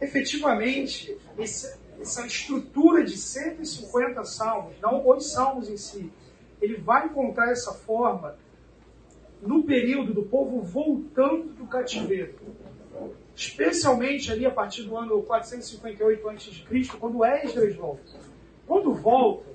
Efetivamente, 0.00 1.14
essa, 1.38 2.26
estrutura 2.26 3.04
de 3.04 3.18
150 3.18 4.24
salmos, 4.24 4.74
não 4.80 5.06
os 5.06 5.32
salmos 5.32 5.68
em 5.68 5.76
si, 5.76 6.10
ele 6.62 6.78
vai 6.78 7.08
encontrar 7.08 7.50
essa 7.52 7.74
forma 7.74 8.38
no 9.42 9.64
período 9.64 10.14
do 10.14 10.22
povo 10.22 10.62
voltando 10.62 11.52
do 11.52 11.66
cativeiro. 11.66 12.36
Especialmente 13.40 14.30
ali 14.30 14.44
a 14.44 14.50
partir 14.50 14.82
do 14.82 14.94
ano 14.98 15.22
458 15.22 16.28
a.C., 16.28 16.96
quando 16.98 17.24
Esdras 17.24 17.74
volta. 17.74 18.18
Quando 18.66 18.92
volta, 18.92 19.48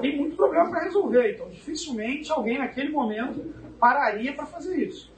tem 0.00 0.16
muito 0.16 0.34
problema 0.34 0.70
para 0.70 0.84
resolver, 0.84 1.34
então 1.34 1.50
dificilmente 1.50 2.32
alguém 2.32 2.56
naquele 2.56 2.88
momento 2.88 3.54
pararia 3.78 4.32
para 4.32 4.46
fazer 4.46 4.76
isso. 4.78 5.12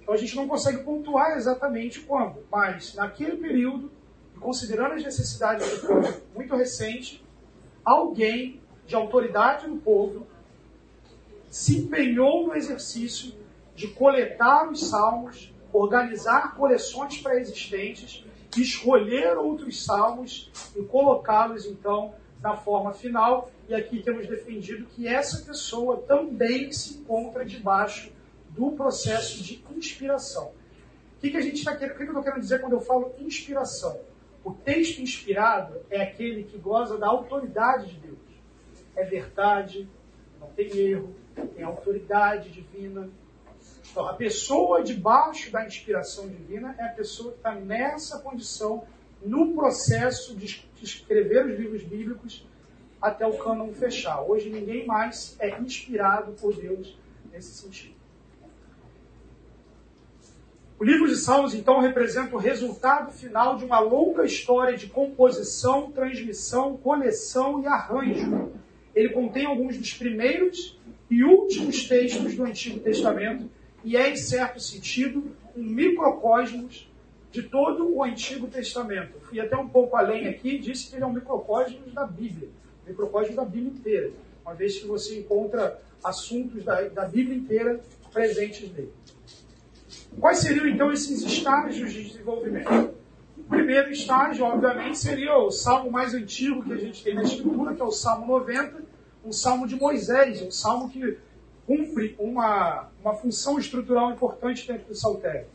Então 0.00 0.14
a 0.14 0.16
gente 0.16 0.34
não 0.34 0.48
consegue 0.48 0.82
pontuar 0.82 1.36
exatamente 1.36 2.00
quando, 2.00 2.42
mas 2.50 2.94
naquele 2.94 3.36
período, 3.36 3.92
considerando 4.40 4.94
as 4.94 5.04
necessidades 5.04 5.78
do 5.78 5.86
povo 5.88 6.22
muito 6.34 6.56
recente, 6.56 7.22
alguém 7.84 8.62
de 8.86 8.94
autoridade 8.94 9.68
no 9.68 9.76
povo 9.76 10.26
se 11.50 11.80
empenhou 11.80 12.46
no 12.46 12.54
exercício 12.54 13.34
de 13.74 13.88
coletar 13.88 14.70
os 14.70 14.88
salmos, 14.88 15.49
organizar 15.72 16.54
coleções 16.56 17.20
pré-existentes, 17.20 18.24
escolher 18.56 19.36
outros 19.36 19.84
salmos 19.84 20.50
e 20.74 20.82
colocá-los 20.82 21.66
então 21.66 22.14
na 22.42 22.56
forma 22.56 22.92
final. 22.92 23.50
E 23.68 23.74
aqui 23.74 24.02
temos 24.02 24.26
defendido 24.26 24.86
que 24.86 25.06
essa 25.06 25.44
pessoa 25.44 25.98
também 25.98 26.72
se 26.72 26.98
encontra 26.98 27.44
debaixo 27.44 28.12
do 28.50 28.72
processo 28.72 29.42
de 29.42 29.64
inspiração. 29.76 30.52
O 31.16 31.20
que, 31.20 31.30
que 31.30 31.36
a 31.36 31.42
gente 31.42 31.56
está 31.56 31.76
querendo? 31.76 31.94
O 31.94 31.96
que 31.96 32.02
eu 32.02 32.08
estou 32.08 32.22
querendo 32.22 32.40
dizer 32.40 32.60
quando 32.60 32.72
eu 32.72 32.80
falo 32.80 33.14
inspiração? 33.18 34.00
O 34.42 34.52
texto 34.52 35.00
inspirado 35.00 35.80
é 35.90 36.02
aquele 36.02 36.44
que 36.44 36.56
goza 36.56 36.96
da 36.96 37.06
autoridade 37.06 37.90
de 37.90 38.00
Deus. 38.00 38.18
É 38.96 39.04
verdade, 39.04 39.88
não 40.40 40.48
tem 40.48 40.74
erro, 40.76 41.14
tem 41.54 41.62
autoridade 41.62 42.50
divina. 42.50 43.08
Então, 43.90 44.06
a 44.06 44.14
pessoa 44.14 44.82
debaixo 44.82 45.50
da 45.50 45.66
inspiração 45.66 46.28
divina 46.28 46.76
é 46.78 46.84
a 46.84 46.90
pessoa 46.90 47.32
que 47.32 47.38
está 47.38 47.54
nessa 47.54 48.20
condição 48.20 48.84
no 49.20 49.52
processo 49.52 50.36
de 50.36 50.64
escrever 50.80 51.44
os 51.46 51.58
livros 51.58 51.82
bíblicos 51.82 52.46
até 53.02 53.26
o 53.26 53.36
cânon 53.36 53.72
fechar. 53.72 54.22
Hoje 54.22 54.48
ninguém 54.48 54.86
mais 54.86 55.36
é 55.40 55.58
inspirado 55.58 56.32
por 56.32 56.54
Deus 56.54 56.96
nesse 57.32 57.52
sentido. 57.52 57.94
O 60.78 60.84
livro 60.84 61.08
de 61.08 61.16
Salmos, 61.16 61.52
então, 61.52 61.80
representa 61.80 62.34
o 62.34 62.38
resultado 62.38 63.12
final 63.12 63.56
de 63.56 63.64
uma 63.64 63.80
longa 63.80 64.24
história 64.24 64.78
de 64.78 64.86
composição, 64.86 65.90
transmissão, 65.90 66.76
coleção 66.78 67.60
e 67.60 67.66
arranjo. 67.66 68.52
Ele 68.94 69.10
contém 69.10 69.44
alguns 69.44 69.76
dos 69.76 69.92
primeiros 69.92 70.78
e 71.10 71.22
últimos 71.22 71.86
textos 71.86 72.34
do 72.34 72.44
Antigo 72.44 72.80
Testamento 72.80 73.50
e 73.84 73.96
é, 73.96 74.10
em 74.10 74.16
certo 74.16 74.60
sentido, 74.60 75.34
um 75.56 75.62
microcosmos 75.62 76.90
de 77.30 77.42
todo 77.42 77.94
o 77.94 78.02
Antigo 78.02 78.48
Testamento. 78.48 79.20
Fui 79.20 79.40
até 79.40 79.56
um 79.56 79.68
pouco 79.68 79.96
além 79.96 80.26
aqui 80.26 80.56
e 80.56 80.58
disse 80.58 80.90
que 80.90 80.96
ele 80.96 81.04
é 81.04 81.06
um 81.06 81.12
microcosmos 81.12 81.92
da 81.92 82.06
Bíblia, 82.06 82.48
microcosmos 82.86 83.36
da 83.36 83.44
Bíblia 83.44 83.72
inteira, 83.72 84.10
uma 84.44 84.54
vez 84.54 84.78
que 84.78 84.86
você 84.86 85.18
encontra 85.18 85.80
assuntos 86.02 86.64
da, 86.64 86.82
da 86.88 87.04
Bíblia 87.04 87.36
inteira 87.36 87.80
presentes 88.12 88.70
nele. 88.72 88.92
Quais 90.18 90.38
seriam 90.38 90.66
então 90.66 90.92
esses 90.92 91.22
estágios 91.22 91.92
de 91.92 92.04
desenvolvimento? 92.04 92.94
O 93.38 93.42
primeiro 93.44 93.90
estágio, 93.90 94.44
obviamente, 94.44 94.98
seria 94.98 95.36
o 95.36 95.50
salmo 95.50 95.90
mais 95.90 96.14
antigo 96.14 96.64
que 96.64 96.72
a 96.72 96.76
gente 96.76 97.02
tem 97.02 97.14
na 97.14 97.22
Escritura, 97.22 97.74
que 97.74 97.80
é 97.80 97.84
o 97.84 97.90
Salmo 97.90 98.26
90, 98.26 98.82
um 99.24 99.32
salmo 99.32 99.66
de 99.66 99.76
Moisés, 99.76 100.42
um 100.42 100.50
salmo 100.50 100.90
que 100.90 101.18
cumpre 101.70 102.16
uma, 102.18 102.88
uma 103.00 103.14
função 103.14 103.56
estrutural 103.56 104.10
importante 104.10 104.66
dentro 104.66 104.88
do 104.88 104.94
saltério. 104.96 105.46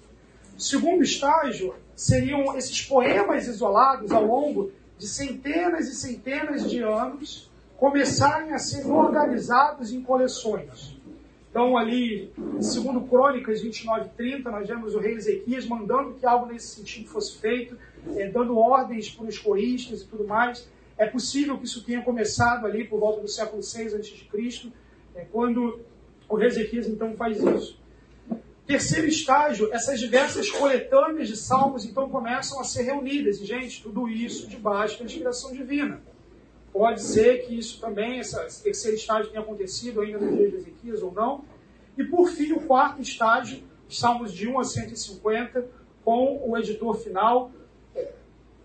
O 0.57 0.61
segundo 0.61 1.03
estágio 1.03 1.75
seriam 1.93 2.55
esses 2.57 2.81
poemas 2.83 3.47
isolados 3.47 4.13
ao 4.13 4.25
longo 4.25 4.71
de 4.97 5.09
centenas 5.09 5.89
e 5.89 5.95
centenas 5.95 6.69
de 6.69 6.81
anos 6.81 7.51
começarem 7.75 8.53
a 8.53 8.57
ser 8.57 8.87
organizados 8.87 9.91
em 9.91 10.01
coleções. 10.01 10.97
Então, 11.51 11.77
ali, 11.77 12.31
segundo 12.61 13.01
Crônicas 13.01 13.61
29 13.61 14.09
30, 14.15 14.49
nós 14.49 14.69
vemos 14.69 14.95
o 14.95 14.99
rei 14.99 15.15
Ezequias 15.15 15.67
mandando 15.67 16.13
que 16.13 16.25
algo 16.25 16.45
nesse 16.45 16.77
sentido 16.77 17.09
fosse 17.09 17.37
feito, 17.39 17.77
é, 18.15 18.29
dando 18.29 18.57
ordens 18.57 19.09
para 19.09 19.25
os 19.25 19.37
coristas 19.37 20.01
e 20.01 20.05
tudo 20.05 20.25
mais. 20.25 20.65
É 20.97 21.05
possível 21.05 21.57
que 21.57 21.65
isso 21.65 21.83
tenha 21.83 22.01
começado 22.01 22.65
ali 22.65 22.85
por 22.85 23.01
volta 23.01 23.19
do 23.19 23.27
século 23.27 23.61
6 23.61 23.95
a.C., 23.95 24.71
é, 25.13 25.25
quando 25.31 25.79
o 26.27 26.35
rei 26.35 26.47
Ezequias 26.47 26.87
então 26.87 27.15
faz 27.15 27.41
isso. 27.41 27.79
Terceiro 28.65 29.07
estágio, 29.07 29.71
essas 29.71 29.99
diversas 29.99 30.49
coletâneas 30.49 31.27
de 31.27 31.37
salmos 31.37 31.85
então 31.85 32.09
começam 32.09 32.59
a 32.59 32.63
ser 32.63 32.83
reunidas. 32.83 33.39
E, 33.39 33.45
gente, 33.45 33.83
tudo 33.83 34.09
isso 34.09 34.47
debaixo 34.47 34.99
da 34.99 35.05
inspiração 35.05 35.51
divina. 35.51 36.01
Pode 36.73 37.01
ser 37.01 37.45
que 37.45 37.57
isso 37.57 37.79
também, 37.79 38.19
esse 38.19 38.63
terceiro 38.63 38.97
estágio 38.97 39.31
tenha 39.31 39.41
acontecido 39.41 40.01
ainda 40.01 40.17
nos 40.17 40.35
dias 40.35 40.51
de 40.51 40.57
Ezequias 40.57 41.01
ou 41.01 41.11
não. 41.11 41.45
E 41.97 42.03
por 42.03 42.27
fim, 42.27 42.51
o 42.53 42.61
quarto 42.61 43.01
estágio, 43.01 43.63
Salmos 43.87 44.33
de 44.33 44.47
1 44.47 44.59
a 44.59 44.63
150, 44.63 45.67
com 46.03 46.41
o 46.49 46.57
editor 46.57 46.95
final. 46.95 47.51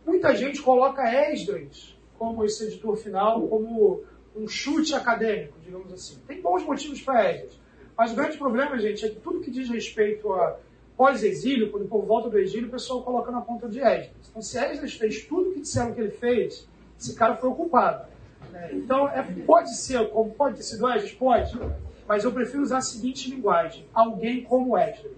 Muita 0.04 0.34
gente 0.34 0.62
coloca 0.62 1.02
Esdras 1.30 1.96
como 2.18 2.44
esse 2.44 2.64
editor 2.64 2.96
final, 2.96 3.46
como 3.48 4.02
um 4.36 4.48
chute 4.48 4.94
acadêmico, 4.94 5.58
digamos 5.64 5.92
assim. 5.92 6.18
Tem 6.26 6.40
bons 6.40 6.62
motivos 6.64 7.00
para 7.02 7.30
Esdras. 7.30 7.58
Mas 7.96 8.12
o 8.12 8.16
grande 8.16 8.38
problema, 8.38 8.78
gente, 8.78 9.04
é 9.04 9.08
que 9.08 9.20
tudo 9.20 9.40
que 9.40 9.50
diz 9.50 9.68
respeito 9.68 10.32
a 10.32 10.58
pós-exílio, 10.96 11.70
quando 11.70 11.84
o 11.84 11.88
povo 11.88 12.06
volta 12.06 12.30
do 12.30 12.38
exílio, 12.38 12.68
o 12.68 12.70
pessoal 12.70 13.02
coloca 13.02 13.30
na 13.30 13.40
conta 13.40 13.68
de 13.68 13.80
Esdras. 13.80 14.28
Então, 14.30 14.42
se 14.42 14.58
Esdras 14.58 14.94
fez 14.94 15.24
tudo 15.24 15.50
o 15.50 15.52
que 15.52 15.60
disseram 15.60 15.92
que 15.92 16.00
ele 16.00 16.10
fez, 16.10 16.68
esse 16.98 17.14
cara 17.14 17.36
foi 17.36 17.48
ocupado. 17.48 18.08
É, 18.54 18.74
então, 18.74 19.08
é, 19.08 19.22
pode 19.46 19.74
ser, 19.76 20.08
como 20.10 20.30
pode 20.32 20.56
ter 20.56 20.62
sido 20.62 20.88
Esdras? 20.88 21.12
Pode. 21.12 21.58
Mas 22.06 22.24
eu 22.24 22.32
prefiro 22.32 22.62
usar 22.62 22.78
a 22.78 22.82
seguinte 22.82 23.30
linguagem: 23.30 23.86
alguém 23.94 24.42
como 24.42 24.76
Esdras. 24.76 25.14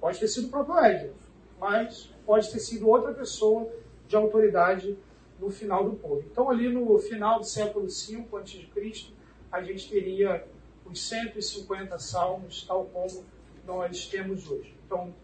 Pode 0.00 0.18
ter 0.20 0.28
sido 0.28 0.46
o 0.46 0.50
próprio 0.50 0.78
Esdras, 0.78 1.16
mas 1.60 2.10
pode 2.24 2.50
ter 2.52 2.60
sido 2.60 2.88
outra 2.88 3.12
pessoa 3.12 3.68
de 4.06 4.16
autoridade 4.16 4.96
no 5.38 5.50
final 5.50 5.88
do 5.88 5.96
povo. 5.96 6.24
Então, 6.30 6.50
ali 6.50 6.68
no 6.68 6.98
final 6.98 7.38
do 7.38 7.44
século 7.44 7.86
V 7.86 8.26
a.C., 8.32 9.06
a 9.50 9.62
gente 9.62 9.88
teria 9.88 10.44
os 10.84 11.08
150 11.08 11.98
salmos, 11.98 12.64
tal 12.66 12.86
como 12.86 13.24
nós 13.66 14.06
temos 14.06 14.50
hoje. 14.50 14.74
Então, 14.86 15.14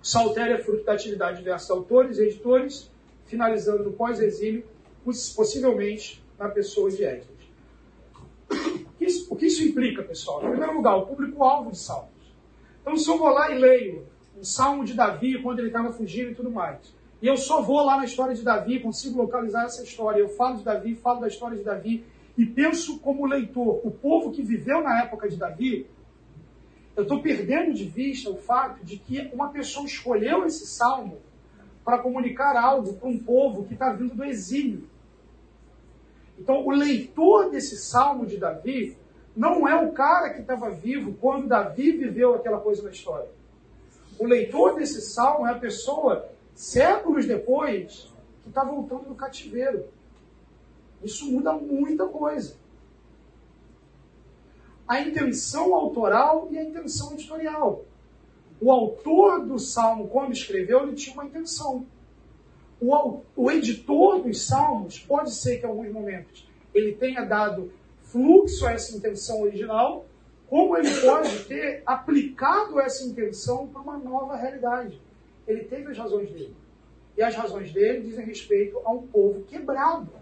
o 0.00 0.06
saltério 0.06 0.54
é 0.54 0.58
fruto 0.58 0.84
da 0.84 0.92
atividade 0.92 1.38
de 1.38 1.42
diversos 1.42 1.70
autores 1.70 2.18
e 2.18 2.24
editores, 2.24 2.90
finalizando 3.24 3.84
no 3.84 3.92
pós-exílio, 3.92 4.64
possivelmente 5.04 6.22
na 6.38 6.48
pessoa 6.48 6.90
de 6.90 7.04
Esdras. 7.04 7.34
O 9.28 9.36
que 9.36 9.46
isso 9.46 9.62
implica, 9.64 10.02
pessoal? 10.02 10.44
Em 10.44 10.50
primeiro 10.50 10.76
lugar, 10.76 10.96
o 10.96 11.06
público-alvo 11.06 11.70
de 11.70 11.78
salmos. 11.78 12.10
Então, 12.80 12.96
se 12.96 13.08
eu 13.08 13.18
vou 13.18 13.28
lá 13.28 13.50
e 13.50 13.58
leio 13.58 14.06
um 14.36 14.44
salmo 14.44 14.84
de 14.84 14.94
Davi 14.94 15.42
quando 15.42 15.58
ele 15.58 15.68
estava 15.68 15.92
fugindo 15.92 16.30
e 16.30 16.34
tudo 16.34 16.50
mais, 16.50 16.94
e 17.22 17.26
eu 17.26 17.36
só 17.36 17.62
vou 17.62 17.84
lá 17.84 17.96
na 17.96 18.04
história 18.04 18.34
de 18.34 18.42
Davi, 18.42 18.80
consigo 18.80 19.18
localizar 19.18 19.64
essa 19.64 19.82
história, 19.82 20.20
eu 20.20 20.28
falo 20.28 20.58
de 20.58 20.64
Davi, 20.64 20.94
falo 20.94 21.20
da 21.20 21.28
história 21.28 21.56
de 21.56 21.64
Davi, 21.64 22.04
e 22.36 22.44
penso 22.44 22.98
como 22.98 23.26
leitor, 23.26 23.80
o 23.84 23.90
povo 23.90 24.32
que 24.32 24.42
viveu 24.42 24.82
na 24.82 25.02
época 25.02 25.28
de 25.28 25.36
Davi, 25.36 25.86
eu 26.96 27.02
estou 27.02 27.20
perdendo 27.20 27.72
de 27.72 27.84
vista 27.84 28.30
o 28.30 28.36
fato 28.36 28.84
de 28.84 28.96
que 28.98 29.30
uma 29.32 29.48
pessoa 29.48 29.86
escolheu 29.86 30.44
esse 30.44 30.66
salmo 30.66 31.18
para 31.84 31.98
comunicar 31.98 32.56
algo 32.56 32.94
para 32.94 33.08
um 33.08 33.18
povo 33.18 33.64
que 33.64 33.74
está 33.74 33.92
vindo 33.92 34.14
do 34.14 34.24
exílio. 34.24 34.88
Então, 36.38 36.64
o 36.64 36.70
leitor 36.70 37.50
desse 37.50 37.76
salmo 37.76 38.26
de 38.26 38.36
Davi 38.36 38.96
não 39.36 39.68
é 39.68 39.74
o 39.74 39.92
cara 39.92 40.30
que 40.30 40.40
estava 40.40 40.70
vivo 40.70 41.14
quando 41.20 41.48
Davi 41.48 41.92
viveu 41.92 42.34
aquela 42.34 42.60
coisa 42.60 42.82
na 42.82 42.90
história. 42.90 43.28
O 44.18 44.26
leitor 44.26 44.76
desse 44.76 45.00
salmo 45.00 45.46
é 45.46 45.50
a 45.50 45.58
pessoa, 45.58 46.28
séculos 46.54 47.26
depois, 47.26 48.12
que 48.42 48.48
está 48.48 48.64
voltando 48.64 49.08
do 49.08 49.14
cativeiro. 49.14 49.86
Isso 51.02 51.30
muda 51.30 51.52
muita 51.52 52.06
coisa. 52.06 52.56
A 54.86 55.00
intenção 55.00 55.74
autoral 55.74 56.48
e 56.50 56.58
a 56.58 56.62
intenção 56.62 57.12
editorial. 57.12 57.84
O 58.60 58.70
autor 58.70 59.44
do 59.44 59.58
salmo, 59.58 60.08
quando 60.08 60.32
escreveu, 60.32 60.82
ele 60.82 60.94
tinha 60.94 61.14
uma 61.14 61.24
intenção. 61.24 61.86
O, 62.80 63.20
o 63.34 63.50
editor 63.50 64.22
dos 64.22 64.42
salmos 64.46 64.98
pode 64.98 65.32
ser 65.32 65.58
que 65.58 65.66
em 65.66 65.68
alguns 65.68 65.90
momentos 65.90 66.48
ele 66.74 66.92
tenha 66.92 67.24
dado 67.24 67.72
fluxo 68.02 68.66
a 68.66 68.72
essa 68.72 68.96
intenção 68.96 69.42
original, 69.42 70.06
como 70.48 70.76
ele 70.76 70.90
pode 71.00 71.44
ter 71.44 71.82
aplicado 71.84 72.78
essa 72.80 73.04
intenção 73.04 73.66
para 73.66 73.80
uma 73.80 73.96
nova 73.96 74.36
realidade. 74.36 75.00
Ele 75.46 75.64
teve 75.64 75.90
as 75.90 75.98
razões 75.98 76.30
dele. 76.30 76.54
E 77.16 77.22
as 77.22 77.34
razões 77.34 77.72
dele 77.72 78.02
dizem 78.02 78.24
respeito 78.24 78.80
a 78.84 78.90
um 78.90 79.06
povo 79.06 79.42
quebrado, 79.42 80.12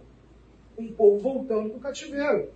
um 0.77 0.93
povo 0.93 1.19
voltando 1.19 1.73
do 1.73 1.81
cativeiro. 1.81 2.51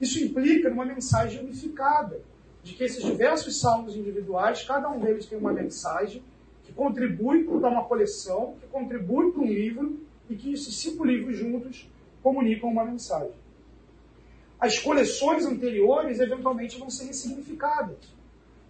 Isso 0.00 0.22
implica 0.22 0.70
numa 0.70 0.84
mensagem 0.84 1.40
unificada, 1.40 2.20
de 2.62 2.74
que 2.74 2.84
esses 2.84 3.04
diversos 3.04 3.60
salmos 3.60 3.96
individuais, 3.96 4.64
cada 4.64 4.88
um 4.90 4.98
deles 5.00 5.26
tem 5.26 5.38
uma 5.38 5.52
mensagem 5.52 6.22
que 6.64 6.72
contribui 6.72 7.44
para 7.44 7.68
uma 7.68 7.84
coleção, 7.84 8.56
que 8.60 8.66
contribui 8.66 9.32
para 9.32 9.42
um 9.42 9.46
livro, 9.46 10.00
e 10.28 10.34
que 10.34 10.52
esses 10.52 10.74
cinco 10.74 11.04
livros 11.04 11.36
juntos 11.36 11.88
comunicam 12.22 12.68
uma 12.68 12.84
mensagem. 12.84 13.34
As 14.58 14.78
coleções 14.78 15.44
anteriores 15.44 16.18
eventualmente 16.18 16.78
vão 16.78 16.90
ser 16.90 17.04
ressignificadas. 17.04 17.98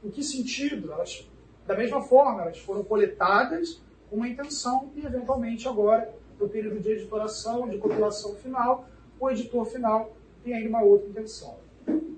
Em 0.05 0.11
que 0.11 0.23
sentido? 0.23 0.93
Elas, 0.93 1.27
da 1.67 1.77
mesma 1.77 2.01
forma, 2.03 2.43
elas 2.43 2.59
foram 2.59 2.85
coletadas 2.85 3.81
com 4.09 4.17
uma 4.17 4.29
intenção 4.29 4.91
e 4.95 5.05
eventualmente 5.05 5.67
agora, 5.67 6.15
no 6.39 6.49
período 6.49 6.81
de 6.81 6.91
editoração, 6.93 7.69
de 7.69 7.79
compilação 7.79 8.35
final, 8.37 8.87
o 9.19 9.31
editor 9.31 9.65
final 9.65 10.13
tem 10.45 10.55
ainda 10.55 10.69
uma 10.69 10.83
outra 10.83 11.09
intenção. 11.09 11.57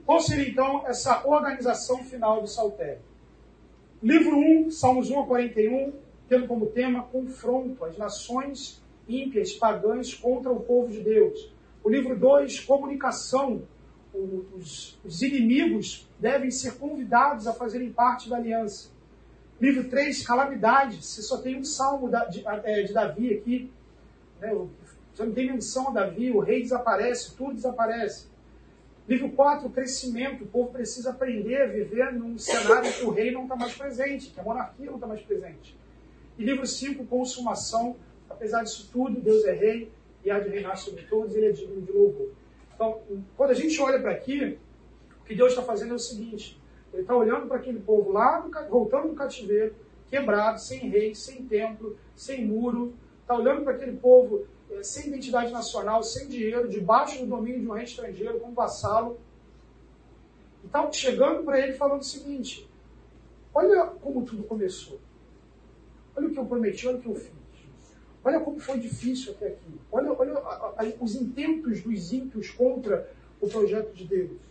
Qual 0.05 0.21
seria 0.21 0.49
então 0.49 0.87
essa 0.87 1.27
organização 1.27 2.05
final 2.05 2.41
do 2.41 2.47
Saltério? 2.47 3.01
Livro 4.03 4.37
1, 4.37 4.71
Salmos 4.71 5.11
1 5.11 5.21
a 5.21 5.27
41, 5.27 5.93
tendo 6.29 6.47
como 6.47 6.67
tema 6.67 7.03
confronto 7.05 7.85
às 7.85 7.97
nações 7.97 8.83
ímpias, 9.09 9.53
pagãs 9.55 10.15
contra 10.15 10.53
o 10.53 10.61
povo 10.61 10.93
de 10.93 11.01
Deus. 11.01 11.53
O 11.83 11.89
livro 11.89 12.17
2, 12.17 12.61
comunicação. 12.61 13.63
Os, 14.15 15.23
inimigos 15.23 16.09
devem 16.19 16.51
ser 16.51 16.79
convidados 16.79 17.47
a 17.47 17.53
fazerem 17.53 17.93
parte 17.93 18.29
da 18.29 18.37
aliança. 18.37 18.91
Livro 19.61 19.89
3, 19.89 20.27
calamidade. 20.27 21.03
Você 21.03 21.23
só 21.23 21.39
tem 21.39 21.57
um 21.57 21.65
salmo 21.65 22.11
de, 22.31 22.47
é, 22.47 22.83
de 22.83 22.93
Davi 22.93 23.35
aqui. 23.35 23.71
Né? 24.41 24.53
Você 25.15 25.25
não 25.25 25.33
tem 25.33 25.51
menção 25.51 25.89
a 25.89 25.91
Davi, 25.91 26.31
o 26.31 26.39
rei 26.39 26.63
desaparece, 26.63 27.35
tudo 27.35 27.55
desaparece. 27.55 28.29
Livro 29.09 29.31
4, 29.31 29.69
crescimento. 29.71 30.45
O 30.45 30.47
povo 30.47 30.71
precisa 30.71 31.11
aprender 31.11 31.63
a 31.63 31.67
viver 31.67 32.13
num 32.13 32.39
cenário 32.39 32.93
que 32.93 33.05
o 33.05 33.11
rei 33.11 33.33
não 33.33 33.45
está 33.45 33.57
mais 33.57 33.75
presente, 33.75 34.31
que 34.31 34.39
a 34.39 34.43
monarquia 34.43 34.87
não 34.87 34.95
está 34.95 35.07
mais 35.07 35.23
presente. 35.23 35.77
E 36.39 36.45
livro 36.45 36.67
5, 36.67 37.05
consumação. 37.07 37.97
Apesar 38.31 38.63
disso 38.63 38.89
tudo, 38.93 39.21
Deus 39.21 39.45
é 39.45 39.53
rei 39.53 39.91
e 40.25 40.31
há 40.31 40.39
de 40.39 40.51
reinar 40.51 40.77
sobre 40.77 41.03
todos, 41.05 41.35
ele 41.35 41.47
é 41.47 41.53
digno 41.53 41.81
de 41.81 41.91
louvor. 41.91 42.31
Então, 42.75 43.01
quando 43.37 43.51
a 43.51 43.55
gente 43.55 43.81
olha 43.81 43.99
para 43.99 44.13
aqui, 44.13 44.59
o 45.23 45.25
que 45.25 45.35
Deus 45.35 45.51
está 45.51 45.63
fazendo 45.63 45.93
é 45.93 45.97
o 45.97 45.99
seguinte: 45.99 46.58
ele 46.99 47.05
está 47.05 47.17
olhando 47.17 47.47
para 47.47 47.59
aquele 47.59 47.79
povo 47.79 48.11
lá, 48.11 48.45
voltando 48.69 49.11
do 49.11 49.15
cativeiro, 49.15 49.73
quebrado, 50.11 50.61
sem 50.61 50.89
rei, 50.89 51.15
sem 51.15 51.47
templo, 51.47 51.97
sem 52.17 52.45
muro, 52.45 52.93
está 53.21 53.37
olhando 53.37 53.63
para 53.63 53.75
aquele 53.75 53.97
povo 53.97 54.45
é, 54.69 54.83
sem 54.83 55.07
identidade 55.07 55.53
nacional, 55.53 56.03
sem 56.03 56.29
dinheiro, 56.29 56.69
debaixo 56.69 57.21
do 57.21 57.27
domínio 57.27 57.61
de 57.61 57.69
um 57.69 57.73
rei 57.73 57.85
estrangeiro, 57.85 58.41
como 58.41 58.53
vassalo. 58.53 59.17
E 60.65 60.67
está 60.67 60.91
chegando 60.91 61.45
para 61.45 61.61
ele 61.61 61.75
falando 61.75 62.01
o 62.01 62.05
seguinte: 62.05 62.69
olha 63.55 63.87
como 63.87 64.25
tudo 64.25 64.43
começou. 64.43 64.99
Olha 66.17 66.27
o 66.27 66.33
que 66.33 66.39
eu 66.39 66.47
prometi, 66.47 66.89
olha 66.89 66.99
o 66.99 67.01
que 67.01 67.09
eu 67.09 67.15
fiz. 67.15 67.39
Olha 68.25 68.41
como 68.41 68.59
foi 68.59 68.81
difícil 68.81 69.35
até 69.35 69.47
aqui. 69.47 69.81
Olha, 69.93 70.13
olha 70.13 70.37
a, 70.39 70.83
a, 70.83 70.93
os 71.01 71.15
intentos 71.15 71.81
dos 71.81 72.13
ímpios 72.13 72.51
contra 72.51 73.09
o 73.41 73.49
projeto 73.49 73.95
de 73.95 74.05
Deus. 74.05 74.49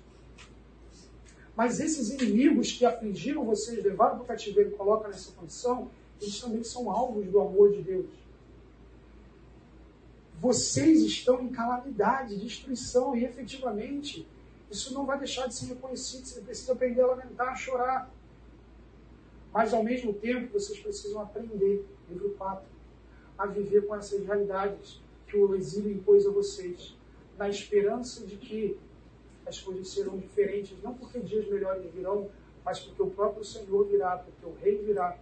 Mas 1.57 1.79
esses 1.79 2.11
inimigos 2.11 2.71
que 2.71 2.85
afligiram 2.85 3.43
vocês, 3.43 3.83
levaram 3.83 4.17
para 4.17 4.23
o 4.23 4.27
cativeiro 4.27 4.69
e 4.69 4.73
colocam 4.73 5.09
nessa 5.09 5.31
condição, 5.31 5.89
eles 6.21 6.39
também 6.39 6.63
são 6.63 6.91
alvos 6.91 7.25
do 7.25 7.41
amor 7.41 7.71
de 7.71 7.81
Deus. 7.81 8.11
Vocês 10.39 11.01
estão 11.01 11.41
em 11.41 11.49
calamidade, 11.49 12.37
destruição, 12.37 13.15
e 13.17 13.25
efetivamente 13.25 14.27
isso 14.69 14.93
não 14.93 15.03
vai 15.03 15.17
deixar 15.17 15.47
de 15.47 15.55
ser 15.55 15.65
reconhecido. 15.69 16.27
Você 16.27 16.41
precisa 16.41 16.73
aprender 16.73 17.01
a 17.01 17.07
lamentar, 17.07 17.47
a 17.47 17.55
chorar. 17.55 18.13
Mas 19.51 19.73
ao 19.73 19.83
mesmo 19.83 20.13
tempo, 20.13 20.53
vocês 20.53 20.79
precisam 20.79 21.19
aprender, 21.19 21.83
livro 22.07 22.35
4, 22.37 22.63
a 23.35 23.47
viver 23.47 23.87
com 23.87 23.95
essas 23.95 24.23
realidades 24.23 25.01
que 25.25 25.35
o 25.35 25.55
exílio 25.55 25.91
impôs 25.91 26.23
a 26.27 26.29
vocês, 26.29 26.95
na 27.35 27.49
esperança 27.49 28.23
de 28.27 28.35
que 28.35 28.77
as 29.47 29.59
coisas 29.59 29.87
serão 29.89 30.17
diferentes, 30.17 30.81
não 30.83 30.93
porque 30.93 31.19
dias 31.19 31.47
melhores 31.47 31.89
virão, 31.93 32.29
mas 32.63 32.79
porque 32.79 33.01
o 33.01 33.09
próprio 33.09 33.45
Senhor 33.45 33.87
virá, 33.87 34.17
porque 34.17 34.45
o 34.45 34.53
Rei 34.61 34.77
virá, 34.83 35.17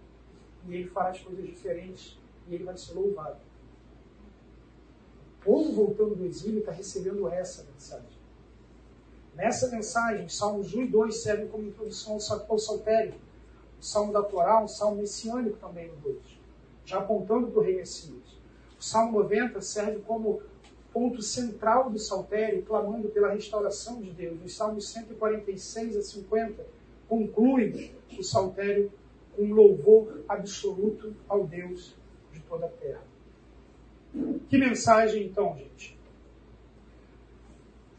e 0.66 0.74
ele 0.74 0.88
fará 0.88 1.10
as 1.10 1.20
coisas 1.20 1.44
diferentes, 1.46 2.18
e 2.48 2.54
ele 2.54 2.64
vai 2.64 2.76
ser 2.76 2.94
louvado. 2.94 3.38
O 5.40 5.44
povo 5.44 5.72
voltando 5.72 6.16
do 6.16 6.24
exílio 6.24 6.58
está 6.58 6.72
recebendo 6.72 7.28
essa 7.28 7.64
mensagem. 7.64 8.16
Nessa 9.36 9.68
mensagem, 9.68 10.28
Salmos 10.28 10.74
1 10.74 10.82
e 10.82 10.86
2 10.88 11.22
servem 11.22 11.46
como 11.48 11.68
introdução 11.68 12.18
ao 12.48 12.58
saltério. 12.58 13.14
O 13.78 13.84
Salmo 13.84 14.12
da 14.12 14.22
Torá, 14.22 14.64
um 14.64 14.66
salmo 14.66 14.96
messiânico 14.96 15.58
também 15.58 15.88
no 15.88 15.96
2, 15.96 16.18
já 16.84 16.98
apontando 16.98 17.48
para 17.48 17.60
o 17.60 17.62
rei 17.62 17.76
Messias. 17.76 18.24
O 18.78 18.82
Salmo 18.82 19.20
90 19.20 19.60
serve 19.60 20.00
como 20.00 20.42
ponto 20.96 21.20
central 21.20 21.90
do 21.90 21.98
saltério, 21.98 22.62
clamando 22.62 23.10
pela 23.10 23.30
restauração 23.30 24.00
de 24.00 24.10
Deus. 24.12 24.38
Os 24.42 24.56
Salmos 24.56 24.88
146 24.88 25.94
a 25.94 26.00
50 26.00 26.66
concluem 27.06 27.92
o 28.18 28.22
saltério 28.22 28.90
com 29.36 29.52
louvor 29.52 30.24
absoluto 30.26 31.14
ao 31.28 31.46
Deus 31.46 31.94
de 32.32 32.40
toda 32.40 32.64
a 32.64 32.70
terra. 32.70 33.02
Que 34.48 34.56
mensagem 34.56 35.26
então, 35.26 35.54
gente? 35.58 35.98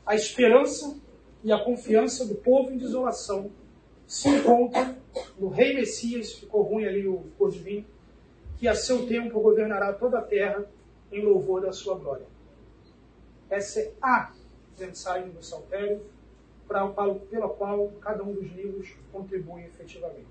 A 0.04 0.16
esperança 0.16 0.98
e 1.44 1.52
a 1.52 1.64
confiança 1.64 2.26
do 2.26 2.34
povo 2.34 2.72
em 2.72 2.80
desolação 2.80 3.52
se 4.08 4.28
encontram 4.28 4.96
no 5.38 5.50
rei 5.50 5.76
Messias, 5.76 6.34
ficou 6.34 6.64
ruim 6.64 6.86
ali 6.86 7.08
o 7.08 7.26
cor 7.38 7.52
de 7.52 7.60
vinho, 7.60 7.86
que 8.58 8.68
a 8.68 8.74
seu 8.74 9.06
tempo 9.06 9.40
governará 9.40 9.94
toda 9.94 10.18
a 10.18 10.24
terra 10.24 10.66
em 11.12 11.24
louvor 11.24 11.62
da 11.62 11.72
sua 11.72 11.94
glória. 11.94 12.37
É 13.50 13.60
a 14.02 14.34
mensagem 14.78 15.30
do 15.30 15.44
Saltério, 15.44 16.02
para, 16.68 16.88
pela 17.30 17.50
qual 17.50 17.92
cada 18.02 18.24
um 18.24 18.34
dos 18.34 18.52
livros 18.52 18.94
contribui 19.12 19.64
efetivamente. 19.64 20.28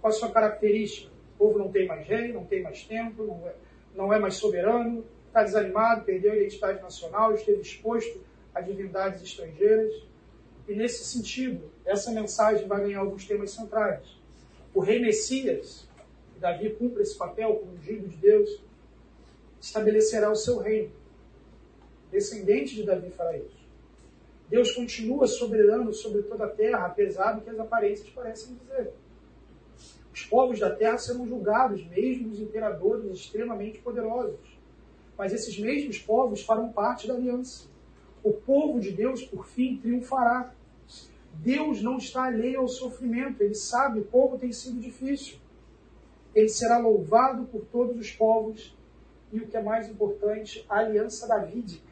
Qual 0.00 0.12
a 0.12 0.16
sua 0.16 0.30
característica? 0.30 1.10
O 1.34 1.38
povo 1.38 1.58
não 1.58 1.70
tem 1.70 1.86
mais 1.86 2.06
rei, 2.06 2.32
não 2.32 2.44
tem 2.44 2.62
mais 2.62 2.82
tempo, 2.82 3.22
não 3.24 3.46
é, 3.46 3.54
não 3.94 4.12
é 4.12 4.18
mais 4.18 4.34
soberano, 4.34 5.04
está 5.28 5.44
desanimado, 5.44 6.04
perdeu 6.04 6.32
a 6.32 6.36
identidade 6.36 6.82
nacional, 6.82 7.32
esteve 7.32 7.60
exposto 7.60 8.20
a 8.52 8.60
divindades 8.60 9.22
estrangeiras. 9.22 9.92
E 10.66 10.74
nesse 10.74 11.04
sentido, 11.04 11.70
essa 11.84 12.10
mensagem 12.10 12.66
vai 12.66 12.80
ganhar 12.80 13.00
alguns 13.00 13.24
temas 13.24 13.52
centrais. 13.52 14.18
O 14.74 14.80
rei 14.80 15.00
Messias, 15.00 15.88
Davi 16.38 16.70
cumpre 16.70 17.02
esse 17.02 17.16
papel 17.16 17.54
como 17.56 17.72
ungido 17.72 18.08
de 18.08 18.16
Deus, 18.16 18.62
estabelecerá 19.60 20.30
o 20.30 20.36
seu 20.36 20.58
reino 20.58 20.90
descendente 22.10 22.74
de 22.74 22.84
Davi 22.84 23.10
fará 23.10 23.36
isso. 23.36 23.58
Deus 24.48 24.72
continua 24.72 25.26
soberano 25.26 25.92
sobre 25.92 26.22
toda 26.22 26.46
a 26.46 26.50
terra, 26.50 26.86
apesar 26.86 27.32
do 27.32 27.42
que 27.42 27.50
as 27.50 27.58
aparências 27.58 28.08
parecem 28.10 28.56
dizer. 28.56 28.92
Os 30.12 30.24
povos 30.24 30.58
da 30.58 30.74
terra 30.74 30.96
serão 30.98 31.26
julgados, 31.26 31.86
mesmo 31.86 32.30
os 32.30 32.40
imperadores 32.40 33.12
extremamente 33.12 33.78
poderosos. 33.78 34.58
Mas 35.16 35.32
esses 35.32 35.58
mesmos 35.58 35.98
povos 35.98 36.42
farão 36.42 36.72
parte 36.72 37.06
da 37.06 37.14
aliança. 37.14 37.68
O 38.22 38.32
povo 38.32 38.80
de 38.80 38.90
Deus, 38.90 39.22
por 39.22 39.46
fim, 39.46 39.76
triunfará. 39.76 40.52
Deus 41.34 41.82
não 41.82 41.98
está 41.98 42.24
alheio 42.24 42.60
ao 42.60 42.68
sofrimento, 42.68 43.42
ele 43.42 43.54
sabe 43.54 44.02
como 44.10 44.38
tem 44.38 44.50
sido 44.50 44.80
difícil. 44.80 45.38
Ele 46.34 46.48
será 46.48 46.78
louvado 46.78 47.44
por 47.46 47.64
todos 47.66 47.96
os 47.96 48.10
povos 48.10 48.76
e, 49.32 49.38
o 49.38 49.46
que 49.46 49.56
é 49.56 49.62
mais 49.62 49.88
importante, 49.88 50.64
a 50.68 50.78
aliança 50.78 51.28
davídica 51.28 51.87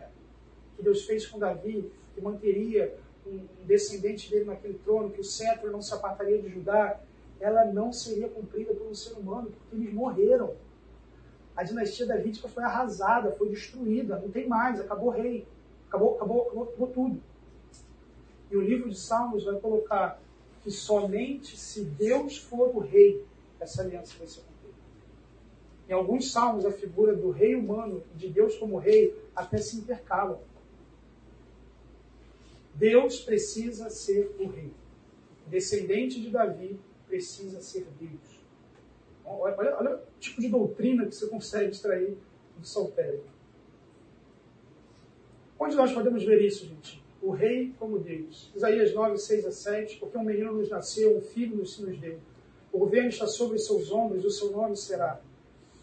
que 0.76 0.82
Deus 0.82 1.04
fez 1.04 1.26
com 1.26 1.38
Davi, 1.38 1.90
que 2.14 2.20
manteria 2.20 2.96
um, 3.26 3.46
descendente 3.64 4.30
dele 4.30 4.44
naquele 4.44 4.78
trono, 4.78 5.10
que 5.10 5.20
o 5.20 5.24
cetro 5.24 5.70
não 5.70 5.82
se 5.82 5.92
apartaria 5.94 6.40
de 6.40 6.48
Judá, 6.48 7.00
ela 7.40 7.64
não 7.66 7.92
seria 7.92 8.28
cumprida 8.28 8.74
por 8.74 8.86
um 8.86 8.94
ser 8.94 9.14
humano, 9.14 9.50
porque 9.50 9.76
eles 9.76 9.92
morreram. 9.92 10.54
A 11.54 11.62
dinastia 11.62 12.06
davídica 12.06 12.48
foi 12.48 12.62
arrasada, 12.62 13.32
foi 13.32 13.48
destruída, 13.48 14.18
não 14.18 14.30
tem 14.30 14.46
mais, 14.46 14.80
acabou 14.80 15.10
rei, 15.10 15.46
acabou, 15.88 16.16
acabou, 16.16 16.42
acabou, 16.42 16.64
acabou 16.64 16.88
tudo. 16.88 17.22
E 18.50 18.56
o 18.56 18.60
livro 18.60 18.88
de 18.88 18.98
Salmos 18.98 19.44
vai 19.44 19.58
colocar 19.58 20.20
que 20.62 20.70
somente 20.70 21.56
se 21.56 21.84
Deus 21.84 22.38
for 22.38 22.74
o 22.74 22.80
rei, 22.80 23.24
essa 23.60 23.82
aliança 23.82 24.14
vai 24.18 24.26
ser 24.26 24.40
cumprida. 24.40 24.56
Em 25.88 25.92
alguns 25.92 26.32
salmos, 26.32 26.66
a 26.66 26.72
figura 26.72 27.14
do 27.14 27.30
rei 27.30 27.54
humano, 27.54 28.02
de 28.16 28.28
Deus 28.28 28.56
como 28.56 28.76
rei, 28.76 29.16
até 29.34 29.58
se 29.58 29.76
intercalam. 29.76 30.40
Deus 32.76 33.20
precisa 33.20 33.90
ser 33.90 34.34
o 34.38 34.46
rei. 34.46 34.72
O 35.46 35.50
descendente 35.50 36.20
de 36.20 36.30
Davi 36.30 36.78
precisa 37.06 37.60
ser 37.60 37.86
Deus. 37.98 38.44
Olha, 39.24 39.76
olha, 39.78 39.96
o 39.96 40.20
tipo 40.20 40.40
de 40.40 40.48
doutrina 40.48 41.06
que 41.06 41.14
você 41.14 41.26
consegue 41.26 41.70
extrair 41.70 42.16
do 42.56 42.66
saltério. 42.66 43.24
Onde 45.58 45.74
nós 45.74 45.92
podemos 45.92 46.22
ver 46.24 46.40
isso, 46.42 46.66
gente? 46.66 47.02
O 47.22 47.30
rei 47.30 47.74
como 47.78 47.98
Deus. 47.98 48.52
Isaías 48.54 48.92
9, 48.94 49.18
6 49.18 49.46
a 49.46 49.52
7. 49.52 49.98
Porque 49.98 50.18
um 50.18 50.22
menino 50.22 50.52
nos 50.52 50.68
nasceu, 50.68 51.16
um 51.16 51.20
filho 51.20 51.56
nos, 51.56 51.76
deu. 51.76 52.18
O 52.72 52.78
governo 52.78 53.08
está 53.08 53.26
sobre 53.26 53.58
seus 53.58 53.90
ombros, 53.90 54.24
o 54.24 54.30
seu 54.30 54.52
nome 54.52 54.76
será 54.76 55.20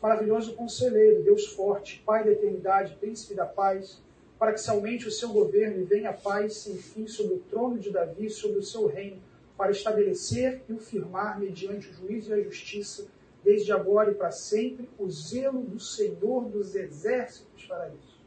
maravilhoso 0.02 0.54
conselheiro, 0.54 1.24
Deus 1.24 1.48
forte, 1.48 2.04
Pai 2.06 2.26
da 2.26 2.32
eternidade, 2.32 2.96
príncipe 2.96 3.34
da 3.34 3.46
paz, 3.46 4.02
para 4.44 4.52
que 4.52 4.60
se 4.60 5.08
o 5.08 5.10
seu 5.10 5.30
governo 5.30 5.80
e 5.80 5.86
venha 5.86 6.10
a 6.10 6.14
paz 6.14 6.58
sem 6.58 6.76
fim 6.76 7.08
sobre 7.08 7.36
o 7.36 7.40
trono 7.40 7.80
de 7.80 7.90
Davi, 7.90 8.30
sobre 8.30 8.60
o 8.60 8.62
seu 8.62 8.88
reino, 8.88 9.22
para 9.58 9.72
estabelecer 9.72 10.62
e 10.68 10.74
o 10.74 10.80
firmar 10.80 11.40
mediante 11.40 11.88
o 11.88 11.94
juízo 11.94 12.32
e 12.32 12.34
a 12.34 12.44
justiça, 12.44 13.08
desde 13.42 13.72
agora 13.72 14.12
e 14.12 14.16
para 14.16 14.32
sempre, 14.32 14.90
o 15.00 15.10
zelo 15.10 15.62
do 15.62 15.80
Senhor 15.80 16.44
dos 16.50 16.76
exércitos 16.76 17.66
para 17.66 17.88
isso. 17.88 18.22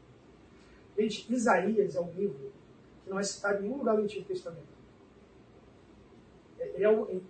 Gente, 0.97 1.31
Isaías 1.31 1.95
é 1.95 2.01
um 2.01 2.11
livro 2.11 2.51
que 3.03 3.11
não 3.11 3.19
é 3.19 3.23
citado 3.23 3.59
em 3.59 3.67
nenhum 3.67 3.77
lugar 3.77 3.95
do 3.95 4.01
Antigo 4.01 4.25
Testamento. 4.25 4.75
Ele 6.57 6.83
é, 6.83 6.89
o, 6.89 7.21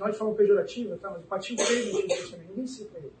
nós 0.00 0.16
falamos 0.16 0.36
pejorativo, 0.36 0.98
tá? 0.98 1.10
mas 1.10 1.22
o 1.22 1.26
patinho 1.28 1.64
feio 1.64 1.92
do 1.92 1.96
Antigo 1.96 2.08
Testamento, 2.08 2.48
ninguém 2.48 2.66
cita 2.66 2.98
ele. 2.98 3.12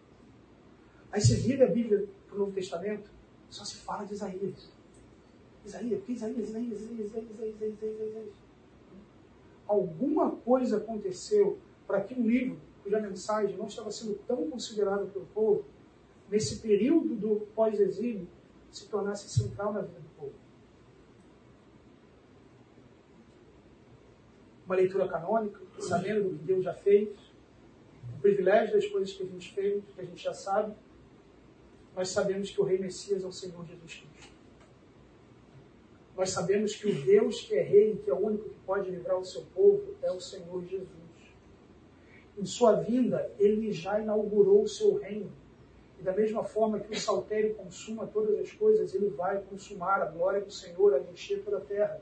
Aí 1.12 1.20
você 1.20 1.36
vira 1.36 1.66
a 1.66 1.70
Bíblia 1.70 2.08
para 2.26 2.34
o 2.34 2.38
Novo 2.40 2.50
Testamento, 2.50 3.08
só 3.48 3.64
se 3.64 3.76
fala 3.76 4.04
de 4.04 4.14
Isaías. 4.14 4.71
Isaías, 5.64 5.98
porque 5.98 6.12
Isaías, 6.12 6.48
Isaías, 6.48 6.80
Isaías, 6.80 7.06
Isaías, 7.06 7.30
Isaías, 7.30 7.74
Isaías, 7.74 8.08
Isaías. 8.08 8.34
Alguma 9.66 10.30
coisa 10.30 10.78
aconteceu 10.78 11.58
para 11.86 12.00
que 12.02 12.14
um 12.14 12.26
livro 12.26 12.60
cuja 12.82 13.00
mensagem 13.00 13.56
não 13.56 13.66
estava 13.66 13.90
sendo 13.90 14.14
tão 14.26 14.50
considerada 14.50 15.06
pelo 15.06 15.26
povo, 15.26 15.64
nesse 16.28 16.56
período 16.56 17.14
do 17.14 17.46
pós-exílio, 17.54 18.26
se 18.70 18.88
tornasse 18.88 19.28
central 19.28 19.72
na 19.72 19.82
vida 19.82 20.00
do 20.00 20.08
povo. 20.18 20.32
Uma 24.66 24.76
leitura 24.76 25.06
canônica, 25.06 25.60
sabendo 25.78 26.30
do 26.30 26.38
que 26.38 26.44
Deus 26.44 26.64
já 26.64 26.74
fez, 26.74 27.10
o 28.16 28.20
privilégio 28.20 28.74
das 28.74 28.86
coisas 28.86 29.12
que 29.12 29.22
a 29.22 29.26
gente 29.26 29.52
fez, 29.52 29.84
que 29.94 30.00
a 30.00 30.04
gente 30.04 30.22
já 30.22 30.32
sabe, 30.32 30.74
nós 31.94 32.08
sabemos 32.08 32.50
que 32.50 32.60
o 32.60 32.64
Rei 32.64 32.78
Messias 32.78 33.22
é 33.22 33.26
o 33.26 33.32
Senhor 33.32 33.64
Jesus 33.66 33.94
Cristo. 33.94 34.11
Nós 36.16 36.30
sabemos 36.30 36.74
que 36.76 36.90
o 36.90 37.02
Deus 37.02 37.40
que 37.40 37.54
é 37.54 37.62
Rei, 37.62 37.96
que 37.96 38.10
é 38.10 38.14
o 38.14 38.18
único 38.18 38.48
que 38.48 38.60
pode 38.66 38.90
livrar 38.90 39.18
o 39.18 39.24
seu 39.24 39.42
povo, 39.54 39.94
é 40.02 40.10
o 40.10 40.20
Senhor 40.20 40.64
Jesus. 40.64 40.90
Em 42.38 42.44
sua 42.44 42.74
vinda, 42.74 43.30
ele 43.38 43.72
já 43.72 44.00
inaugurou 44.00 44.62
o 44.62 44.68
seu 44.68 44.96
reino. 44.96 45.32
E 45.98 46.02
da 46.02 46.12
mesma 46.12 46.44
forma 46.44 46.80
que 46.80 46.92
o 46.92 46.98
saltério 46.98 47.54
consuma 47.54 48.06
todas 48.06 48.38
as 48.38 48.50
coisas, 48.52 48.94
ele 48.94 49.08
vai 49.10 49.40
consumar 49.42 50.02
a 50.02 50.06
glória 50.06 50.40
do 50.40 50.50
Senhor, 50.50 50.94
a 50.94 51.00
encher 51.00 51.42
toda 51.42 51.58
a 51.58 51.60
terra. 51.60 52.00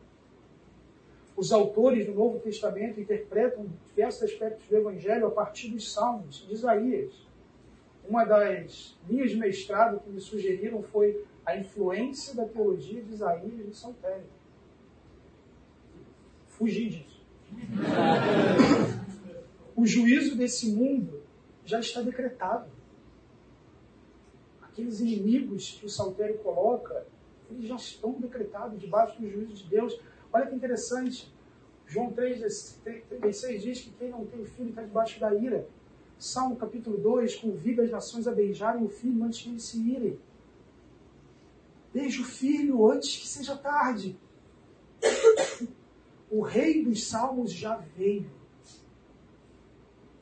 Os 1.36 1.52
autores 1.52 2.06
do 2.06 2.14
Novo 2.14 2.38
Testamento 2.38 3.00
interpretam 3.00 3.66
diversos 3.88 4.24
aspectos 4.24 4.66
do 4.68 4.76
Evangelho 4.76 5.26
a 5.26 5.30
partir 5.30 5.70
dos 5.70 5.92
Salmos, 5.92 6.46
de 6.46 6.54
Isaías 6.54 7.30
uma 8.10 8.24
das 8.24 8.98
linhas 9.08 9.30
de 9.30 9.36
mestrado 9.36 10.00
que 10.00 10.10
me 10.10 10.20
sugeriram 10.20 10.82
foi 10.82 11.24
a 11.44 11.56
influência 11.56 12.34
da 12.34 12.46
teologia 12.46 13.02
de 13.02 13.12
Isaías 13.12 13.66
no 13.66 13.74
Saltério. 13.74 14.26
Fugi 16.48 16.88
disso. 16.90 17.20
O 19.74 19.86
juízo 19.86 20.36
desse 20.36 20.70
mundo 20.72 21.22
já 21.64 21.80
está 21.80 22.02
decretado. 22.02 22.70
Aqueles 24.60 25.00
inimigos 25.00 25.78
que 25.78 25.86
o 25.86 25.88
Saltério 25.88 26.38
coloca, 26.38 27.06
eles 27.50 27.68
já 27.68 27.76
estão 27.76 28.12
decretados 28.12 28.78
debaixo 28.78 29.20
do 29.20 29.28
juízo 29.28 29.54
de 29.54 29.64
Deus. 29.64 29.98
Olha 30.32 30.46
que 30.46 30.54
interessante. 30.54 31.32
João 31.86 32.12
3,36 32.12 33.58
diz 33.58 33.80
que 33.80 33.90
quem 33.90 34.10
não 34.10 34.24
tem 34.24 34.44
filho 34.44 34.70
está 34.70 34.82
debaixo 34.82 35.18
da 35.18 35.34
ira. 35.34 35.66
Salmo 36.18 36.54
capítulo 36.54 36.98
2, 36.98 37.36
convida 37.36 37.82
as 37.82 37.90
nações 37.90 38.28
a 38.28 38.32
beijarem 38.32 38.84
o 38.84 38.88
filho 38.88 39.24
antes 39.24 39.42
que 39.42 39.48
eles 39.48 39.62
se 39.62 39.80
irem. 39.80 40.18
Beije 41.92 42.20
o 42.20 42.24
filho 42.24 42.90
antes 42.90 43.16
que 43.16 43.28
seja 43.28 43.56
tarde. 43.56 44.18
O 46.32 46.42
rei 46.42 46.84
dos 46.84 47.08
salmos 47.08 47.52
já 47.52 47.74
veio. 47.74 48.30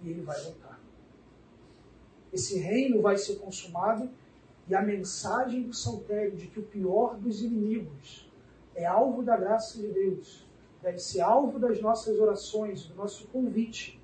E 0.01 0.09
ele 0.09 0.23
vai 0.23 0.43
voltar. 0.43 0.81
Esse 2.33 2.59
reino 2.59 3.03
vai 3.03 3.19
ser 3.19 3.37
consumado 3.37 4.09
e 4.67 4.75
a 4.75 4.81
mensagem 4.81 5.65
do 5.65 5.75
saltério 5.75 6.35
de 6.35 6.47
que 6.47 6.61
o 6.61 6.63
pior 6.63 7.19
dos 7.19 7.43
inimigos 7.43 8.27
é 8.75 8.87
alvo 8.87 9.23
da 9.23 9.37
graça 9.37 9.77
de 9.77 9.89
Deus, 9.89 10.47
deve 10.81 10.99
ser 10.99 11.21
alvo 11.21 11.59
das 11.59 11.79
nossas 11.79 12.19
orações, 12.19 12.87
do 12.87 12.95
nosso 12.95 13.27
convite 13.29 14.01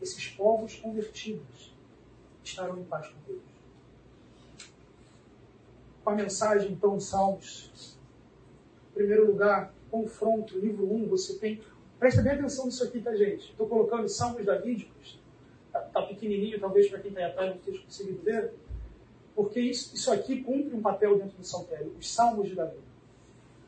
esses 0.00 0.28
povos 0.28 0.76
convertidos 0.76 1.74
estarão 2.42 2.78
em 2.78 2.84
paz 2.84 3.08
com 3.08 3.18
Deus. 3.26 3.49
Com 6.04 6.10
a 6.10 6.14
mensagem, 6.14 6.72
então, 6.72 6.98
Salmos. 6.98 7.98
Em 8.90 8.94
primeiro 8.94 9.26
lugar, 9.26 9.72
confronto, 9.90 10.58
livro 10.58 10.92
1, 10.92 11.08
você 11.08 11.38
tem. 11.38 11.60
Presta 11.98 12.22
bem 12.22 12.32
atenção 12.32 12.66
nisso 12.66 12.82
aqui, 12.84 13.00
tá, 13.00 13.14
gente? 13.14 13.50
Estou 13.50 13.68
colocando 13.68 14.08
Salmos 14.08 14.44
davídicos. 14.44 15.20
Está 15.66 15.80
tá 15.80 16.02
pequenininho, 16.02 16.58
talvez 16.58 16.88
para 16.88 16.98
quem 17.00 17.10
está 17.10 17.20
aí 17.20 17.30
atrás 17.30 17.50
não 17.50 17.56
esteja 17.56 17.82
conseguindo 17.84 18.22
ver. 18.22 18.52
Porque 19.34 19.60
isso, 19.60 19.94
isso 19.94 20.12
aqui 20.12 20.42
cumpre 20.42 20.74
um 20.74 20.82
papel 20.82 21.18
dentro 21.18 21.36
do 21.36 21.44
Saltério, 21.44 21.94
os 21.98 22.12
Salmos 22.12 22.48
de 22.48 22.54
Davi. 22.54 22.78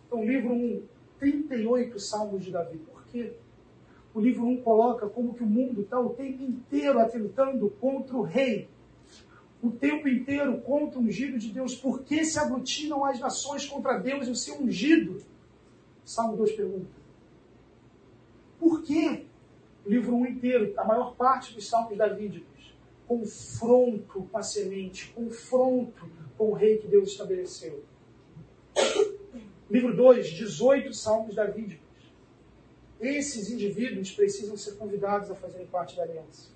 Então, 0.06 0.24
livro 0.24 0.52
1, 0.52 0.82
38 1.18 1.98
Salmos 2.00 2.44
de 2.44 2.50
Davi. 2.50 2.78
Por 2.78 3.04
quê? 3.06 3.34
o 4.14 4.20
livro 4.20 4.44
1 4.44 4.62
coloca 4.62 5.08
como 5.08 5.34
que 5.34 5.42
o 5.42 5.46
mundo 5.46 5.82
está 5.82 5.98
o 5.98 6.10
tempo 6.10 6.42
inteiro 6.42 6.98
atentando 6.98 7.70
contra 7.80 8.16
o 8.16 8.22
rei. 8.22 8.68
O 9.62 9.70
tempo 9.70 10.08
inteiro 10.08 10.60
contra 10.60 10.98
o 10.98 11.02
ungido 11.02 11.38
de 11.38 11.50
Deus. 11.50 11.74
Por 11.76 12.02
que 12.02 12.24
se 12.24 12.38
aglutinam 12.38 13.04
as 13.04 13.20
nações 13.20 13.64
contra 13.64 13.98
Deus 13.98 14.26
e 14.26 14.30
o 14.30 14.36
seu 14.36 14.60
ungido? 14.60 15.22
Salmo 16.04 16.36
2 16.36 16.52
pergunta. 16.52 16.90
Por 18.58 18.82
que? 18.82 19.26
O 19.86 19.90
livro 19.90 20.16
1 20.16 20.26
inteiro, 20.26 20.74
a 20.76 20.84
maior 20.84 21.14
parte 21.14 21.54
dos 21.54 21.68
salmos 21.68 21.96
davídicos, 21.96 22.74
confronto 23.06 24.28
com 24.30 24.38
a 24.38 24.42
semente, 24.42 25.12
confronto 25.12 26.08
com 26.36 26.50
o 26.50 26.52
rei 26.52 26.78
que 26.78 26.88
Deus 26.88 27.10
estabeleceu. 27.10 27.84
Livro 29.70 29.96
2, 29.96 30.28
18 30.28 30.92
salmos 30.92 31.34
davídicos 31.34 31.92
esses 33.02 33.50
indivíduos 33.50 34.12
precisam 34.12 34.56
ser 34.56 34.76
convidados 34.76 35.28
a 35.28 35.34
fazerem 35.34 35.66
parte 35.66 35.96
da 35.96 36.04
aliança. 36.04 36.50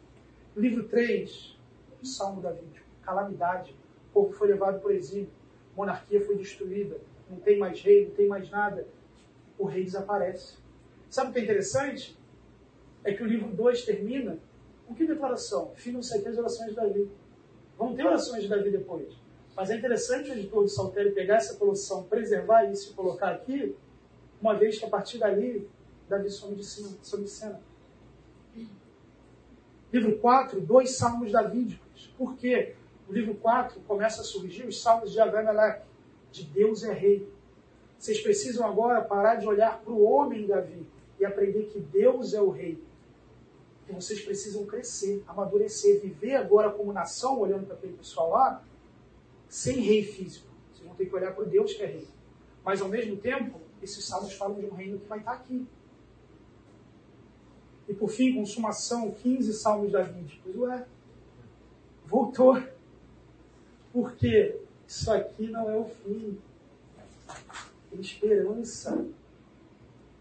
Livro 0.56 0.84
3, 0.84 1.56
o 2.00 2.06
Salmo 2.06 2.40
Davídico, 2.40 2.85
calamidade. 3.06 3.74
O 4.10 4.12
povo 4.12 4.32
foi 4.32 4.48
levado 4.48 4.80
por 4.80 4.92
exílio, 4.92 5.30
monarquia 5.76 6.20
foi 6.20 6.36
destruída, 6.36 6.98
não 7.30 7.38
tem 7.38 7.58
mais 7.58 7.80
rei, 7.80 8.06
não 8.06 8.14
tem 8.14 8.26
mais 8.26 8.50
nada. 8.50 8.86
O 9.56 9.64
rei 9.64 9.84
desaparece. 9.84 10.58
Sabe 11.08 11.30
o 11.30 11.32
que 11.32 11.38
é 11.38 11.42
interessante? 11.44 12.18
É 13.04 13.14
que 13.14 13.22
o 13.22 13.26
livro 13.26 13.48
2 13.48 13.84
termina 13.84 14.38
com 14.86 14.94
que 14.94 15.06
declaração? 15.06 15.72
Finam-se 15.74 16.16
aqui 16.16 16.28
as 16.28 16.36
orações 16.36 16.70
de 16.70 16.76
Davi. 16.76 17.10
Vão 17.78 17.94
ter 17.94 18.04
orações 18.04 18.42
de 18.42 18.48
Davi 18.48 18.70
depois. 18.70 19.14
Mas 19.56 19.70
é 19.70 19.76
interessante 19.76 20.30
o 20.30 20.34
editor 20.34 20.64
de 20.64 20.72
Saltério 20.72 21.14
pegar 21.14 21.36
essa 21.36 21.56
colocação, 21.56 22.04
preservar 22.04 22.64
isso 22.64 22.92
e 22.92 22.94
colocar 22.94 23.30
aqui, 23.30 23.74
uma 24.40 24.54
vez 24.54 24.78
que 24.78 24.84
a 24.84 24.88
partir 24.88 25.18
dali 25.18 25.68
Davi 26.08 26.30
some 26.30 26.54
de. 26.54 26.64
Some 26.64 27.24
de 27.24 27.30
cena. 27.30 27.60
Livro 29.92 30.18
4, 30.18 30.60
dois 30.60 30.96
salmos 30.96 31.32
davídicos. 31.32 32.12
Por 32.18 32.36
quê? 32.36 32.76
O 33.08 33.12
livro 33.12 33.34
4 33.34 33.80
começa 33.82 34.20
a 34.20 34.24
surgir 34.24 34.66
os 34.66 34.82
salmos 34.82 35.12
de 35.12 35.20
Abimelech, 35.20 35.82
de 36.32 36.44
Deus 36.44 36.82
é 36.82 36.92
rei. 36.92 37.28
Vocês 37.98 38.20
precisam 38.20 38.66
agora 38.66 39.00
parar 39.00 39.36
de 39.36 39.46
olhar 39.46 39.80
para 39.80 39.92
o 39.92 40.02
homem 40.02 40.46
Davi 40.46 40.86
e 41.18 41.24
aprender 41.24 41.66
que 41.66 41.78
Deus 41.78 42.34
é 42.34 42.40
o 42.40 42.50
rei. 42.50 42.82
Vocês 43.88 44.20
precisam 44.20 44.66
crescer, 44.66 45.22
amadurecer, 45.28 46.00
viver 46.00 46.34
agora 46.34 46.70
como 46.70 46.92
nação, 46.92 47.38
olhando 47.38 47.66
para 47.66 47.76
aquele 47.76 47.92
pessoal 47.92 48.30
lá, 48.30 48.64
sem 49.48 49.80
rei 49.80 50.02
físico. 50.02 50.48
Vocês 50.72 50.86
vão 50.86 50.96
ter 50.96 51.06
que 51.06 51.14
olhar 51.14 51.32
para 51.32 51.44
o 51.44 51.46
Deus 51.46 51.72
que 51.72 51.82
é 51.82 51.86
rei. 51.86 52.08
Mas 52.64 52.82
ao 52.82 52.88
mesmo 52.88 53.16
tempo, 53.16 53.60
esses 53.80 54.04
salmos 54.04 54.34
falam 54.34 54.58
de 54.58 54.66
um 54.66 54.74
reino 54.74 54.98
que 54.98 55.06
vai 55.06 55.20
estar 55.20 55.32
aqui. 55.32 55.66
E 57.88 57.94
por 57.94 58.10
fim, 58.10 58.34
consumação, 58.34 59.12
15 59.12 59.52
salmos 59.52 59.92
davídicos. 59.92 60.56
Ué, 60.56 60.84
voltou. 62.04 62.60
Porque 63.96 64.60
isso 64.86 65.10
aqui 65.10 65.48
não 65.48 65.70
é 65.70 65.74
o 65.74 65.86
fim. 65.86 66.38
Tem 67.88 67.98
esperança. 67.98 69.06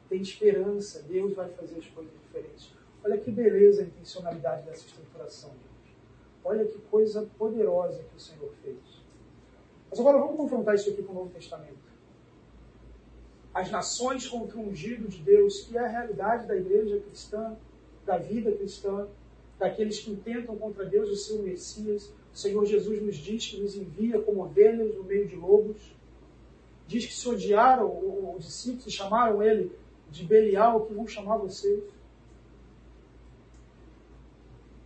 Tem 0.07 0.21
esperança. 0.21 1.01
Deus 1.01 1.33
vai 1.33 1.49
fazer 1.49 1.79
as 1.79 1.85
coisas 1.87 2.13
diferentes. 2.13 2.71
Olha 3.03 3.17
que 3.17 3.29
beleza 3.29 3.81
a 3.81 3.85
intencionalidade 3.85 4.63
dessa 4.63 4.85
estruturação, 4.85 5.49
gente. 5.49 5.93
Olha 6.41 6.63
que 6.63 6.79
coisa 6.83 7.27
poderosa 7.37 8.01
que 8.01 8.15
o 8.15 8.19
Senhor 8.19 8.49
fez. 8.63 8.79
Mas 9.89 9.99
agora 9.99 10.19
vamos 10.19 10.37
confrontar 10.37 10.75
isso 10.75 10.91
aqui 10.91 11.03
com 11.03 11.11
o 11.11 11.15
Novo 11.15 11.31
Testamento. 11.31 11.75
As 13.53 13.69
nações 13.69 14.25
contra 14.25 14.57
o 14.57 14.69
ungido 14.69 15.09
de 15.09 15.21
Deus, 15.21 15.63
que 15.63 15.77
é 15.77 15.81
a 15.81 15.87
realidade 15.89 16.47
da 16.47 16.55
igreja 16.55 16.97
cristã, 17.01 17.57
da 18.05 18.17
vida 18.17 18.53
cristã, 18.53 19.05
daqueles 19.59 19.99
que 19.99 20.11
intentam 20.11 20.55
contra 20.55 20.85
Deus 20.85 21.09
o 21.09 21.15
seu 21.17 21.43
Messias. 21.43 22.13
O 22.35 22.37
Senhor 22.37 22.65
Jesus 22.65 23.01
nos 23.01 23.15
diz 23.15 23.47
que 23.47 23.61
nos 23.61 23.77
envia 23.77 24.19
como 24.19 24.43
ovelhas 24.43 24.93
no 24.93 25.05
meio 25.05 25.25
de 25.25 25.37
lobos. 25.37 25.95
Diz 26.85 27.05
que 27.05 27.13
se 27.13 27.29
odiaram 27.29 27.87
os 28.35 28.43
discípulos 28.43 28.87
e 28.87 28.91
chamaram 28.91 29.41
ele 29.41 29.71
de 30.11 30.25
Belial, 30.25 30.85
que 30.85 30.93
vão 30.93 31.07
chamar 31.07 31.37
vocês. 31.37 31.81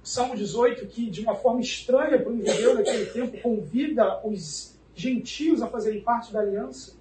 Salmo 0.03 0.35
18, 0.35 0.85
que 0.85 1.09
de 1.09 1.21
uma 1.21 1.33
forma 1.33 1.59
estranha 1.59 2.21
para 2.21 2.31
o 2.31 2.37
judeu 2.37 2.75
naquele 2.75 3.07
tempo 3.07 3.41
convida 3.41 4.23
os 4.23 4.77
gentios 4.93 5.63
a 5.63 5.67
fazerem 5.67 6.01
parte 6.01 6.31
da 6.31 6.41
aliança. 6.41 6.95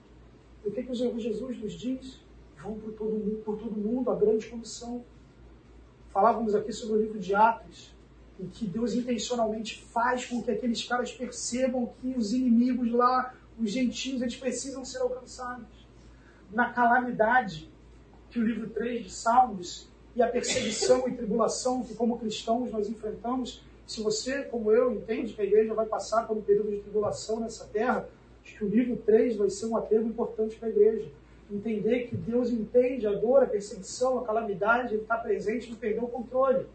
E 0.65 0.69
o 0.69 0.73
que, 0.73 0.83
que 0.83 0.93
o 0.93 0.97
Senhor 0.97 1.19
Jesus 1.19 1.61
nos 1.61 1.75
diz? 1.75 2.21
Vão 2.63 2.73
por 2.79 2.95
todo 2.95 3.11
mundo, 3.11 3.43
por 3.45 3.59
todo 3.59 3.77
mundo, 3.77 4.11
a 4.11 4.15
grande 4.15 4.47
comissão. 4.47 5.05
Falávamos 6.09 6.55
aqui 6.55 6.73
sobre 6.73 6.97
o 6.97 7.03
livro 7.03 7.19
de 7.19 7.35
Atos, 7.35 7.98
em 8.39 8.47
que 8.47 8.67
Deus 8.67 8.95
intencionalmente 8.95 9.83
faz 9.83 10.27
com 10.27 10.43
que 10.43 10.51
aqueles 10.51 10.83
caras 10.85 11.13
percebam 11.13 11.93
que 12.01 12.15
os 12.17 12.33
inimigos 12.33 12.91
lá, 12.93 13.35
os 13.59 13.71
gentios, 13.71 14.23
eles 14.23 14.37
precisam 14.37 14.85
ser 14.85 14.99
alcançados. 14.99 15.67
Na 16.53 16.73
calamidade 16.73 17.69
que 18.31 18.39
o 18.39 18.47
livro 18.47 18.69
3 18.71 19.05
de 19.05 19.11
Salmos 19.11 19.89
e 20.15 20.23
a 20.23 20.29
perseguição 20.29 21.09
e 21.09 21.15
tribulação 21.15 21.83
que, 21.83 21.95
como 21.95 22.19
cristãos, 22.19 22.71
nós 22.71 22.89
enfrentamos. 22.89 23.63
Se 23.87 24.03
você, 24.03 24.43
como 24.43 24.71
eu, 24.71 24.93
entende 24.93 25.33
que 25.33 25.41
a 25.41 25.45
igreja 25.45 25.75
vai 25.75 25.87
passar 25.87 26.27
por 26.27 26.37
um 26.37 26.43
período 26.43 26.71
de 26.71 26.79
tribulação 26.79 27.41
nessa 27.41 27.65
terra, 27.67 28.09
acho 28.45 28.57
que 28.57 28.65
o 28.65 28.69
livro 28.69 28.97
3 28.97 29.37
vai 29.37 29.51
ser 29.51 29.67
um 29.67 29.77
apelo 29.77 30.07
importante 30.07 30.57
para 30.57 30.69
a 30.69 30.71
igreja. 30.71 31.09
Entender 31.51 32.09
que 32.09 32.17
Deus 32.17 32.51
entende 32.51 33.07
a 33.07 33.13
dor, 33.13 33.43
a 33.43 33.47
perseguição, 33.47 34.19
a 34.19 34.25
calamidade, 34.25 34.95
Ele 34.95 35.03
está 35.03 35.17
presente, 35.17 35.71
não 35.71 35.77
perdeu 35.77 36.05
o 36.05 36.09
controle. 36.09 36.67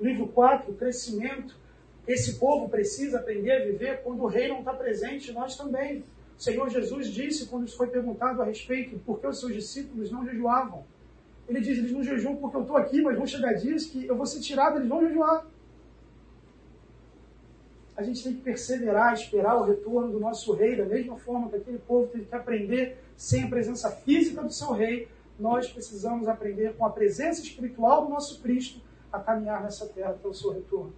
Livro 0.00 0.28
4, 0.28 0.72
o 0.72 0.74
crescimento. 0.74 1.56
Esse 2.06 2.38
povo 2.38 2.68
precisa 2.68 3.18
aprender 3.18 3.52
a 3.52 3.64
viver 3.64 4.02
quando 4.02 4.22
o 4.22 4.26
rei 4.26 4.48
não 4.48 4.60
está 4.60 4.72
presente, 4.72 5.30
nós 5.32 5.56
também. 5.56 6.04
O 6.36 6.42
Senhor 6.42 6.70
Jesus 6.70 7.08
disse, 7.08 7.46
quando 7.46 7.70
foi 7.70 7.88
perguntado 7.88 8.40
a 8.40 8.46
respeito, 8.46 8.98
por 9.00 9.20
que 9.20 9.26
os 9.26 9.38
seus 9.38 9.52
discípulos 9.52 10.10
não 10.10 10.24
jejuavam? 10.24 10.84
Ele 11.46 11.60
diz, 11.60 11.76
eles 11.78 11.92
não 11.92 12.02
jejuam 12.02 12.36
porque 12.36 12.56
eu 12.56 12.62
estou 12.62 12.76
aqui, 12.76 13.02
mas 13.02 13.16
vão 13.16 13.26
chegar 13.26 13.52
dias 13.52 13.84
que 13.84 14.06
eu 14.06 14.16
vou 14.16 14.24
ser 14.24 14.40
tirado, 14.40 14.78
eles 14.78 14.88
vão 14.88 15.06
jejuar. 15.06 15.46
A 17.94 18.02
gente 18.02 18.24
tem 18.24 18.32
que 18.32 18.40
perseverar, 18.40 19.12
esperar 19.12 19.56
o 19.56 19.64
retorno 19.64 20.10
do 20.10 20.18
nosso 20.18 20.54
rei, 20.54 20.76
da 20.76 20.86
mesma 20.86 21.18
forma 21.18 21.50
que 21.50 21.56
aquele 21.56 21.78
povo 21.78 22.06
teve 22.06 22.24
que 22.24 22.34
aprender 22.34 22.96
sem 23.14 23.44
a 23.44 23.48
presença 23.48 23.90
física 23.90 24.42
do 24.42 24.50
seu 24.50 24.72
rei, 24.72 25.08
nós 25.38 25.70
precisamos 25.70 26.26
aprender 26.26 26.74
com 26.76 26.86
a 26.86 26.90
presença 26.90 27.42
espiritual 27.42 28.06
do 28.06 28.10
nosso 28.10 28.40
Cristo 28.40 28.80
a 29.12 29.18
caminhar 29.18 29.62
nessa 29.62 29.86
terra 29.86 30.10
até 30.10 30.28
o 30.28 30.34
seu 30.34 30.52
retorno. 30.52 30.92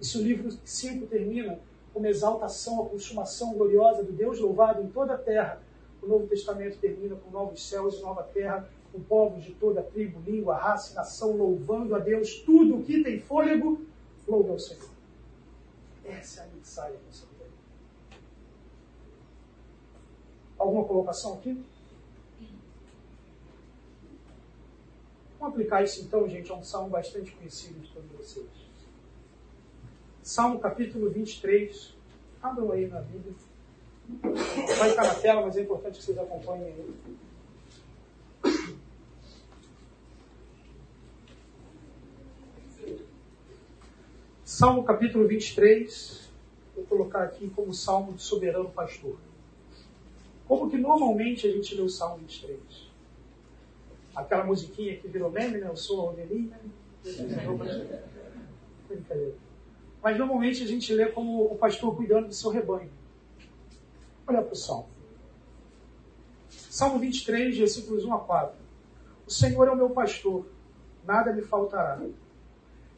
E 0.00 0.04
se 0.04 0.18
o 0.18 0.22
livro 0.22 0.50
5 0.64 1.06
termina 1.06 1.60
uma 1.94 2.08
exaltação, 2.08 2.82
a 2.82 2.88
consumação 2.88 3.54
gloriosa 3.54 4.02
do 4.02 4.12
Deus 4.12 4.38
louvado 4.38 4.82
em 4.82 4.88
toda 4.88 5.14
a 5.14 5.18
terra. 5.18 5.60
O 6.02 6.06
Novo 6.06 6.26
Testamento 6.26 6.78
termina 6.78 7.16
com 7.16 7.30
novos 7.30 7.68
céus 7.68 7.98
e 7.98 8.02
nova 8.02 8.22
terra, 8.22 8.68
com 8.92 9.00
povos 9.00 9.44
de 9.44 9.52
toda 9.52 9.82
tribo, 9.82 10.20
língua, 10.20 10.56
raça 10.56 10.92
e 10.92 10.94
nação 10.94 11.36
louvando 11.36 11.94
a 11.94 11.98
Deus. 11.98 12.36
Tudo 12.40 12.78
o 12.78 12.82
que 12.82 13.02
tem 13.02 13.20
fôlego, 13.20 13.84
louva 14.26 14.52
ao 14.52 14.58
Senhor. 14.58 14.88
Essa 16.04 16.40
é 16.40 16.44
a 16.44 16.46
mensagem 16.48 16.98
do 17.06 17.14
Senhor. 17.14 17.30
Alguma 20.58 20.84
colocação 20.84 21.34
aqui? 21.34 21.62
Vamos 25.40 25.54
aplicar 25.54 25.82
isso 25.82 26.02
então, 26.02 26.28
gente, 26.28 26.52
a 26.52 26.54
um 26.54 26.62
salmo 26.62 26.90
bastante 26.90 27.30
conhecido 27.32 27.80
de 27.80 27.90
todos 27.90 28.12
vocês. 28.12 28.46
Salmo 30.22 30.60
capítulo 30.60 31.08
23. 31.10 31.96
Abram 32.42 32.70
aí 32.72 32.86
na 32.86 33.00
Bíblia. 33.00 33.34
Vai 34.78 34.90
estar 34.90 35.02
na 35.02 35.14
tela, 35.14 35.40
mas 35.40 35.56
é 35.56 35.62
importante 35.62 35.98
que 35.98 36.04
vocês 36.04 36.18
acompanhem 36.18 36.66
aí. 36.66 36.94
Salmo 44.44 44.84
capítulo 44.84 45.26
23. 45.26 46.30
Vou 46.76 46.84
colocar 46.84 47.22
aqui 47.22 47.48
como 47.48 47.72
Salmo 47.72 48.12
do 48.12 48.20
Soberano 48.20 48.68
Pastor. 48.70 49.16
Como 50.46 50.68
que 50.68 50.76
normalmente 50.76 51.46
a 51.46 51.50
gente 51.50 51.74
lê 51.74 51.80
o 51.80 51.88
Salmo 51.88 52.18
23? 52.18 52.89
Aquela 54.14 54.44
musiquinha 54.44 54.96
que 54.96 55.08
virou 55.08 55.30
meme, 55.30 55.58
né? 55.58 55.68
Eu 55.68 55.76
sou 55.76 56.00
a 56.00 56.10
ovelhinha. 56.10 56.58
Brincadeira 58.88 59.50
mas 60.02 60.18
normalmente 60.18 60.62
a 60.62 60.66
gente 60.66 60.92
lê 60.94 61.06
como 61.06 61.44
o 61.44 61.56
pastor 61.56 61.94
cuidando 61.94 62.28
do 62.28 62.34
seu 62.34 62.50
rebanho. 62.50 62.90
Olha 64.26 64.42
para 64.42 64.52
o 64.52 64.56
Salmo. 64.56 64.88
Salmo 66.48 66.98
23, 66.98 67.56
versículos 67.56 68.04
1 68.04 68.14
a 68.14 68.18
4. 68.20 68.58
O 69.26 69.30
Senhor 69.30 69.68
é 69.68 69.70
o 69.70 69.76
meu 69.76 69.90
pastor, 69.90 70.46
nada 71.04 71.32
me 71.32 71.42
faltará. 71.42 72.00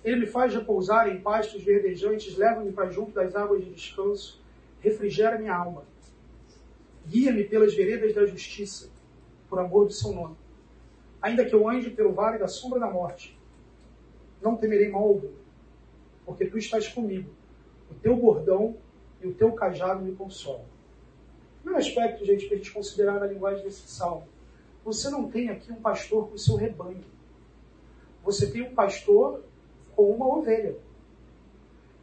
Ele 0.05 0.21
me 0.21 0.27
faz 0.27 0.55
repousar 0.55 1.09
em 1.09 1.21
pastos 1.21 1.63
verdejantes, 1.63 2.37
leva-me 2.37 2.73
para 2.73 2.91
junto 2.91 3.13
das 3.13 3.35
águas 3.35 3.65
de 3.65 3.71
descanso, 3.71 4.41
refrigera 4.81 5.39
minha 5.39 5.55
alma. 5.55 5.85
Guia-me 7.07 7.45
pelas 7.45 7.75
veredas 7.75 8.15
da 8.15 8.25
justiça, 8.27 8.91
por 9.49 9.59
amor 9.59 9.87
do 9.87 9.93
seu 9.93 10.13
nome. 10.13 10.37
Ainda 11.23 11.45
que 11.45 11.55
eu 11.55 11.69
ande 11.69 11.89
pelo 11.91 12.13
vale 12.13 12.39
da 12.39 12.49
sombra 12.49 12.81
da 12.81 12.91
morte, 12.91 13.39
não 14.43 14.57
temerei 14.57 14.91
mal 14.91 15.05
algum 15.05 15.43
porque 16.25 16.47
tu 16.47 16.59
estás 16.59 16.89
comigo. 16.89 17.31
O 17.91 17.95
teu 17.95 18.17
bordão 18.17 18.77
e 19.21 19.27
o 19.27 19.35
teu 19.35 19.53
cajado 19.53 20.03
me 20.03 20.15
consolam. 20.15 20.65
Primeiro 21.61 21.87
aspecto, 21.87 22.25
gente, 22.25 22.47
para 22.47 22.55
a 22.55 22.59
gente 22.59 22.73
considerar 22.73 23.21
na 23.21 23.27
linguagem 23.27 23.63
desse 23.63 23.89
salmo. 23.89 24.27
Você 24.85 25.11
não 25.11 25.31
tem 25.31 25.49
aqui 25.49 25.71
um 25.71 25.81
pastor 25.81 26.29
com 26.29 26.35
o 26.35 26.39
seu 26.39 26.57
rebanho. 26.57 27.05
Você 28.25 28.51
tem 28.51 28.63
um 28.63 28.75
pastor 28.75 29.45
com 29.95 30.11
uma 30.11 30.27
ovelha. 30.27 30.77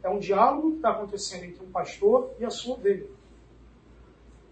É 0.02 0.08
um 0.08 0.18
diálogo 0.18 0.70
que 0.70 0.76
está 0.76 0.90
acontecendo 0.92 1.44
entre 1.44 1.64
um 1.64 1.70
pastor 1.70 2.32
e 2.38 2.44
a 2.44 2.50
sua 2.50 2.74
ovelha. 2.76 3.06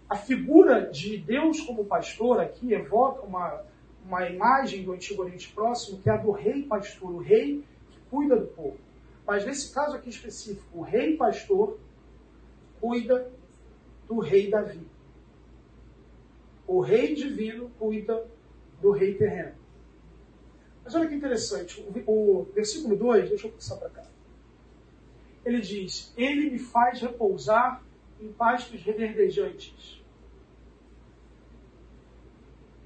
A 0.07 0.15
figura 0.15 0.89
de 0.89 1.17
Deus 1.17 1.61
como 1.61 1.85
pastor 1.85 2.39
aqui 2.39 2.73
evoca 2.73 3.25
uma, 3.25 3.63
uma 4.09 4.27
imagem 4.27 4.83
do 4.83 4.91
Antigo 4.91 5.21
Oriente 5.21 5.53
Próximo, 5.53 6.01
que 6.01 6.09
é 6.09 6.13
a 6.13 6.17
do 6.17 6.31
rei 6.31 6.63
pastor, 6.63 7.11
o 7.11 7.19
rei 7.19 7.63
que 7.91 7.99
cuida 8.09 8.35
do 8.35 8.47
povo. 8.47 8.79
Mas 9.25 9.45
nesse 9.45 9.71
caso 9.71 9.95
aqui 9.95 10.09
específico, 10.09 10.79
o 10.79 10.81
rei 10.81 11.15
pastor 11.15 11.79
cuida 12.81 13.31
do 14.07 14.17
rei 14.17 14.49
Davi. 14.49 14.81
O 16.65 16.81
rei 16.81 17.13
divino 17.13 17.69
cuida 17.77 18.27
do 18.81 18.89
rei 18.89 19.13
terreno. 19.13 19.53
Mas 20.83 20.95
olha 20.95 21.07
que 21.07 21.13
interessante, 21.13 21.85
o, 22.07 22.47
versículo 22.55 22.95
2, 22.95 23.29
deixa 23.29 23.45
eu 23.45 23.51
passar 23.51 23.75
para 23.75 23.89
cá. 23.89 24.07
Ele 25.45 25.61
diz: 25.61 26.11
Ele 26.17 26.49
me 26.49 26.57
faz 26.57 26.99
repousar 26.99 27.83
em 28.19 28.31
pastos 28.33 28.81
reverdejantes. 28.81 29.98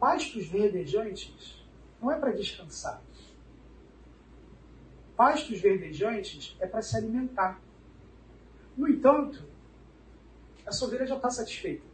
Pastos 0.03 0.47
verdejantes 0.47 1.63
não 2.01 2.11
é 2.11 2.19
para 2.19 2.33
descansar. 2.33 3.01
Pastos 5.15 5.61
verdejantes 5.61 6.57
é 6.59 6.67
para 6.67 6.81
se 6.81 6.97
alimentar. 6.97 7.61
No 8.75 8.89
entanto, 8.89 9.45
a 10.65 10.85
ovelha 10.85 11.07
já 11.07 11.15
está 11.15 11.29
satisfeita. 11.29 11.85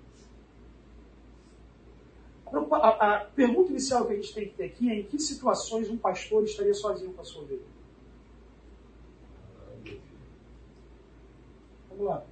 A, 2.52 3.26
pergunta 3.36 3.70
inicial 3.70 4.08
que 4.08 4.14
a 4.14 4.16
gente 4.16 4.34
tem 4.34 4.48
que 4.48 4.56
ter 4.56 4.64
aqui 4.64 4.90
é 4.90 4.96
em 4.96 5.04
que 5.04 5.20
situações 5.20 5.88
um 5.88 5.98
pastor 6.00 6.44
estaria 6.46 6.74
sozinho 6.74 7.14
com 7.14 7.22
a 7.22 7.24
sua 7.24 7.44
ovelha? 7.44 7.62
Vamos 11.90 12.06
lá. 12.08 12.26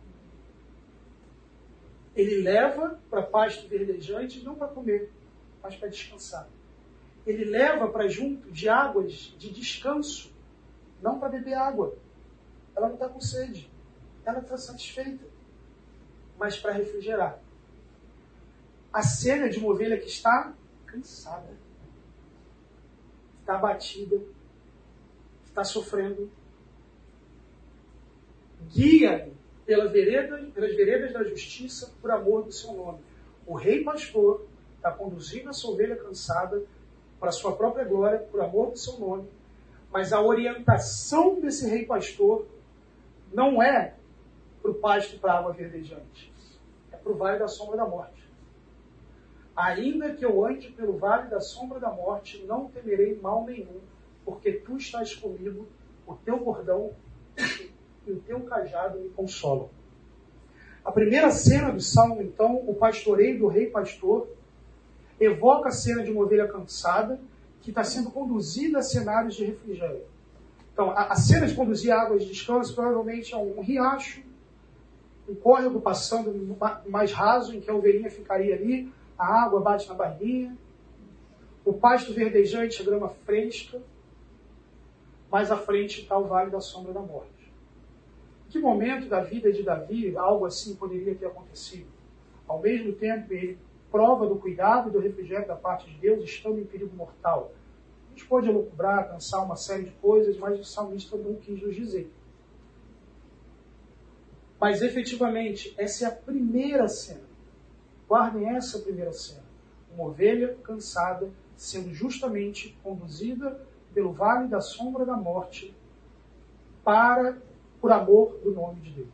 Ele 2.16 2.42
leva 2.42 3.00
para 3.12 3.22
pasto 3.22 3.68
verdejante 3.68 4.44
não 4.44 4.56
para 4.56 4.70
comer, 4.70 5.12
mas 5.68 5.76
para 5.76 5.90
descansar. 5.90 6.48
Ele 7.26 7.44
leva 7.44 7.90
para 7.90 8.08
junto 8.08 8.50
de 8.50 8.70
águas 8.70 9.36
de 9.38 9.52
descanso 9.52 10.34
não 11.02 11.20
para 11.20 11.28
beber 11.28 11.56
água. 11.56 11.94
Ela 12.74 12.88
não 12.88 12.94
está 12.96 13.10
com 13.10 13.20
sede. 13.20 13.70
Ela 14.26 14.40
está 14.40 14.58
satisfeita. 14.58 15.26
Mas 16.40 16.58
para 16.58 16.72
refrigerar. 16.72 17.42
A 18.94 19.04
cena 19.04 19.50
de 19.50 19.60
uma 19.60 19.70
ovelha 19.70 20.00
que 20.00 20.08
está 20.08 20.54
cansada. 20.86 21.54
Está 23.42 23.56
abatida. 23.56 24.22
Está 25.46 25.66
sofrendo. 25.66 26.32
Guia-me 28.70 29.36
pela 29.66 29.90
vereda, 29.90 30.38
pelas 30.54 30.74
veredas 30.78 31.12
da 31.12 31.26
justiça 31.26 31.94
por 32.02 32.10
amor 32.10 32.46
do 32.46 32.54
seu 32.54 32.72
nome. 32.72 33.00
O 33.46 33.54
rei 33.54 33.84
pastor 33.84 34.47
está 34.78 34.92
conduzindo 34.92 35.50
a 35.50 35.54
sua 35.54 35.72
ovelha 35.72 35.96
cansada 35.96 36.64
para 37.20 37.30
a 37.30 37.34
sua 37.34 37.56
própria 37.56 37.84
glória, 37.84 38.20
por 38.20 38.42
amor 38.42 38.72
do 38.72 38.78
seu 38.78 38.98
nome. 38.98 39.28
Mas 39.92 40.14
a 40.14 40.22
orientação 40.22 41.40
desse 41.40 41.68
rei 41.68 41.86
pastor 41.86 42.48
não 43.34 43.62
é 43.62 43.96
para 44.62 44.72
o 44.72 44.76
pasto 44.76 45.20
para 45.20 45.34
a 45.34 45.40
água 45.40 45.54
verdejante. 45.54 46.32
É 46.92 46.98
para 46.98 47.12
o 47.12 47.16
vale 47.16 47.40
da 47.40 47.48
sombra 47.48 47.78
da 47.78 47.86
morte. 47.86 48.28
Ainda 49.56 50.14
que 50.14 50.24
eu 50.24 50.46
ande 50.46 50.70
pelo 50.70 50.98
vale 50.98 51.30
da 51.30 51.40
sombra 51.40 51.80
da 51.80 51.90
morte, 51.90 52.44
não 52.46 52.70
temerei 52.70 53.20
mal 53.20 53.44
nenhum, 53.44 53.80
porque 54.24 54.52
tu 54.52 54.78
estás 54.78 55.16
comigo, 55.16 55.68
o 56.06 56.14
teu 56.16 56.40
bordão 56.40 56.94
e 58.06 58.12
o 58.12 58.20
teu 58.20 58.42
cajado 58.42 59.00
me 59.00 59.10
consolam. 59.10 59.70
A 60.86 60.92
primeira 60.92 61.32
cena 61.32 61.72
do 61.72 61.82
salmo, 61.82 62.22
então, 62.22 62.56
o 62.68 62.74
pastoreio 62.76 63.40
do 63.40 63.48
rei 63.48 63.68
pastor, 63.68 64.28
evoca 65.20 65.70
a 65.70 65.72
cena 65.72 66.04
de 66.04 66.12
uma 66.12 66.24
ovelha 66.24 66.48
cansada 66.48 67.20
que 67.62 67.72
está 67.72 67.84
sendo 67.84 68.12
conduzida 68.12 68.80
a 68.80 68.82
cenários 68.82 69.36
de 69.36 69.46
refrigério. 69.46 70.04
Então, 70.74 70.92
a, 70.92 71.14
a 71.14 71.16
cena 71.16 71.48
de 71.48 71.56
conduzir 71.56 71.92
águas 71.92 72.24
de 72.24 72.32
descanso 72.32 72.74
provavelmente 72.74 73.34
é 73.34 73.38
um, 73.38 73.60
um 73.60 73.62
riacho, 73.62 74.22
um 75.28 75.36
córrego 75.36 75.82
passando 75.82 76.58
mais 76.88 77.12
raso, 77.12 77.54
em 77.54 77.60
que 77.60 77.70
a 77.70 77.76
ovelhinha 77.76 78.10
ficaria 78.10 78.56
ali, 78.56 78.92
a 79.18 79.44
água 79.44 79.60
bate 79.60 79.88
na 79.90 79.96
barriguinha, 79.96 80.56
o 81.66 81.74
pasto 81.74 82.14
verdejante, 82.14 82.82
a 82.82 82.86
grama 82.86 83.10
fresca, 83.10 83.82
mais 85.30 85.52
à 85.52 85.58
frente 85.58 86.02
está 86.02 86.18
o 86.18 86.26
vale 86.26 86.50
da 86.50 86.62
sombra 86.62 86.94
da 86.94 87.02
morte. 87.02 87.52
Em 88.48 88.52
que 88.52 88.60
momento 88.60 89.10
da 89.10 89.20
vida 89.20 89.52
de 89.52 89.64
Davi 89.64 90.16
algo 90.16 90.46
assim 90.46 90.76
poderia 90.76 91.14
ter 91.14 91.26
acontecido? 91.26 91.90
Ao 92.48 92.62
mesmo 92.62 92.94
tempo, 92.94 93.34
ele 93.34 93.58
prova 93.92 94.28
do 94.28 94.36
cuidado 94.36 94.90
e 94.90 94.92
do 94.92 95.00
refrigério 95.00 95.48
da 95.48 95.56
parte 95.56 95.90
de 95.90 95.98
Deus, 95.98 96.24
estando 96.24 96.60
em 96.60 96.66
perigo 96.66 96.96
mortal. 96.96 97.52
A 98.08 98.10
gente 98.10 98.26
pode 98.26 98.50
elucubrar, 98.50 99.10
pensar 99.10 99.42
uma 99.42 99.56
série 99.56 99.86
de 99.86 99.92
coisas, 99.92 100.38
mas 100.38 100.60
o 100.60 100.64
salmista 100.64 101.16
não 101.18 101.36
quis 101.36 101.62
nos 101.62 101.76
dizer. 101.76 102.12
Mas 104.60 104.82
efetivamente, 104.82 105.74
essa 105.78 106.06
é 106.06 106.08
a 106.08 106.12
primeira 106.12 106.88
cena. 106.88 107.28
Guardem 108.08 108.50
essa 108.50 108.80
primeira 108.80 109.14
cena. 109.14 109.44
Uma 109.94 110.06
ovelha 110.06 110.58
cansada 110.64 111.30
sendo 111.56 111.94
justamente 111.94 112.78
conduzida 112.84 113.62
pelo 113.94 114.12
vale 114.12 114.48
da 114.48 114.62
sombra 114.62 115.06
da 115.06 115.16
morte 115.16 115.76
para 116.84 117.38
por 117.82 117.92
amor 117.92 118.40
do 118.44 118.52
nome 118.52 118.82
de 118.82 118.92
Deus. 118.92 119.08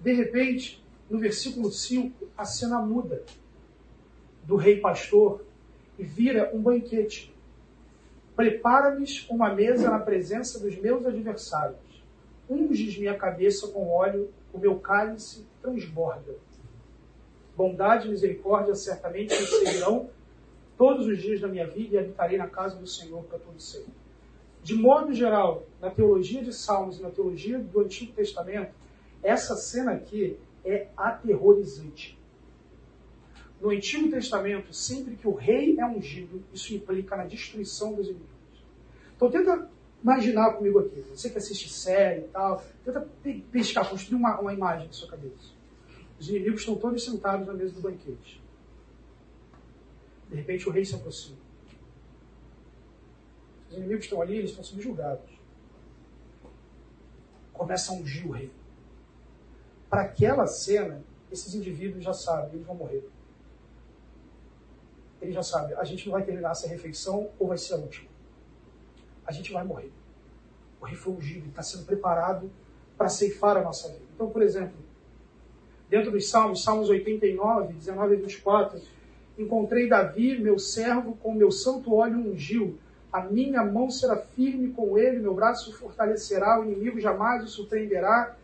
De 0.00 0.12
repente, 0.12 0.84
no 1.08 1.18
versículo 1.18 1.70
5, 1.70 2.28
a 2.36 2.44
cena 2.44 2.80
muda 2.80 3.22
do 4.44 4.56
rei 4.56 4.80
pastor 4.80 5.44
e 5.98 6.04
vira 6.04 6.50
um 6.54 6.60
banquete. 6.60 7.34
Prepara-me 8.34 9.04
uma 9.30 9.54
mesa 9.54 9.90
na 9.90 9.98
presença 9.98 10.58
dos 10.58 10.76
meus 10.76 11.06
adversários. 11.06 12.04
Unges 12.48 12.98
minha 12.98 13.16
cabeça 13.16 13.68
com 13.68 13.88
óleo, 13.88 14.30
o 14.52 14.58
meu 14.58 14.78
cálice 14.78 15.46
transborda. 15.62 16.34
Bondade 17.56 18.06
e 18.06 18.10
misericórdia 18.10 18.74
certamente 18.74 19.34
me 19.34 19.46
seguirão 19.46 20.10
todos 20.76 21.06
os 21.06 21.18
dias 21.18 21.40
da 21.40 21.48
minha 21.48 21.66
vida 21.66 21.96
e 21.96 21.98
habitarei 21.98 22.36
na 22.36 22.46
casa 22.46 22.76
do 22.76 22.86
Senhor 22.86 23.24
para 23.24 23.38
todo 23.38 23.58
sempre. 23.58 23.92
De 24.62 24.74
modo 24.74 25.14
geral, 25.14 25.64
na 25.80 25.90
teologia 25.90 26.42
de 26.42 26.52
Salmos 26.52 26.98
e 26.98 27.02
na 27.02 27.10
teologia 27.10 27.58
do 27.58 27.80
Antigo 27.80 28.12
Testamento, 28.12 28.74
essa 29.22 29.56
cena 29.56 29.92
aqui 29.92 30.36
é 30.66 30.88
aterrorizante. 30.96 32.18
No 33.60 33.70
Antigo 33.70 34.10
Testamento, 34.10 34.72
sempre 34.74 35.16
que 35.16 35.26
o 35.26 35.34
rei 35.34 35.78
é 35.78 35.86
ungido, 35.86 36.42
isso 36.52 36.74
implica 36.74 37.16
na 37.16 37.24
destruição 37.24 37.94
dos 37.94 38.06
inimigos. 38.06 38.36
Então 39.16 39.30
tenta 39.30 39.70
imaginar 40.02 40.52
comigo 40.52 40.78
aqui, 40.78 41.00
você 41.00 41.30
que 41.30 41.38
assiste 41.38 41.68
série 41.70 42.20
e 42.20 42.28
tal, 42.28 42.62
tenta 42.84 43.00
pescar, 43.50 43.88
construir 43.88 44.18
uma, 44.18 44.38
uma 44.38 44.52
imagem 44.52 44.86
na 44.86 44.92
sua 44.92 45.08
cabeça. 45.08 45.54
Os 46.18 46.28
inimigos 46.28 46.60
estão 46.60 46.76
todos 46.76 47.02
sentados 47.04 47.46
na 47.46 47.54
mesa 47.54 47.74
do 47.74 47.80
banquete. 47.80 48.42
De 50.28 50.36
repente 50.36 50.68
o 50.68 50.72
rei 50.72 50.84
se 50.84 50.94
aproxima. 50.94 51.38
Os 53.70 53.76
inimigos 53.76 54.04
estão 54.04 54.20
ali, 54.20 54.36
eles 54.36 54.50
estão 54.50 54.64
sendo 54.64 54.82
julgados. 54.82 55.30
Começa 57.52 57.92
a 57.92 57.94
ungir 57.94 58.26
o 58.28 58.32
rei. 58.32 58.50
Para 59.88 60.02
aquela 60.02 60.46
cena, 60.46 61.02
esses 61.30 61.54
indivíduos 61.54 62.04
já 62.04 62.12
sabem, 62.12 62.54
eles 62.54 62.66
vão 62.66 62.74
morrer. 62.74 63.08
Eles 65.20 65.34
já 65.34 65.42
sabem, 65.42 65.76
a 65.76 65.84
gente 65.84 66.06
não 66.06 66.12
vai 66.12 66.22
terminar 66.22 66.52
essa 66.52 66.68
refeição 66.68 67.30
ou 67.38 67.48
vai 67.48 67.58
ser 67.58 67.74
a 67.74 67.78
última. 67.78 68.08
A 69.26 69.32
gente 69.32 69.52
vai 69.52 69.64
morrer. 69.64 69.92
O 70.80 71.10
ungido, 71.10 71.48
está 71.48 71.62
sendo 71.62 71.84
preparado 71.84 72.50
para 72.96 73.08
ceifar 73.08 73.56
a 73.56 73.62
nossa 73.62 73.88
vida. 73.88 74.04
Então, 74.14 74.30
por 74.30 74.42
exemplo, 74.42 74.76
dentro 75.88 76.10
dos 76.10 76.28
Salmos, 76.28 76.62
Salmos 76.62 76.88
89, 76.88 77.72
19 77.74 78.14
e 78.14 78.16
24, 78.18 78.80
encontrei 79.38 79.88
Davi, 79.88 80.38
meu 80.38 80.58
servo, 80.58 81.16
com 81.16 81.34
meu 81.34 81.50
santo 81.50 81.94
óleo 81.94 82.18
ungiu. 82.18 82.78
A 83.12 83.22
minha 83.22 83.64
mão 83.64 83.90
será 83.90 84.16
firme 84.16 84.72
com 84.72 84.96
ele, 84.98 85.18
meu 85.18 85.34
braço 85.34 85.72
fortalecerá, 85.72 86.60
o 86.60 86.64
inimigo 86.64 87.00
jamais 87.00 87.42
o 87.44 87.48
surpreenderá. 87.48 88.36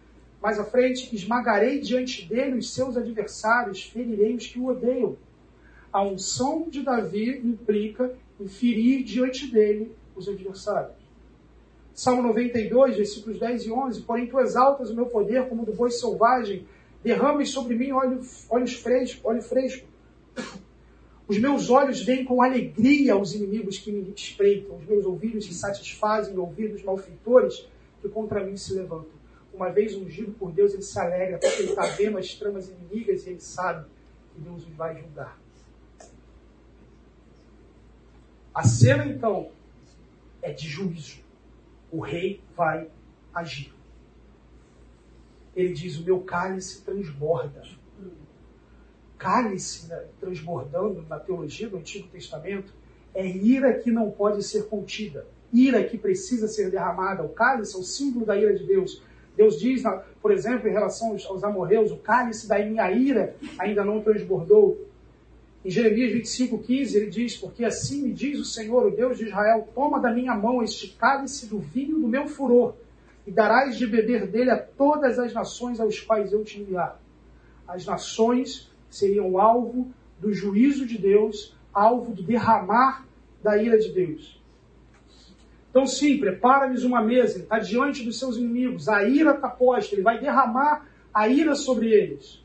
Mais 0.42 0.58
à 0.58 0.64
frente, 0.64 1.14
esmagarei 1.14 1.78
diante 1.78 2.26
dele 2.26 2.58
os 2.58 2.74
seus 2.74 2.96
adversários, 2.96 3.84
ferirei 3.84 4.34
os 4.34 4.48
que 4.48 4.58
o 4.58 4.66
odeiam. 4.66 5.16
A 5.92 6.02
unção 6.02 6.68
de 6.68 6.82
Davi 6.82 7.38
implica 7.38 8.12
em 8.40 8.48
ferir 8.48 9.04
diante 9.04 9.46
dele 9.52 9.94
os 10.16 10.28
adversários. 10.28 10.96
Salmo 11.94 12.22
92, 12.22 12.96
versículos 12.96 13.38
10 13.38 13.66
e 13.66 13.70
11. 13.70 14.02
Porém, 14.02 14.26
tu 14.26 14.40
exaltas 14.40 14.90
o 14.90 14.96
meu 14.96 15.06
poder 15.06 15.48
como 15.48 15.64
do 15.64 15.72
boi 15.72 15.92
selvagem, 15.92 16.66
derramas 17.04 17.50
sobre 17.50 17.76
mim 17.76 17.92
óleo, 17.92 18.20
olhos 18.50 18.72
fresco, 18.72 19.28
óleo 19.28 19.42
fresco. 19.42 19.86
Os 21.28 21.38
meus 21.38 21.70
olhos 21.70 22.02
veem 22.02 22.24
com 22.24 22.42
alegria 22.42 23.16
os 23.16 23.32
inimigos 23.32 23.78
que 23.78 23.92
me 23.92 24.12
espreitam, 24.16 24.76
os 24.76 24.86
meus 24.86 25.06
ouvidos 25.06 25.44
se 25.44 25.54
satisfazem 25.54 26.36
ouvidos 26.36 26.82
malfeitores 26.82 27.68
que 28.00 28.08
contra 28.08 28.44
mim 28.44 28.56
se 28.56 28.74
levantam. 28.74 29.21
Uma 29.52 29.70
vez 29.70 29.94
ungido 29.94 30.32
por 30.32 30.50
Deus, 30.52 30.72
ele 30.72 30.82
se 30.82 30.98
alegra, 30.98 31.38
porque 31.38 31.62
ele 31.62 31.70
está 31.70 31.82
vendo 31.82 32.18
as 32.18 32.34
tramas 32.34 32.68
inimigas 32.68 33.26
e 33.26 33.30
ele 33.30 33.40
sabe 33.40 33.86
que 34.34 34.40
Deus 34.40 34.66
os 34.66 34.74
vai 34.74 34.98
julgar. 34.98 35.38
A 38.54 38.64
cena, 38.64 39.06
então, 39.06 39.50
é 40.40 40.52
de 40.52 40.68
juízo. 40.68 41.20
O 41.90 42.00
rei 42.00 42.42
vai 42.56 42.90
agir. 43.34 43.72
Ele 45.54 45.72
diz: 45.72 45.98
O 45.98 46.04
meu 46.04 46.20
cálice 46.20 46.82
transborda 46.82 47.62
cálice 49.22 49.86
né, 49.86 50.04
transbordando 50.18 51.06
na 51.08 51.16
teologia 51.16 51.68
do 51.68 51.76
Antigo 51.76 52.08
Testamento 52.08 52.74
é 53.14 53.24
ira 53.24 53.72
que 53.78 53.88
não 53.88 54.10
pode 54.10 54.42
ser 54.42 54.66
contida, 54.66 55.24
ira 55.52 55.84
que 55.84 55.96
precisa 55.96 56.48
ser 56.48 56.72
derramada. 56.72 57.22
O 57.22 57.28
cálice 57.28 57.76
é 57.76 57.78
o 57.78 57.84
símbolo 57.84 58.26
da 58.26 58.36
ira 58.36 58.52
de 58.52 58.66
Deus. 58.66 59.00
Deus 59.36 59.58
diz, 59.58 59.82
por 60.20 60.30
exemplo, 60.30 60.68
em 60.68 60.72
relação 60.72 61.16
aos 61.28 61.42
amorreus, 61.42 61.90
o 61.90 61.96
cálice 61.96 62.46
da 62.46 62.58
minha 62.58 62.90
ira 62.90 63.34
ainda 63.58 63.84
não 63.84 64.00
transbordou. 64.00 64.86
Em 65.64 65.70
Jeremias 65.70 66.12
25, 66.12 66.58
15, 66.58 66.96
ele 66.96 67.06
diz: 67.10 67.36
Porque 67.36 67.64
assim 67.64 68.02
me 68.02 68.12
diz 68.12 68.38
o 68.38 68.44
Senhor, 68.44 68.86
o 68.86 68.90
Deus 68.90 69.16
de 69.16 69.26
Israel: 69.26 69.68
Toma 69.74 70.00
da 70.00 70.12
minha 70.12 70.34
mão 70.34 70.62
este 70.62 70.88
cálice 70.88 71.46
do 71.46 71.58
vinho 71.58 71.98
do 72.00 72.08
meu 72.08 72.26
furor, 72.26 72.74
e 73.26 73.30
darás 73.30 73.78
de 73.78 73.86
beber 73.86 74.26
dele 74.26 74.50
a 74.50 74.58
todas 74.58 75.18
as 75.18 75.32
nações 75.32 75.80
aos 75.80 76.00
quais 76.00 76.32
eu 76.32 76.44
te 76.44 76.60
enviar. 76.60 77.00
As 77.66 77.86
nações 77.86 78.70
seriam 78.90 79.38
alvo 79.38 79.90
do 80.18 80.32
juízo 80.32 80.84
de 80.84 80.98
Deus, 80.98 81.56
alvo 81.72 82.12
do 82.12 82.22
derramar 82.22 83.06
da 83.42 83.56
ira 83.56 83.78
de 83.78 83.90
Deus. 83.90 84.41
Então, 85.72 85.86
sim, 85.86 86.18
prepara-lhes 86.18 86.84
uma 86.84 87.00
mesa, 87.00 87.36
ele 87.36 87.44
está 87.44 87.58
diante 87.58 88.04
dos 88.04 88.18
seus 88.18 88.36
inimigos, 88.36 88.90
a 88.90 89.04
ira 89.04 89.30
está 89.30 89.48
posta, 89.48 89.94
ele 89.94 90.02
vai 90.02 90.20
derramar 90.20 90.86
a 91.14 91.26
ira 91.28 91.54
sobre 91.54 91.90
eles. 91.90 92.44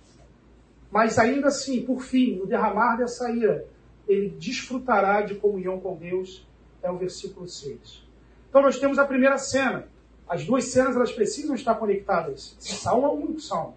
Mas 0.90 1.20
ainda 1.20 1.50
assim, 1.50 1.82
por 1.82 2.02
fim, 2.02 2.38
no 2.38 2.46
derramar 2.46 2.96
dessa 2.96 3.30
ira, 3.30 3.68
ele 4.08 4.30
desfrutará 4.30 5.24
de 5.24 5.36
comunhão 5.36 5.78
com 5.78 5.98
Deus, 5.98 6.48
é 6.82 6.90
o 6.90 6.98
versículo 6.98 7.50
6. 7.50 8.08
Então, 8.50 8.62
nós 8.62 8.80
temos 8.80 8.98
a 8.98 9.06
primeira 9.06 9.38
cena. 9.38 9.90
As 10.26 10.46
duas 10.46 10.64
cenas 10.64 10.96
elas 10.96 11.12
precisam 11.12 11.54
estar 11.54 11.76
conectadas. 11.76 12.56
Salmo 12.62 13.08
é 13.08 13.10
um 13.10 13.24
único 13.26 13.42
salmo. 13.42 13.76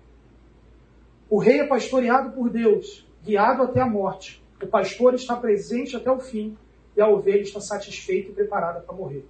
O 1.29 1.39
rei 1.39 1.59
é 1.59 1.67
pastoreado 1.67 2.31
por 2.31 2.49
Deus, 2.49 3.05
guiado 3.25 3.65
até 3.65 3.81
a 3.81 3.87
morte. 3.87 4.45
O 4.63 4.67
pastor 4.69 5.15
está 5.15 5.35
presente 5.35 5.97
até 5.97 6.11
o 6.11 6.21
fim 6.21 6.57
e 6.97 7.01
a 7.01 7.09
ovelha 7.09 7.43
está 7.43 7.61
satisfeita 7.61 8.31
e 8.31 8.35
preparada 8.35 8.79
para 8.79 8.95
morrer. 8.95 9.27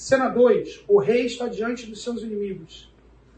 Cena 0.00 0.30
2. 0.30 0.84
O 0.88 0.98
rei 0.98 1.26
está 1.26 1.46
diante 1.46 1.84
dos 1.84 2.02
seus 2.02 2.22
inimigos. 2.22 2.90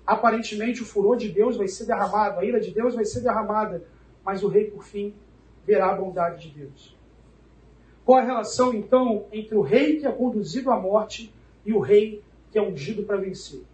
Aparentemente, 0.07 0.81
o 0.81 0.87
furor 0.87 1.17
de 1.17 1.29
Deus 1.29 1.57
vai 1.57 1.67
ser 1.67 1.87
derramado, 1.87 2.39
a 2.39 2.45
ira 2.45 2.61
de 2.61 2.71
Deus 2.71 2.95
vai 2.95 3.05
ser 3.05 3.21
derramada, 3.21 3.83
mas 4.25 4.45
o 4.45 4.47
rei, 4.49 4.71
por 4.71 4.85
fim, 4.85 5.13
verá 5.67 5.91
a 5.91 5.97
bondade 5.97 6.49
de 6.49 6.61
Deus. 6.61 6.97
Qual 8.05 8.17
a 8.17 8.23
relação, 8.23 8.73
então, 8.73 9.27
entre 9.33 9.57
o 9.57 9.61
rei 9.61 9.99
que 9.99 10.07
é 10.07 10.13
conduzido 10.13 10.71
à 10.71 10.79
morte 10.79 11.35
e 11.67 11.73
o 11.73 11.81
rei 11.81 12.23
que 12.53 12.59
é 12.61 12.63
ungido 12.63 13.03
para 13.03 13.17
vencer? 13.17 13.65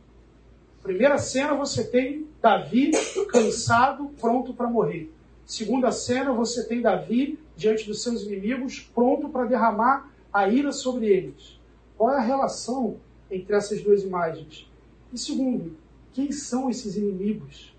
Primeira 0.82 1.18
cena, 1.18 1.52
você 1.52 1.84
tem 1.84 2.26
Davi 2.40 2.92
cansado, 3.28 4.10
pronto 4.18 4.54
para 4.54 4.66
morrer. 4.66 5.12
Segunda 5.44 5.92
cena, 5.92 6.32
você 6.32 6.66
tem 6.66 6.80
Davi 6.80 7.38
diante 7.54 7.86
dos 7.86 8.02
seus 8.02 8.22
inimigos, 8.22 8.80
pronto 8.94 9.28
para 9.28 9.44
derramar 9.44 10.10
a 10.32 10.48
ira 10.48 10.72
sobre 10.72 11.06
eles. 11.08 11.57
Qual 11.98 12.14
é 12.14 12.16
a 12.16 12.20
relação 12.20 13.00
entre 13.28 13.56
essas 13.56 13.82
duas 13.82 14.04
imagens? 14.04 14.70
E 15.12 15.18
segundo, 15.18 15.76
quem 16.12 16.30
são 16.30 16.70
esses 16.70 16.96
inimigos 16.96 17.74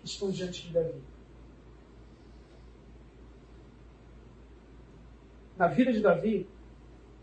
que 0.00 0.06
estão 0.06 0.28
diante 0.28 0.66
de 0.66 0.72
Davi? 0.72 1.00
Na 5.56 5.68
vida 5.68 5.92
de 5.92 6.00
Davi, 6.00 6.48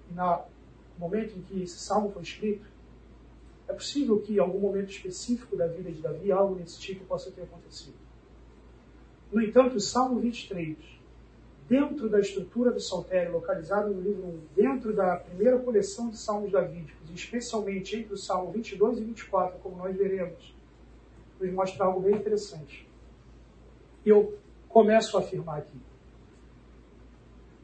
no 0.10 0.46
momento 0.98 1.38
em 1.38 1.42
que 1.42 1.64
esse 1.64 1.80
salmo 1.80 2.12
foi 2.12 2.24
escrito, 2.24 2.66
é 3.68 3.74
possível 3.74 4.22
que 4.22 4.36
em 4.36 4.40
algum 4.40 4.60
momento 4.60 4.90
específico 4.90 5.58
da 5.58 5.68
vida 5.68 5.92
de 5.92 6.02
Davi 6.02 6.32
algo 6.32 6.56
desse 6.56 6.80
tipo 6.80 7.04
possa 7.04 7.30
ter 7.30 7.42
acontecido. 7.42 7.96
No 9.34 9.42
entanto, 9.42 9.76
o 9.76 9.82
Salmo 9.82 10.22
23, 10.22 10.78
dentro 11.68 12.10
da 12.10 12.20
estrutura 12.20 12.72
do 12.72 12.80
Saltério, 12.80 13.34
localizado 13.34 13.94
no 13.94 14.02
livro 14.02 14.24
1, 14.24 14.40
dentro 14.56 14.96
da 14.96 15.18
primeira 15.18 15.60
coleção 15.60 16.10
de 16.10 16.18
salmos 16.18 16.52
davídicos, 16.52 17.10
especialmente 17.14 17.96
entre 17.96 18.14
o 18.14 18.18
Salmo 18.18 18.52
22 18.52 19.00
e 19.00 19.04
24, 19.04 19.60
como 19.60 19.78
nós 19.78 19.96
veremos, 19.96 20.56
nos 21.40 21.52
mostra 21.52 21.86
algo 21.86 22.00
bem 22.00 22.16
interessante. 22.16 22.88
Eu 24.06 24.38
começo 24.70 25.18
a 25.18 25.20
afirmar 25.20 25.60
aqui. 25.60 25.78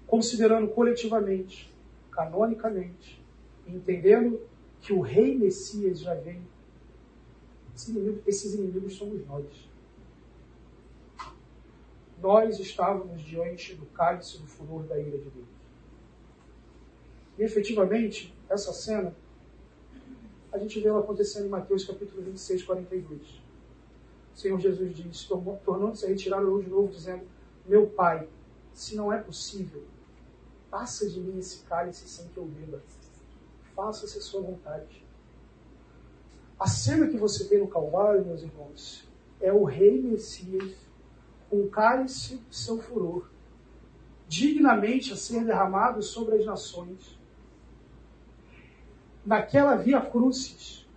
Considerando 0.05 0.67
coletivamente, 0.67 1.73
canonicamente, 2.11 3.23
entendendo 3.65 4.41
que 4.81 4.91
o 4.91 4.99
rei 4.99 5.35
Messias 5.37 6.01
já 6.01 6.13
vem. 6.13 6.41
Esses 7.73 7.89
inimigos, 7.89 8.21
esses 8.27 8.53
inimigos 8.53 8.95
somos 8.95 9.25
nós. 9.25 9.72
Nós 12.23 12.57
estávamos 12.57 13.21
diante 13.21 13.75
do 13.75 13.85
cálice 13.87 14.37
do 14.37 14.47
furor 14.47 14.83
da 14.83 14.97
ira 14.97 15.17
de 15.17 15.29
Deus. 15.29 15.45
E 17.37 17.43
efetivamente, 17.43 18.33
essa 18.49 18.71
cena, 18.71 19.13
a 20.49 20.57
gente 20.57 20.79
vê 20.79 20.87
ela 20.87 21.01
acontecendo 21.01 21.47
em 21.47 21.49
Mateus 21.49 21.83
capítulo 21.83 22.21
26, 22.21 22.63
42. 22.63 23.21
O 24.33 24.37
Senhor 24.37 24.57
Jesus 24.57 24.95
diz, 24.95 25.29
tornando-se 25.65 26.05
a 26.05 26.07
retirar 26.07 26.39
luz 26.39 26.63
de 26.63 26.71
novo, 26.71 26.87
dizendo, 26.87 27.27
meu 27.65 27.87
Pai, 27.87 28.29
se 28.73 28.95
não 28.95 29.11
é 29.11 29.21
possível, 29.21 29.83
passa 30.71 31.09
de 31.09 31.19
mim 31.19 31.37
esse 31.37 31.65
cálice 31.65 32.07
sem 32.07 32.29
que 32.29 32.37
eu 32.37 32.45
beba 32.45 32.81
faça-se 33.75 34.17
a 34.17 34.21
sua 34.21 34.39
vontade. 34.39 35.03
A 36.57 36.67
cena 36.67 37.05
que 37.09 37.17
você 37.17 37.43
vê 37.49 37.57
no 37.57 37.67
Calvário, 37.67 38.23
meus 38.23 38.43
irmãos, 38.43 39.05
é 39.41 39.51
o 39.51 39.65
rei 39.65 40.01
Messias 40.01 40.82
com 41.53 41.59
o 41.59 41.69
cálice 41.69 42.37
do 42.37 42.55
seu 42.55 42.81
furor, 42.81 43.29
dignamente 44.27 45.13
a 45.13 45.15
ser 45.15 45.45
derramado 45.45 46.01
sobre 46.01 46.37
as 46.37 46.45
nações. 46.47 47.15
Naquela 49.23 49.75
via 49.75 50.01
crucis, 50.01 50.87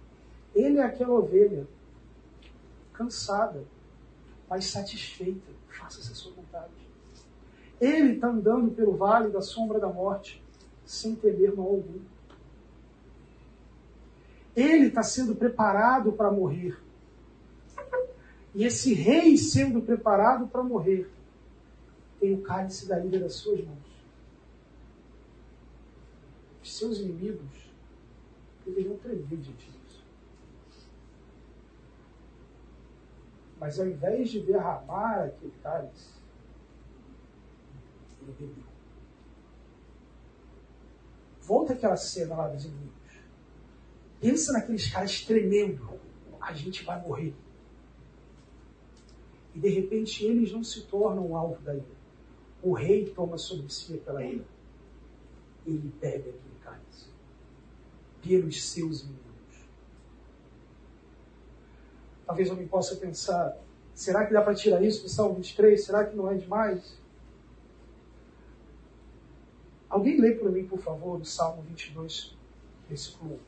ele 0.54 0.78
é 0.78 0.82
aquela 0.82 1.12
ovelha, 1.12 1.66
cansada, 2.94 3.64
mas 4.48 4.64
satisfeita. 4.64 5.52
Faça-se 5.68 6.10
a 6.10 6.14
sua 6.14 6.32
vontade. 6.32 6.72
Ele 7.78 8.14
está 8.14 8.28
andando 8.28 8.70
pelo 8.70 8.96
vale 8.96 9.28
da 9.28 9.42
sombra 9.42 9.78
da 9.78 9.88
morte, 9.88 10.42
sem 10.86 11.14
temer 11.14 11.54
mal 11.54 11.66
algum. 11.66 12.00
Ele 14.56 14.86
está 14.86 15.02
sendo 15.02 15.36
preparado 15.36 16.12
para 16.12 16.30
morrer. 16.30 16.85
E 18.56 18.64
esse 18.64 18.94
rei 18.94 19.36
sendo 19.36 19.82
preparado 19.82 20.48
para 20.48 20.62
morrer 20.62 21.10
tem 22.18 22.32
o 22.32 22.40
cálice 22.40 22.88
da 22.88 22.98
ira 23.04 23.20
das 23.20 23.34
suas 23.34 23.62
mãos. 23.62 24.06
Os 26.62 26.74
seus 26.74 26.96
inimigos 26.96 27.70
deveriam 28.64 28.96
tremer 28.96 29.26
diante 29.26 29.70
disso. 29.70 30.02
Mas 33.60 33.78
ao 33.78 33.86
invés 33.86 34.30
de 34.30 34.40
derramar 34.40 35.24
aquele 35.24 35.52
cálice, 35.62 36.14
ele 38.22 38.32
bebeu. 38.40 38.64
Volta 41.42 41.74
aquela 41.74 41.98
cena 41.98 42.34
lá 42.36 42.48
dos 42.48 42.64
inimigos. 42.64 43.20
Pensa 44.18 44.54
naqueles 44.54 44.90
caras 44.90 45.20
tremendo. 45.20 46.00
A 46.40 46.54
gente 46.54 46.82
vai 46.82 46.98
morrer. 47.02 47.34
E 49.56 49.58
de 49.58 49.68
repente 49.70 50.22
eles 50.22 50.52
não 50.52 50.62
se 50.62 50.82
tornam 50.82 51.30
o 51.30 51.34
alvo 51.34 51.58
da 51.62 51.74
ira. 51.74 51.96
O 52.62 52.74
rei 52.74 53.06
toma 53.06 53.38
sobre 53.38 53.72
si 53.72 53.94
aquela 53.94 54.22
ira. 54.22 54.44
Ele 55.66 55.90
bebe 55.98 56.28
aquele 56.28 56.60
cálice. 56.62 57.08
Pelos 58.22 58.62
seus 58.62 59.00
inimigos. 59.00 59.24
Talvez 62.26 62.50
eu 62.50 62.56
me 62.56 62.66
possa 62.66 62.96
pensar, 62.96 63.56
será 63.94 64.26
que 64.26 64.34
dá 64.34 64.42
para 64.42 64.54
tirar 64.54 64.84
isso 64.84 65.04
do 65.04 65.08
Salmo 65.08 65.36
23? 65.36 65.82
Será 65.82 66.04
que 66.04 66.14
não 66.14 66.30
é 66.30 66.34
demais? 66.34 66.98
Alguém 69.88 70.20
lê 70.20 70.32
para 70.32 70.50
mim, 70.50 70.66
por 70.66 70.80
favor, 70.80 71.18
do 71.18 71.24
Salmo 71.24 71.62
22, 71.62 72.36
versículo 72.90 73.40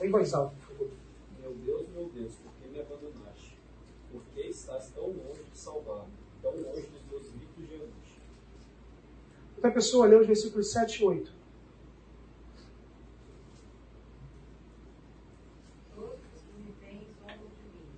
1. 0.00 0.04
Em 0.04 0.10
voz 0.10 0.34
alta, 0.34 0.54
por 0.56 0.76
favor. 0.76 0.90
Meu 1.40 1.54
Deus, 1.54 1.88
meu 1.94 2.10
Deus, 2.10 2.34
por 2.34 2.52
que 2.60 2.68
me 2.68 2.80
abandonaste? 2.80 3.56
Por 4.10 4.22
que 4.34 4.41
estás 4.52 4.90
tão 4.90 5.08
longe 5.08 5.42
de 5.50 5.58
salvar-me, 5.58 6.12
tão 6.40 6.52
longe 6.52 6.86
dos 6.86 7.02
meus 7.10 7.28
gritos 7.30 7.68
de 7.68 7.74
angústia? 7.74 8.22
Outra 9.56 9.70
pessoa 9.70 10.06
lê 10.06 10.16
os 10.16 10.26
versículos 10.26 10.70
7 10.70 11.02
e 11.02 11.04
8. 11.04 11.32
Todos 15.94 16.20
os 16.34 16.42
que 16.42 16.52
me 16.58 16.74
veem 16.80 17.06
zombam 17.18 17.48
de 17.56 17.64
mim, 17.64 17.88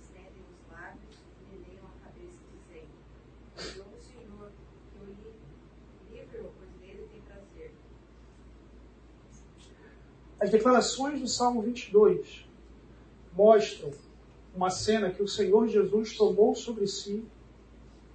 estendem 0.00 0.44
os 0.50 0.72
lábios 0.72 1.16
e 1.40 1.56
meneiam 1.56 1.86
a 1.86 2.04
cabeça, 2.04 2.40
dizendo: 2.52 2.90
Perdoa 3.54 3.96
o 3.96 4.00
Senhor, 4.00 4.50
que 4.92 4.98
eu 4.98 5.06
lhe 5.06 6.18
livre-o, 6.18 6.50
pois 6.58 6.70
nele 6.80 7.08
tem 7.12 7.20
prazer. 7.22 7.72
As 10.40 10.50
declarações 10.50 11.20
do 11.20 11.28
Salmo 11.28 11.62
22 11.62 12.46
mostram 13.32 13.92
uma 14.54 14.70
cena 14.70 15.10
que 15.10 15.22
o 15.22 15.28
Senhor 15.28 15.68
Jesus 15.68 16.16
tomou 16.16 16.54
sobre 16.54 16.86
si 16.86 17.24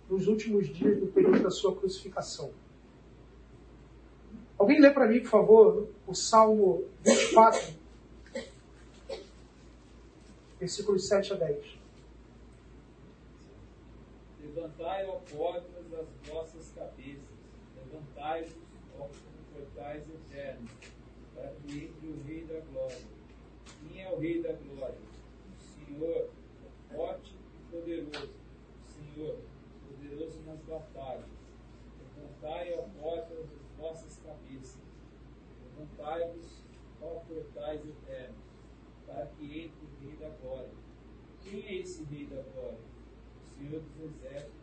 nos 0.09 0.27
últimos 0.27 0.67
dias 0.67 0.99
do 0.99 1.07
período 1.07 1.41
da 1.41 1.49
sua 1.49 1.75
crucificação. 1.75 2.51
Alguém 4.57 4.79
lê 4.79 4.89
para 4.89 5.07
mim, 5.07 5.19
por 5.19 5.29
favor, 5.29 5.89
o 6.07 6.13
Salmo 6.13 6.85
24, 7.03 7.73
versículos 10.59 11.07
7 11.07 11.33
a 11.33 11.35
10. 11.35 11.77
Levantai, 14.41 15.05
ó 15.07 15.19
portas, 15.35 15.93
as 15.93 16.29
vossas 16.29 16.71
cabeças, 16.73 17.23
levantai-vos, 17.75 18.53
ó 18.97 19.07
portais 19.53 20.03
eternos, 20.09 20.71
para 21.33 21.49
que 21.49 21.77
entre 21.85 22.07
o 22.07 22.23
Rei 22.25 22.45
da 22.45 22.59
Glória. 22.71 22.97
Quem 23.89 24.03
é 24.03 24.11
o 24.11 24.19
Rei 24.19 24.41
da 24.41 24.53
Glória? 24.53 24.95
O 24.95 25.85
Senhor, 25.85 26.29
forte 26.93 27.33
e 27.33 27.71
poderoso, 27.71 28.29
o 28.29 29.15
Senhor, 29.15 29.37
batalhas. 30.67 31.25
Levantai, 32.15 32.73
ó 32.77 33.01
portas, 33.01 33.39
as 33.39 33.77
vossas 33.77 34.19
cabeças, 34.19 34.81
levantai-vos, 35.63 36.63
ó 37.01 37.19
portais 37.27 37.81
eternos, 37.85 38.37
para 39.05 39.25
que 39.27 39.43
entre 39.45 39.85
o 39.85 40.05
Rei 40.05 40.15
da 40.17 40.29
Glória. 40.41 40.71
Quem 41.41 41.65
é 41.65 41.75
esse 41.75 42.03
Rei 42.05 42.25
da 42.25 42.41
Glória? 42.53 42.79
O 43.43 43.57
Senhor 43.57 43.81
dos 43.81 44.15
Exércitos, 44.15 44.55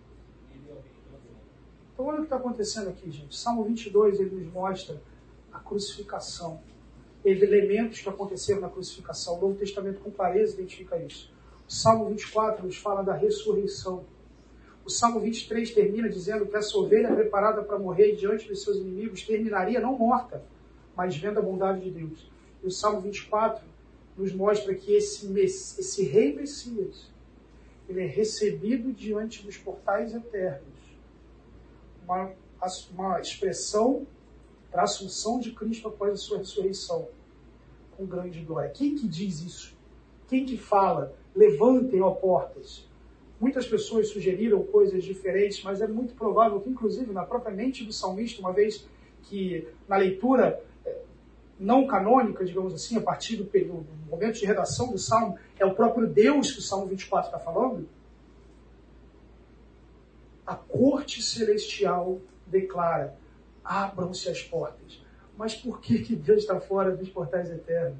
ele 0.52 0.68
é 0.68 0.72
o 0.72 0.80
Rei 0.80 1.02
da 1.10 1.18
Glória. 1.18 1.42
Então, 1.92 2.06
olha 2.06 2.16
o 2.16 2.20
que 2.20 2.26
está 2.26 2.36
acontecendo 2.36 2.88
aqui, 2.88 3.10
gente. 3.10 3.36
Salmo 3.36 3.64
22 3.64 4.20
ele 4.20 4.34
nos 4.36 4.52
mostra 4.52 5.00
a 5.52 5.58
crucificação, 5.60 6.60
elementos 7.24 8.00
que 8.00 8.08
aconteceram 8.08 8.60
na 8.60 8.68
crucificação. 8.68 9.38
O 9.38 9.40
Novo 9.40 9.58
Testamento, 9.58 10.00
com 10.00 10.10
clareza, 10.10 10.54
identifica 10.54 10.96
isso. 10.96 11.32
Salmo 11.68 12.08
24 12.08 12.66
nos 12.66 12.76
fala 12.76 13.02
da 13.02 13.14
ressurreição. 13.14 14.04
O 14.84 14.90
Salmo 14.90 15.20
23 15.20 15.72
termina 15.72 16.09
dizendo 16.09 16.46
que 16.46 16.56
essa 16.56 16.76
ovelha 16.76 17.14
preparada 17.14 17.62
para 17.62 17.78
morrer 17.78 18.16
diante 18.16 18.48
dos 18.48 18.62
seus 18.62 18.78
inimigos 18.78 19.22
terminaria 19.22 19.80
não 19.80 19.96
morta, 19.96 20.44
mas 20.96 21.16
vendo 21.16 21.38
a 21.38 21.42
bondade 21.42 21.80
de 21.80 21.90
Deus. 21.90 22.30
E 22.62 22.66
o 22.66 22.70
Salmo 22.70 23.00
24 23.00 23.64
nos 24.16 24.32
mostra 24.32 24.74
que 24.74 24.92
esse, 24.92 25.32
esse 25.40 26.04
rei 26.04 26.34
Messias, 26.34 27.10
ele 27.88 28.02
é 28.02 28.06
recebido 28.06 28.92
diante 28.92 29.44
dos 29.44 29.56
portais 29.56 30.14
eternos. 30.14 30.72
Uma, 32.04 32.32
uma 32.92 33.20
expressão 33.20 34.06
para 34.70 34.82
a 34.82 34.84
assunção 34.84 35.38
de 35.38 35.52
Cristo 35.52 35.88
após 35.88 36.12
a 36.12 36.16
sua 36.16 36.38
ressurreição, 36.38 37.09
com 37.96 38.04
grande 38.04 38.40
glória. 38.40 38.70
Quem 38.70 38.96
que 38.96 39.06
diz 39.06 39.40
isso? 39.42 39.76
Quem 40.26 40.44
que 40.44 40.56
fala? 40.56 41.14
Levantem, 41.34 42.00
ó 42.00 42.10
portas. 42.10 42.88
Muitas 43.43 43.66
pessoas 43.66 44.06
sugeriram 44.06 44.62
coisas 44.62 45.02
diferentes, 45.02 45.64
mas 45.64 45.81
é 45.81 45.89
muito 45.89 46.14
provável 46.14 46.60
que, 46.60 46.70
inclusive, 46.70 47.12
na 47.12 47.24
própria 47.24 47.52
mente 47.52 47.85
do 47.85 47.93
salmista, 47.93 48.40
uma 48.40 48.52
vez 48.52 48.86
que 49.24 49.66
na 49.89 49.97
leitura 49.97 50.62
eh, 50.86 51.01
não 51.59 51.85
canônica, 51.85 52.44
digamos 52.44 52.73
assim, 52.73 52.97
a 52.97 53.01
partir 53.01 53.35
do, 53.35 53.43
do 53.43 53.85
momento 54.09 54.39
de 54.39 54.47
redação 54.47 54.93
do 54.93 54.97
salmo, 54.97 55.36
é 55.59 55.66
o 55.66 55.74
próprio 55.74 56.06
Deus 56.06 56.52
que 56.52 56.60
o 56.60 56.62
salmo 56.62 56.86
24 56.86 57.35
está 57.35 57.39
falando, 57.40 57.89
a 60.47 60.55
corte 60.55 61.20
celestial 61.20 62.20
declara: 62.47 63.16
abram-se 63.64 64.28
as 64.28 64.40
portas. 64.40 65.02
Mas 65.36 65.52
por 65.52 65.81
que, 65.81 65.98
que 66.05 66.14
Deus 66.14 66.43
está 66.43 66.60
fora 66.60 66.97
dos 66.97 67.09
portais 67.09 67.51
eternos? 67.51 67.98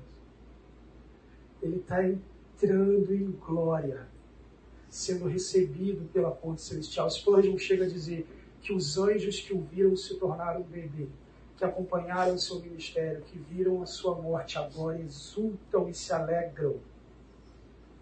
Ele 1.61 1.79
está 1.79 2.01
entrando 2.05 3.13
em 3.13 3.29
glória, 3.45 4.07
sendo 4.93 5.27
recebido 5.27 6.07
pela 6.13 6.31
corte 6.31 6.61
celestial. 6.61 7.11
Spurgeon 7.11 7.57
chega 7.57 7.87
a 7.87 7.89
dizer 7.89 8.27
que 8.61 8.75
os 8.75 8.99
anjos 8.99 9.41
que 9.41 9.55
o 9.55 9.63
viram 9.63 9.97
se 9.97 10.17
tornaram 10.17 10.63
bebê, 10.63 11.09
que 11.57 11.65
acompanharam 11.65 12.35
o 12.35 12.39
seu 12.39 12.61
ministério, 12.61 13.23
que 13.23 13.39
viram 13.39 13.83
a 13.83 13.87
sua 13.87 14.15
morte, 14.15 14.59
agora 14.59 15.01
exultam 15.01 15.89
e 15.89 15.95
se 15.95 16.13
alegram, 16.13 16.77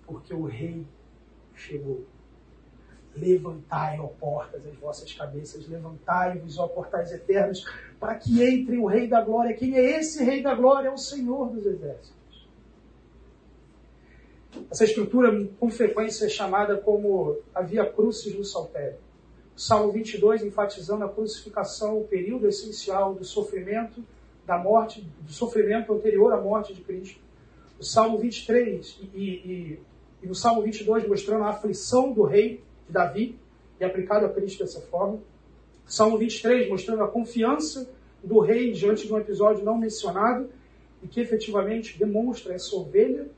porque 0.05 0.35
o 0.35 0.45
rei 0.45 0.85
chegou. 1.55 2.05
Levantai, 3.15 4.01
ó 4.01 4.09
portas, 4.09 4.67
as 4.67 4.77
vossas 4.77 5.13
cabeças, 5.13 5.69
levantai-vos, 5.69 6.59
ó 6.59 6.67
portais 6.67 7.13
eternos, 7.13 7.65
para 8.01 8.17
que 8.17 8.43
entre 8.43 8.77
o 8.79 8.87
Rei 8.87 9.07
da 9.07 9.21
Glória. 9.21 9.57
Quem 9.57 9.77
é 9.77 9.99
esse 9.99 10.25
Rei 10.25 10.43
da 10.43 10.55
Glória? 10.55 10.89
É 10.89 10.93
o 10.93 10.99
Senhor 10.99 11.51
dos 11.51 11.67
Exércitos. 11.67 12.20
Essa 14.71 14.85
estrutura, 14.85 15.49
com 15.59 15.71
frequência, 15.71 16.27
é 16.27 16.29
chamada 16.29 16.77
como 16.77 17.39
a 17.55 17.63
Via 17.63 17.85
Crucis 17.85 18.35
no 18.35 18.45
Saltério. 18.45 18.99
O 19.57 19.61
Salmo 19.61 19.93
22, 19.93 20.43
enfatizando 20.43 21.05
a 21.05 21.09
crucificação, 21.09 22.01
o 22.01 22.05
período 22.05 22.49
essencial 22.49 23.15
do 23.15 23.25
sofrimento, 23.25 24.03
da 24.47 24.59
morte, 24.59 25.07
do 25.21 25.33
sofrimento 25.33 25.93
anterior 25.93 26.33
à 26.33 26.41
morte 26.41 26.75
de 26.75 26.81
Cristo. 26.81 27.21
O 27.79 27.85
Salmo 27.85 28.19
23 28.19 28.99
e, 29.15 29.19
e, 29.19 29.81
e 30.23 30.27
no 30.27 30.35
Salmo 30.35 30.63
22, 30.63 31.07
mostrando 31.07 31.45
a 31.45 31.51
aflição 31.51 32.13
do 32.13 32.23
rei 32.23 32.63
de 32.87 32.93
Davi 32.93 33.39
e 33.79 33.85
aplicado 33.85 34.27
a 34.27 34.29
Cristo 34.29 34.65
dessa 34.65 34.81
forma. 34.81 35.21
Salmo 35.87 36.19
23, 36.19 36.69
mostrando 36.69 37.03
a 37.03 37.09
confiança 37.09 37.91
do 38.23 38.39
rei 38.39 38.73
diante 38.73 39.07
de 39.07 39.13
um 39.13 39.19
episódio 39.19 39.65
não 39.65 39.77
mencionado 39.77 40.49
e 41.03 41.09
que 41.09 41.21
efetivamente 41.21 41.99
demonstra 41.99 42.55
essa 42.55 42.77
ovelha 42.77 43.29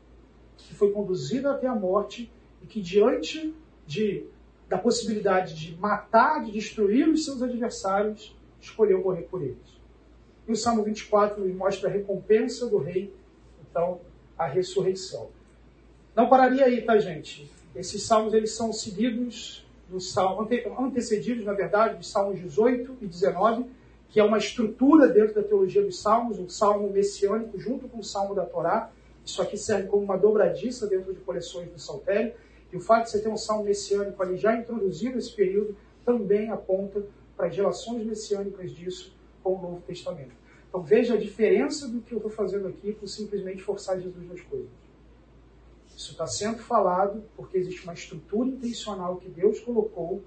que 0.57 0.75
foi 0.75 0.93
conduzida 0.93 1.51
até 1.51 1.67
a 1.67 1.75
morte 1.75 2.31
e 2.63 2.67
que 2.67 2.81
diante 2.81 3.55
de, 3.87 4.25
da 4.69 4.79
possibilidade 4.79 5.55
de 5.55 5.77
matar, 5.77 6.45
de 6.45 6.53
destruir 6.53 7.09
os 7.09 7.25
seus 7.25 7.43
adversários, 7.43 8.37
escolheu 8.61 9.03
morrer 9.03 9.23
por 9.23 9.43
eles. 9.43 9.81
E 10.47 10.53
o 10.53 10.57
Salmo 10.57 10.83
24 10.83 11.45
nos 11.45 11.55
mostra 11.55 11.89
a 11.89 11.93
recompensa 11.93 12.67
do 12.67 12.79
rei, 12.79 13.13
então 13.69 14.01
a 14.37 14.47
ressurreição. 14.47 15.31
Não 16.15 16.29
pararia 16.29 16.65
aí, 16.65 16.83
tá, 16.83 16.99
gente? 16.99 17.51
Esses 17.75 18.03
salmos 18.03 18.35
eles 18.35 18.53
são 18.53 18.73
seguidos, 18.73 19.65
dos 19.89 20.13
salmos, 20.13 20.49
antecedidos, 20.79 21.45
na 21.45 21.53
verdade, 21.53 21.97
dos 21.97 22.11
salmos 22.11 22.41
18 22.41 22.97
e 23.03 23.07
19, 23.07 23.67
que 24.09 24.19
é 24.19 24.25
uma 24.25 24.39
estrutura 24.39 25.09
dentro 25.09 25.35
da 25.35 25.43
teologia 25.43 25.83
dos 25.83 26.01
salmos, 26.01 26.39
um 26.39 26.49
salmo 26.49 26.91
messiânico 26.91 27.59
junto 27.59 27.89
com 27.89 27.99
o 27.99 28.05
salmo 28.05 28.35
da 28.35 28.45
Torá. 28.45 28.91
Isso 29.25 29.41
aqui 29.41 29.57
serve 29.57 29.89
como 29.89 30.05
uma 30.05 30.17
dobradiça 30.17 30.87
dentro 30.87 31.13
de 31.15 31.21
coleções 31.21 31.71
do 31.71 31.79
Saltério. 31.79 32.35
E 32.73 32.77
o 32.77 32.81
fato 32.81 33.05
de 33.05 33.11
você 33.11 33.21
ter 33.21 33.29
um 33.29 33.37
salmo 33.37 33.65
messiânico 33.65 34.23
ali 34.23 34.37
já 34.37 34.57
introduzido 34.57 35.17
nesse 35.17 35.35
período 35.35 35.77
também 36.05 36.51
aponta 36.51 37.05
para 37.37 37.47
as 37.47 37.57
relações 37.57 38.05
messiânicas 38.05 38.71
disso 38.73 39.15
com 39.43 39.55
o 39.55 39.63
Novo 39.63 39.83
Testamento. 39.83 40.33
Então 40.69 40.83
veja 40.83 41.15
a 41.15 41.19
diferença 41.19 41.87
do 41.87 42.01
que 42.01 42.13
eu 42.13 42.19
estou 42.19 42.31
fazendo 42.31 42.67
aqui 42.67 42.93
por 42.93 43.07
simplesmente 43.07 43.63
forçar 43.63 44.01
Jesus 44.01 44.27
nas 44.27 44.41
coisas. 44.41 44.71
Isso 45.95 46.13
está 46.13 46.27
sendo 46.27 46.59
falado 46.59 47.23
porque 47.37 47.59
existe 47.59 47.85
uma 47.85 47.93
estrutura 47.93 48.49
intencional 48.49 49.17
que 49.17 49.29
Deus 49.29 49.61
colocou 49.61 50.23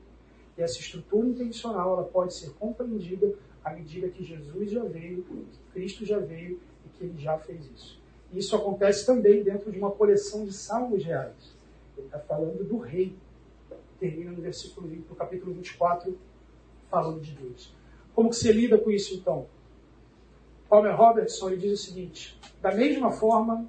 e 0.57 0.61
essa 0.61 0.79
estrutura 0.79 1.27
intencional 1.27 1.93
ela 1.93 2.03
pode 2.03 2.33
ser 2.33 2.51
compreendida 2.51 3.35
à 3.63 3.73
medida 3.73 4.07
que 4.07 4.23
Jesus 4.23 4.69
já 4.69 4.83
veio, 4.83 5.23
que 5.23 5.59
Cristo 5.73 6.05
já 6.05 6.19
veio 6.19 6.59
e 6.85 6.89
que 6.89 7.03
ele 7.03 7.17
já 7.17 7.37
fez 7.39 7.65
isso. 7.75 7.99
Isso 8.35 8.55
acontece 8.55 9.05
também 9.05 9.43
dentro 9.43 9.71
de 9.71 9.79
uma 9.79 9.91
coleção 9.91 10.45
de 10.45 10.53
salmos 10.53 11.03
reais. 11.03 11.55
Ele 11.97 12.07
está 12.07 12.19
falando 12.19 12.63
do 12.63 12.77
rei. 12.77 13.15
Termina 13.99 14.31
no 14.31 14.41
versículo 14.41 14.87
20, 14.87 15.07
no 15.07 15.15
capítulo 15.15 15.53
24, 15.53 16.17
falando 16.89 17.21
de 17.21 17.31
Deus. 17.31 17.73
Como 18.13 18.29
que 18.29 18.35
você 18.35 18.51
lida 18.51 18.77
com 18.77 18.91
isso 18.91 19.13
então? 19.13 19.47
Palmer 20.67 20.95
Robertson 20.95 21.49
ele 21.49 21.57
diz 21.57 21.79
o 21.79 21.83
seguinte: 21.83 22.37
da 22.61 22.73
mesma 22.73 23.11
forma 23.11 23.65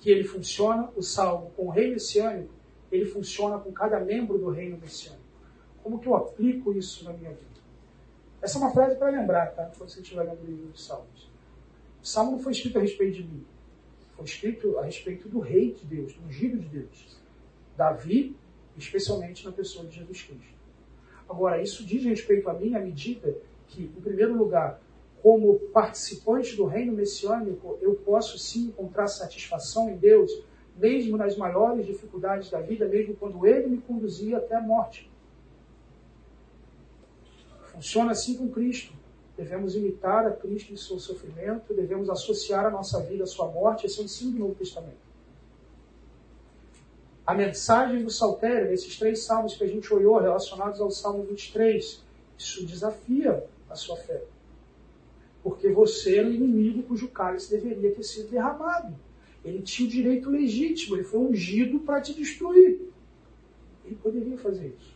que 0.00 0.10
ele 0.10 0.24
funciona, 0.24 0.90
o 0.94 1.02
salmo, 1.02 1.50
com 1.56 1.66
o 1.66 1.70
rei 1.70 1.90
messiânico, 1.90 2.52
ele 2.90 3.06
funciona 3.06 3.58
com 3.58 3.72
cada 3.72 3.98
membro 4.00 4.36
do 4.36 4.50
reino 4.50 4.76
messiânico. 4.76 5.22
Como 5.82 5.98
que 5.98 6.06
eu 6.06 6.14
aplico 6.14 6.72
isso 6.72 7.04
na 7.04 7.12
minha 7.12 7.30
vida? 7.30 7.52
Essa 8.42 8.58
é 8.58 8.60
uma 8.60 8.72
frase 8.72 8.96
para 8.96 9.10
lembrar, 9.10 9.46
tá? 9.52 9.70
Quando 9.76 9.88
você 9.88 10.00
estiver 10.00 10.24
lendo 10.24 10.42
o 10.42 10.46
livro 10.46 10.66
dos 10.66 10.84
Salmos. 10.84 11.30
O 12.02 12.06
salmo 12.06 12.32
não 12.32 12.38
foi 12.40 12.52
escrito 12.52 12.78
a 12.78 12.82
respeito 12.82 13.14
de 13.14 13.22
mim. 13.22 13.46
Escrito 14.24 14.78
a 14.78 14.84
respeito 14.84 15.28
do 15.28 15.40
rei 15.40 15.72
de 15.72 15.84
Deus, 15.84 16.14
do 16.14 16.26
ungido 16.26 16.58
de 16.58 16.68
Deus. 16.68 17.20
Davi, 17.76 18.36
especialmente 18.76 19.44
na 19.44 19.52
pessoa 19.52 19.86
de 19.86 19.96
Jesus 19.96 20.22
Cristo. 20.22 20.62
Agora, 21.28 21.62
isso 21.62 21.84
diz 21.84 22.04
respeito 22.04 22.48
a 22.48 22.54
mim 22.54 22.74
à 22.74 22.80
medida 22.80 23.36
que, 23.68 23.84
em 23.84 24.00
primeiro 24.00 24.36
lugar, 24.36 24.80
como 25.22 25.58
participante 25.72 26.56
do 26.56 26.64
reino 26.64 26.92
messiânico, 26.92 27.78
eu 27.80 27.94
posso 27.94 28.38
sim 28.38 28.66
encontrar 28.66 29.06
satisfação 29.06 29.88
em 29.88 29.96
Deus, 29.96 30.30
mesmo 30.76 31.16
nas 31.16 31.36
maiores 31.36 31.86
dificuldades 31.86 32.50
da 32.50 32.60
vida, 32.60 32.86
mesmo 32.88 33.14
quando 33.14 33.46
Ele 33.46 33.68
me 33.68 33.78
conduzia 33.78 34.38
até 34.38 34.56
a 34.56 34.60
morte. 34.60 35.10
Funciona 37.68 38.12
assim 38.12 38.36
com 38.36 38.50
Cristo. 38.50 38.92
Devemos 39.36 39.74
imitar 39.74 40.26
a 40.26 40.30
Cristo 40.30 40.72
em 40.72 40.76
seu 40.76 40.98
sofrimento, 40.98 41.72
devemos 41.74 42.10
associar 42.10 42.66
a 42.66 42.70
nossa 42.70 43.00
vida 43.00 43.24
à 43.24 43.26
sua 43.26 43.46
morte. 43.48 43.86
Esse 43.86 43.98
é 43.98 44.02
o 44.02 44.04
ensino 44.04 44.32
do 44.32 44.38
Novo 44.38 44.54
Testamento. 44.54 45.12
A 47.26 47.34
mensagem 47.34 48.02
do 48.02 48.10
Saltério, 48.10 48.72
esses 48.72 48.98
três 48.98 49.24
salmos 49.24 49.56
que 49.56 49.64
a 49.64 49.68
gente 49.68 49.92
olhou, 49.92 50.18
relacionados 50.18 50.80
ao 50.80 50.90
Salmo 50.90 51.22
23, 51.24 52.02
isso 52.36 52.66
desafia 52.66 53.44
a 53.70 53.74
sua 53.74 53.96
fé 53.96 54.22
porque 55.42 55.68
você 55.68 56.18
era 56.18 56.28
o 56.28 56.32
inimigo 56.32 56.84
cujo 56.84 57.08
cálice 57.08 57.50
deveria 57.50 57.92
ter 57.92 58.02
sido 58.04 58.30
derramado. 58.30 58.94
Ele 59.44 59.60
tinha 59.60 59.88
o 59.88 59.90
direito 59.90 60.30
legítimo, 60.30 60.94
ele 60.94 61.02
foi 61.02 61.18
ungido 61.18 61.80
para 61.80 62.00
te 62.00 62.14
destruir. 62.14 62.80
Ele 63.84 63.96
poderia 63.96 64.38
fazer 64.38 64.68
isso. 64.68 64.91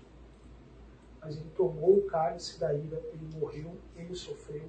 Mas 1.27 1.37
ele 1.37 1.51
tomou 1.57 1.99
o 1.99 2.03
cálice 2.03 2.57
da 2.61 2.73
ira, 2.73 3.03
ele 3.13 3.29
morreu, 3.37 3.73
ele 3.97 4.15
sofreu. 4.15 4.63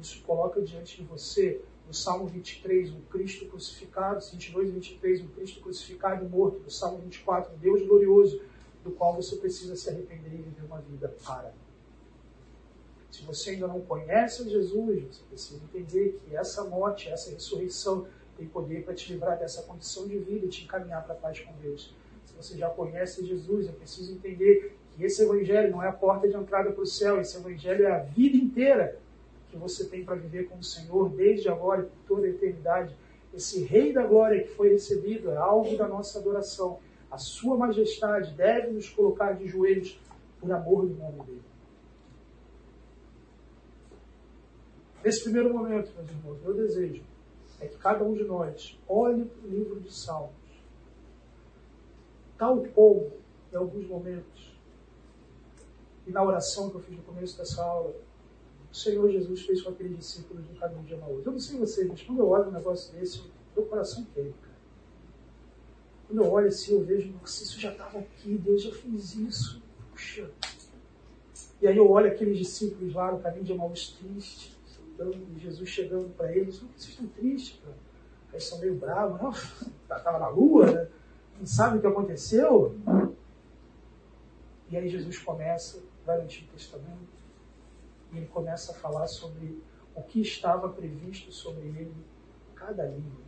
Isso 0.00 0.22
coloca 0.22 0.62
diante 0.62 0.96
de 0.96 1.02
você, 1.02 1.60
no 1.86 1.92
Salmo 1.92 2.26
23, 2.26 2.90
um 2.90 3.02
Cristo 3.02 3.44
crucificado, 3.44 4.24
22 4.32 4.70
e 4.70 4.72
23, 4.72 5.20
um 5.20 5.28
Cristo 5.28 5.60
crucificado 5.60 6.24
e 6.24 6.28
morto, 6.28 6.58
no 6.60 6.70
Salmo 6.70 6.98
24, 7.00 7.52
um 7.52 7.58
Deus 7.58 7.86
glorioso, 7.86 8.40
do 8.82 8.90
qual 8.92 9.14
você 9.14 9.36
precisa 9.36 9.76
se 9.76 9.90
arrepender 9.90 10.32
e 10.32 10.42
viver 10.42 10.64
uma 10.64 10.80
vida 10.80 11.14
para. 11.22 11.52
Se 13.10 13.22
você 13.22 13.50
ainda 13.50 13.66
não 13.66 13.82
conhece 13.82 14.48
Jesus, 14.48 15.04
você 15.04 15.22
precisa 15.28 15.62
entender 15.62 16.18
que 16.24 16.34
essa 16.34 16.64
morte, 16.64 17.10
essa 17.10 17.30
ressurreição 17.30 18.06
tem 18.38 18.48
poder 18.48 18.84
para 18.84 18.94
te 18.94 19.12
livrar 19.12 19.38
dessa 19.38 19.62
condição 19.64 20.08
de 20.08 20.16
vida 20.16 20.46
e 20.46 20.48
te 20.48 20.64
encaminhar 20.64 21.04
para 21.04 21.12
a 21.12 21.18
paz 21.18 21.40
com 21.40 21.52
Deus. 21.60 21.94
Se 22.24 22.32
você 22.32 22.56
já 22.56 22.70
conhece 22.70 23.26
Jesus, 23.26 23.68
é 23.68 23.72
preciso 23.72 24.14
entender 24.14 24.79
esse 25.04 25.22
evangelho 25.22 25.70
não 25.70 25.82
é 25.82 25.88
a 25.88 25.92
porta 25.92 26.28
de 26.28 26.36
entrada 26.36 26.70
para 26.72 26.82
o 26.82 26.86
céu, 26.86 27.20
esse 27.20 27.36
evangelho 27.36 27.86
é 27.86 27.92
a 27.92 27.98
vida 27.98 28.36
inteira 28.36 28.98
que 29.48 29.56
você 29.56 29.84
tem 29.88 30.04
para 30.04 30.14
viver 30.14 30.48
com 30.48 30.58
o 30.58 30.62
Senhor 30.62 31.10
desde 31.10 31.48
agora 31.48 31.82
e 31.82 31.84
por 31.84 31.98
toda 32.06 32.26
a 32.26 32.30
eternidade. 32.30 32.94
Esse 33.34 33.64
Rei 33.64 33.92
da 33.92 34.06
Glória 34.06 34.42
que 34.42 34.50
foi 34.50 34.70
recebido 34.70 35.30
é 35.30 35.36
alvo 35.36 35.76
da 35.76 35.88
nossa 35.88 36.18
adoração. 36.18 36.78
A 37.10 37.18
Sua 37.18 37.56
Majestade 37.56 38.32
deve 38.34 38.70
nos 38.70 38.88
colocar 38.88 39.32
de 39.32 39.46
joelhos 39.46 40.00
por 40.40 40.50
amor 40.52 40.86
do 40.86 40.94
nome 40.94 41.22
dele. 41.24 41.42
Nesse 45.04 45.24
primeiro 45.24 45.52
momento, 45.52 45.92
meus 45.96 46.10
irmãos, 46.10 46.42
meu 46.42 46.54
desejo 46.54 47.02
é 47.58 47.66
que 47.66 47.76
cada 47.78 48.04
um 48.04 48.14
de 48.14 48.24
nós 48.24 48.78
olhe 48.86 49.24
para 49.24 49.48
o 49.48 49.50
livro 49.50 49.80
de 49.80 49.92
Salmos, 49.92 50.30
tal 52.36 52.62
como, 52.74 53.10
em 53.52 53.56
alguns 53.56 53.86
momentos, 53.86 54.49
e 56.10 56.12
na 56.12 56.24
oração 56.24 56.68
que 56.68 56.74
eu 56.74 56.80
fiz 56.80 56.96
no 56.96 57.04
começo 57.04 57.38
dessa 57.38 57.62
aula, 57.62 57.94
o 58.70 58.74
Senhor 58.74 59.08
Jesus 59.08 59.42
fez 59.42 59.62
com 59.62 59.70
aqueles 59.70 59.96
discípulos 59.96 60.44
no 60.44 60.56
caminho 60.56 60.82
de 60.82 60.92
Emaús. 60.92 61.24
Eu 61.24 61.30
não 61.30 61.38
sei 61.38 61.56
vocês, 61.56 61.86
mas 61.86 62.02
quando 62.02 62.18
eu 62.18 62.28
olho 62.28 62.48
um 62.48 62.52
negócio 62.52 62.92
desse, 62.92 63.22
meu 63.54 63.64
coração 63.66 64.04
queima, 64.12 64.34
cara. 64.42 64.56
Quando 66.08 66.24
eu 66.24 66.32
olho 66.32 66.48
assim, 66.48 66.72
eu 66.72 66.84
vejo, 66.84 67.12
nossa, 67.12 67.44
isso 67.44 67.60
já 67.60 67.70
estava 67.70 68.00
aqui, 68.00 68.36
Deus 68.36 68.64
já 68.64 68.72
fez 68.72 69.14
isso. 69.14 69.62
Puxa. 69.92 70.28
E 71.62 71.68
aí 71.68 71.76
eu 71.76 71.88
olho 71.88 72.10
aqueles 72.10 72.38
discípulos 72.38 72.92
lá 72.92 73.12
no 73.12 73.20
caminho 73.20 73.44
de 73.44 73.52
Emaús 73.52 73.90
triste, 73.92 74.58
e 74.98 75.38
Jesus 75.38 75.68
chegando 75.68 76.12
para 76.16 76.34
eles, 76.36 76.58
vocês 76.58 76.88
estão 76.88 77.06
tristes, 77.06 77.60
cara. 77.64 77.76
Aí 78.32 78.40
são 78.40 78.58
meio 78.58 78.74
bravos, 78.74 79.22
não? 79.22 79.30
Estava 79.96 80.18
na 80.18 80.28
lua, 80.28 80.72
né? 80.72 80.88
Não 81.38 81.46
sabe 81.46 81.78
o 81.78 81.80
que 81.80 81.86
aconteceu? 81.86 82.76
E 84.70 84.76
aí 84.76 84.88
Jesus 84.88 85.18
começa, 85.18 85.82
vai 86.04 86.18
no 86.18 86.24
Antigo 86.24 86.50
Testamento, 86.52 87.20
e 88.12 88.16
ele 88.16 88.26
começa 88.26 88.72
a 88.72 88.74
falar 88.74 89.06
sobre 89.06 89.62
o 89.94 90.02
que 90.02 90.20
estava 90.20 90.68
previsto 90.68 91.32
sobre 91.32 91.62
ele, 91.68 91.94
cada 92.54 92.86
livro. 92.86 93.22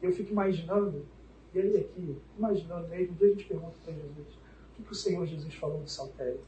Eu 0.00 0.12
fico 0.12 0.30
imaginando, 0.30 1.06
e 1.54 1.60
aí 1.60 1.76
aqui, 1.76 2.16
imaginando 2.36 2.88
mesmo, 2.88 3.14
dia 3.16 3.28
a 3.28 3.30
gente 3.30 3.44
pergunta 3.44 3.76
para 3.84 3.92
Jesus, 3.92 4.34
o 4.34 4.76
que, 4.76 4.82
que 4.82 4.92
o 4.92 4.94
Senhor 4.94 5.26
Jesus 5.26 5.54
falou 5.54 5.82
de 5.82 5.90
Saltério? 5.90 6.40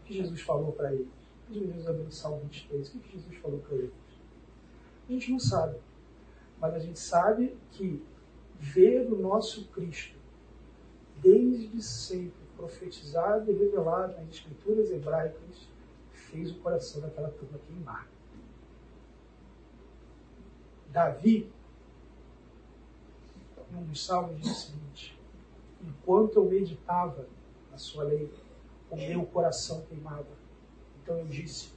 O 0.00 0.04
que 0.04 0.14
Jesus 0.14 0.40
falou 0.40 0.72
para 0.72 0.92
eles? 0.92 1.08
O 1.48 1.52
que 1.52 1.60
Jesus 1.60 1.86
abriu 1.86 2.04
no 2.04 2.12
Salmo 2.12 2.40
23? 2.40 2.88
O 2.88 2.92
que, 2.92 2.98
que 2.98 3.12
Jesus 3.12 3.36
falou 3.36 3.60
para 3.60 3.76
eles? 3.76 3.92
A 5.08 5.12
gente 5.12 5.30
não 5.30 5.38
sabe. 5.38 5.78
Mas 6.60 6.74
a 6.74 6.78
gente 6.78 6.98
sabe 6.98 7.56
que 7.72 8.02
ver 8.58 9.06
o 9.12 9.16
nosso 9.16 9.66
Cristo 9.68 10.16
desde 11.26 11.82
sempre 11.82 12.46
profetizado 12.56 13.50
e 13.50 13.54
revelado 13.54 14.16
nas 14.16 14.28
escrituras 14.28 14.92
hebraicas 14.92 15.68
fez 16.12 16.52
o 16.52 16.60
coração 16.60 17.00
daquela 17.00 17.30
turma 17.30 17.58
queimar. 17.66 18.08
Davi, 20.92 21.52
em 23.72 23.76
um 23.76 23.82
dos 23.82 24.06
salmos, 24.06 24.40
diz 24.40 24.52
o 24.52 24.54
seguinte: 24.54 25.20
Enquanto 25.82 26.36
eu 26.36 26.44
meditava 26.44 27.26
na 27.72 27.76
sua 27.76 28.04
lei, 28.04 28.32
o 28.88 28.96
meu 28.96 29.26
coração 29.26 29.84
queimava. 29.86 30.30
Então 31.02 31.18
eu 31.18 31.26
disse: 31.26 31.72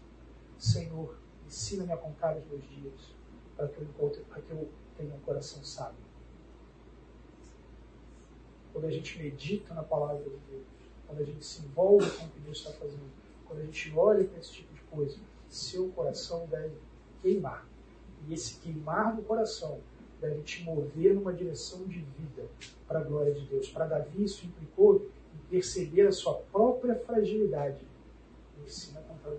Senhor, 0.60 1.18
ensina-me 1.48 1.92
a 1.92 1.98
contar 1.98 2.38
os 2.38 2.46
meus 2.46 2.64
dias, 2.70 3.16
para 3.58 3.68
que 3.68 3.80
eu, 3.80 3.84
encontre, 3.84 4.22
para 4.26 4.42
que 4.44 4.52
eu 4.52 4.70
tenha 4.96 5.16
um 5.16 5.20
coração 5.22 5.64
sábio. 5.64 6.09
Quando 8.72 8.86
a 8.86 8.92
gente 8.92 9.18
medita 9.18 9.74
na 9.74 9.84
palavra 9.84 10.24
de 10.24 10.30
Deus, 10.30 10.66
quando 11.08 11.22
a 11.22 11.26
gente 11.26 11.44
se 11.44 11.66
envolve 11.66 12.10
com 12.12 12.26
o 12.26 12.30
que 12.30 12.40
Deus 12.40 12.58
está 12.60 12.72
fazendo, 12.72 13.10
quando 13.48 13.62
a 13.62 13.66
gente 13.66 13.94
olha 13.96 14.24
para 14.24 14.40
esse 14.40 14.52
tipo 14.52 14.74
de 14.74 14.82
coisa, 14.82 15.18
seu 15.50 15.90
coração 15.90 16.46
deve 16.48 16.76
queimar. 17.22 17.68
E 18.28 18.34
esse 18.34 18.60
queimar 18.60 19.16
do 19.16 19.24
coração 19.24 19.80
deve 20.22 20.42
te 20.44 20.64
mover 20.64 21.16
numa 21.16 21.34
direção 21.34 21.84
de 21.86 22.00
vida 22.00 22.48
para 22.88 23.00
a 23.00 23.04
glória 23.04 23.34
de 23.34 23.46
Deus. 23.46 23.70
Para 23.70 23.86
Davi, 23.86 24.24
isso 24.24 24.46
implicou 24.46 25.10
em 25.34 25.50
perceber 25.50 26.08
a 26.08 26.12
sua 26.12 26.36
própria 26.52 26.96
fragilidade. 26.96 27.82
Ensina 28.64 29.00
a 29.00 29.04
contar. 29.04 29.32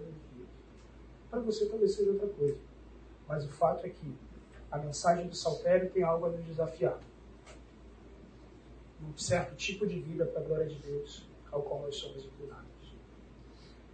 Para 1.31 1.41
você, 1.41 1.67
talvez 1.67 1.95
seja 1.95 2.11
outra 2.11 2.29
coisa. 2.29 2.59
Mas 3.29 3.45
o 3.45 3.49
fato 3.49 3.87
é 3.87 3.91
que 3.91 4.17
a 4.71 4.79
mensagem 4.79 5.29
do 5.29 5.37
Saltério 5.37 5.91
tem 5.91 6.03
algo 6.03 6.27
a 6.27 6.31
nos 6.31 6.45
desafiar. 6.45 6.99
Um 9.03 9.17
certo 9.17 9.55
tipo 9.57 9.87
de 9.87 9.99
vida 9.99 10.27
para 10.27 10.41
a 10.41 10.45
glória 10.45 10.67
de 10.67 10.77
Deus, 10.77 11.27
ao 11.51 11.63
qual 11.63 11.83
nós 11.83 11.97
somos 11.97 12.25
inclinados. 12.25 12.65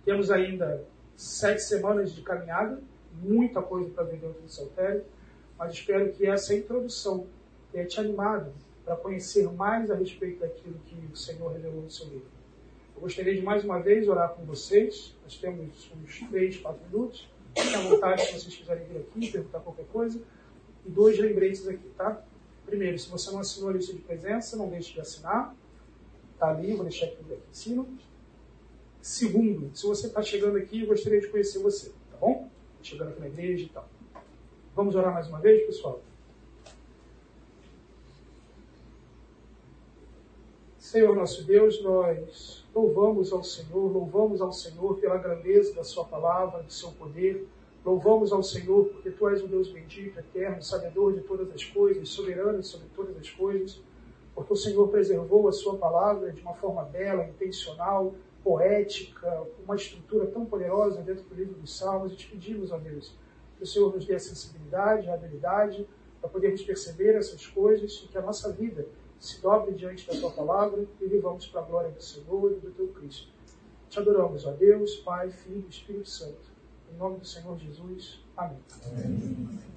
Temos 0.05 0.31
ainda 0.31 0.85
sete 1.17 1.63
semanas 1.63 2.13
de 2.13 2.23
caminhada 2.23 2.83
muita 3.23 3.63
coisa 3.63 3.91
para 3.91 4.05
ver 4.05 4.19
dentro 4.19 4.41
do 4.41 4.49
Saltério, 4.49 5.05
mas 5.59 5.73
espero 5.73 6.13
que 6.13 6.27
essa 6.27 6.55
introdução 6.55 7.27
tenha 7.73 7.87
te 7.87 7.99
animado 7.99 8.53
para 8.85 8.97
conhecer 8.97 9.51
mais 9.53 9.91
a 9.91 9.95
respeito 9.95 10.41
daquilo 10.41 10.79
que 10.87 10.95
o 11.13 11.17
Senhor 11.17 11.53
revelou 11.53 11.83
no 11.83 11.91
seu 11.91 12.07
livro. 12.07 12.37
Eu 12.95 13.03
gostaria 13.03 13.35
de 13.35 13.43
mais 13.43 13.65
uma 13.65 13.81
vez 13.81 14.09
orar 14.09 14.31
com 14.31 14.45
vocês. 14.45 15.15
Nós 15.23 15.37
temos 15.37 15.91
uns 15.93 16.21
três, 16.31 16.57
quatro 16.57 16.83
minutos. 16.87 17.29
Fiquem 17.55 17.75
à 17.75 17.81
vontade 17.81 18.23
se 18.23 18.33
vocês 18.33 18.57
quiserem 18.57 18.85
vir 18.87 18.99
aqui, 18.99 19.33
perguntar 19.33 19.61
qualquer 19.61 19.87
coisa. 19.87 20.21
E 20.85 20.91
dois 20.91 21.19
lembretes 21.19 21.67
aqui, 21.67 21.89
tá? 21.97 22.23
Primeiro, 22.67 22.99
se 22.99 23.09
você 23.09 23.31
não 23.31 23.41
assinou 23.41 23.71
a 23.71 23.73
lista 23.73 23.93
de 23.93 24.01
presença, 24.01 24.57
não 24.57 24.69
deixe 24.69 24.93
de 24.93 25.01
assinar. 25.01 25.55
Está 26.35 26.49
ali, 26.51 26.75
vou 26.75 26.85
deixar 26.85 27.07
aqui, 27.07 27.19
em 27.31 27.55
cima. 27.55 27.87
Segundo, 29.01 29.75
se 29.75 29.87
você 29.87 30.09
está 30.09 30.21
chegando 30.23 30.59
aqui, 30.59 30.81
eu 30.83 30.89
gostaria 30.89 31.21
de 31.21 31.29
conhecer 31.29 31.61
você, 31.61 31.91
tá 32.11 32.17
bom? 32.21 32.51
chegando 32.83 33.11
aqui 33.11 33.21
na 33.21 33.29
igreja 33.29 33.65
e 33.65 33.69
tal. 33.69 33.89
Vamos 34.75 34.95
orar 34.95 35.13
mais 35.13 35.29
uma 35.29 35.41
vez, 35.41 35.67
pessoal? 35.67 36.01
Senhor 40.79 41.17
nosso 41.17 41.45
Deus, 41.45 41.83
nós 41.83 42.65
louvamos 42.73 43.33
ao 43.33 43.43
Senhor, 43.43 43.93
louvamos 43.93 44.41
ao 44.41 44.53
Senhor 44.53 44.99
pela 44.99 45.19
grandeza 45.19 45.75
da 45.75 45.83
Sua 45.83 46.05
palavra, 46.05 46.63
do 46.63 46.73
seu 46.73 46.93
poder. 46.93 47.47
Louvamos 47.87 48.33
ao 48.33 48.43
Senhor 48.43 48.87
porque 48.87 49.13
Tu 49.13 49.29
és 49.29 49.45
o 49.45 49.47
Deus 49.47 49.71
bendito, 49.71 50.19
eterno, 50.19 50.61
sabedor 50.61 51.13
de 51.15 51.21
todas 51.21 51.49
as 51.53 51.65
coisas, 51.65 52.09
soberano 52.09 52.61
sobre 52.61 52.89
todas 52.97 53.17
as 53.17 53.31
coisas. 53.31 53.81
Porque 54.35 54.53
o 54.53 54.57
Senhor 54.57 54.89
preservou 54.89 55.47
a 55.47 55.53
Sua 55.53 55.79
palavra 55.79 56.33
de 56.33 56.43
uma 56.43 56.55
forma 56.55 56.83
bela, 56.83 57.25
intencional, 57.25 58.13
poética, 58.43 59.47
uma 59.65 59.77
estrutura 59.77 60.27
tão 60.27 60.45
poderosa 60.45 61.01
dentro 61.01 61.23
do 61.23 61.35
livro 61.37 61.55
dos 61.55 61.79
Salmos, 61.79 62.13
e 62.13 62.17
te 62.17 62.29
pedimos, 62.29 62.73
ó 62.73 62.79
Deus, 62.79 63.15
que 63.57 63.63
o 63.63 63.67
Senhor 63.67 63.95
nos 63.95 64.05
dê 64.05 64.17
a 64.17 64.19
sensibilidade, 64.19 65.09
a 65.09 65.15
habilidade 65.15 65.87
para 66.21 66.29
podermos 66.29 66.63
perceber 66.63 67.15
essas 67.15 67.47
coisas 67.47 68.03
e 68.05 68.09
que 68.09 68.19
a 68.19 68.23
nossa 68.23 68.51
vida 68.51 68.89
se 69.21 69.41
dobre 69.41 69.77
diante 69.77 70.05
da 70.09 70.19
tua 70.19 70.33
palavra 70.33 70.85
e 71.01 71.07
vivamos 71.07 71.47
para 71.47 71.61
a 71.61 71.65
glória 71.65 71.91
do 71.93 72.03
Senhor 72.03 72.51
e 72.51 72.57
do 72.57 72.73
teu 72.73 72.89
Cristo. 72.89 73.29
Te 73.89 74.01
adoramos, 74.01 74.45
ó 74.45 74.51
Deus, 74.51 74.97
Pai, 74.97 75.31
Filho 75.31 75.65
e 75.69 75.71
Espírito 75.71 76.11
Santo. 76.11 76.56
Em 76.93 76.97
nome 76.97 77.19
do 77.19 77.25
Senhor 77.27 77.59
Jesus. 77.59 78.21
Amém. 78.37 78.59
Amém. 78.87 79.77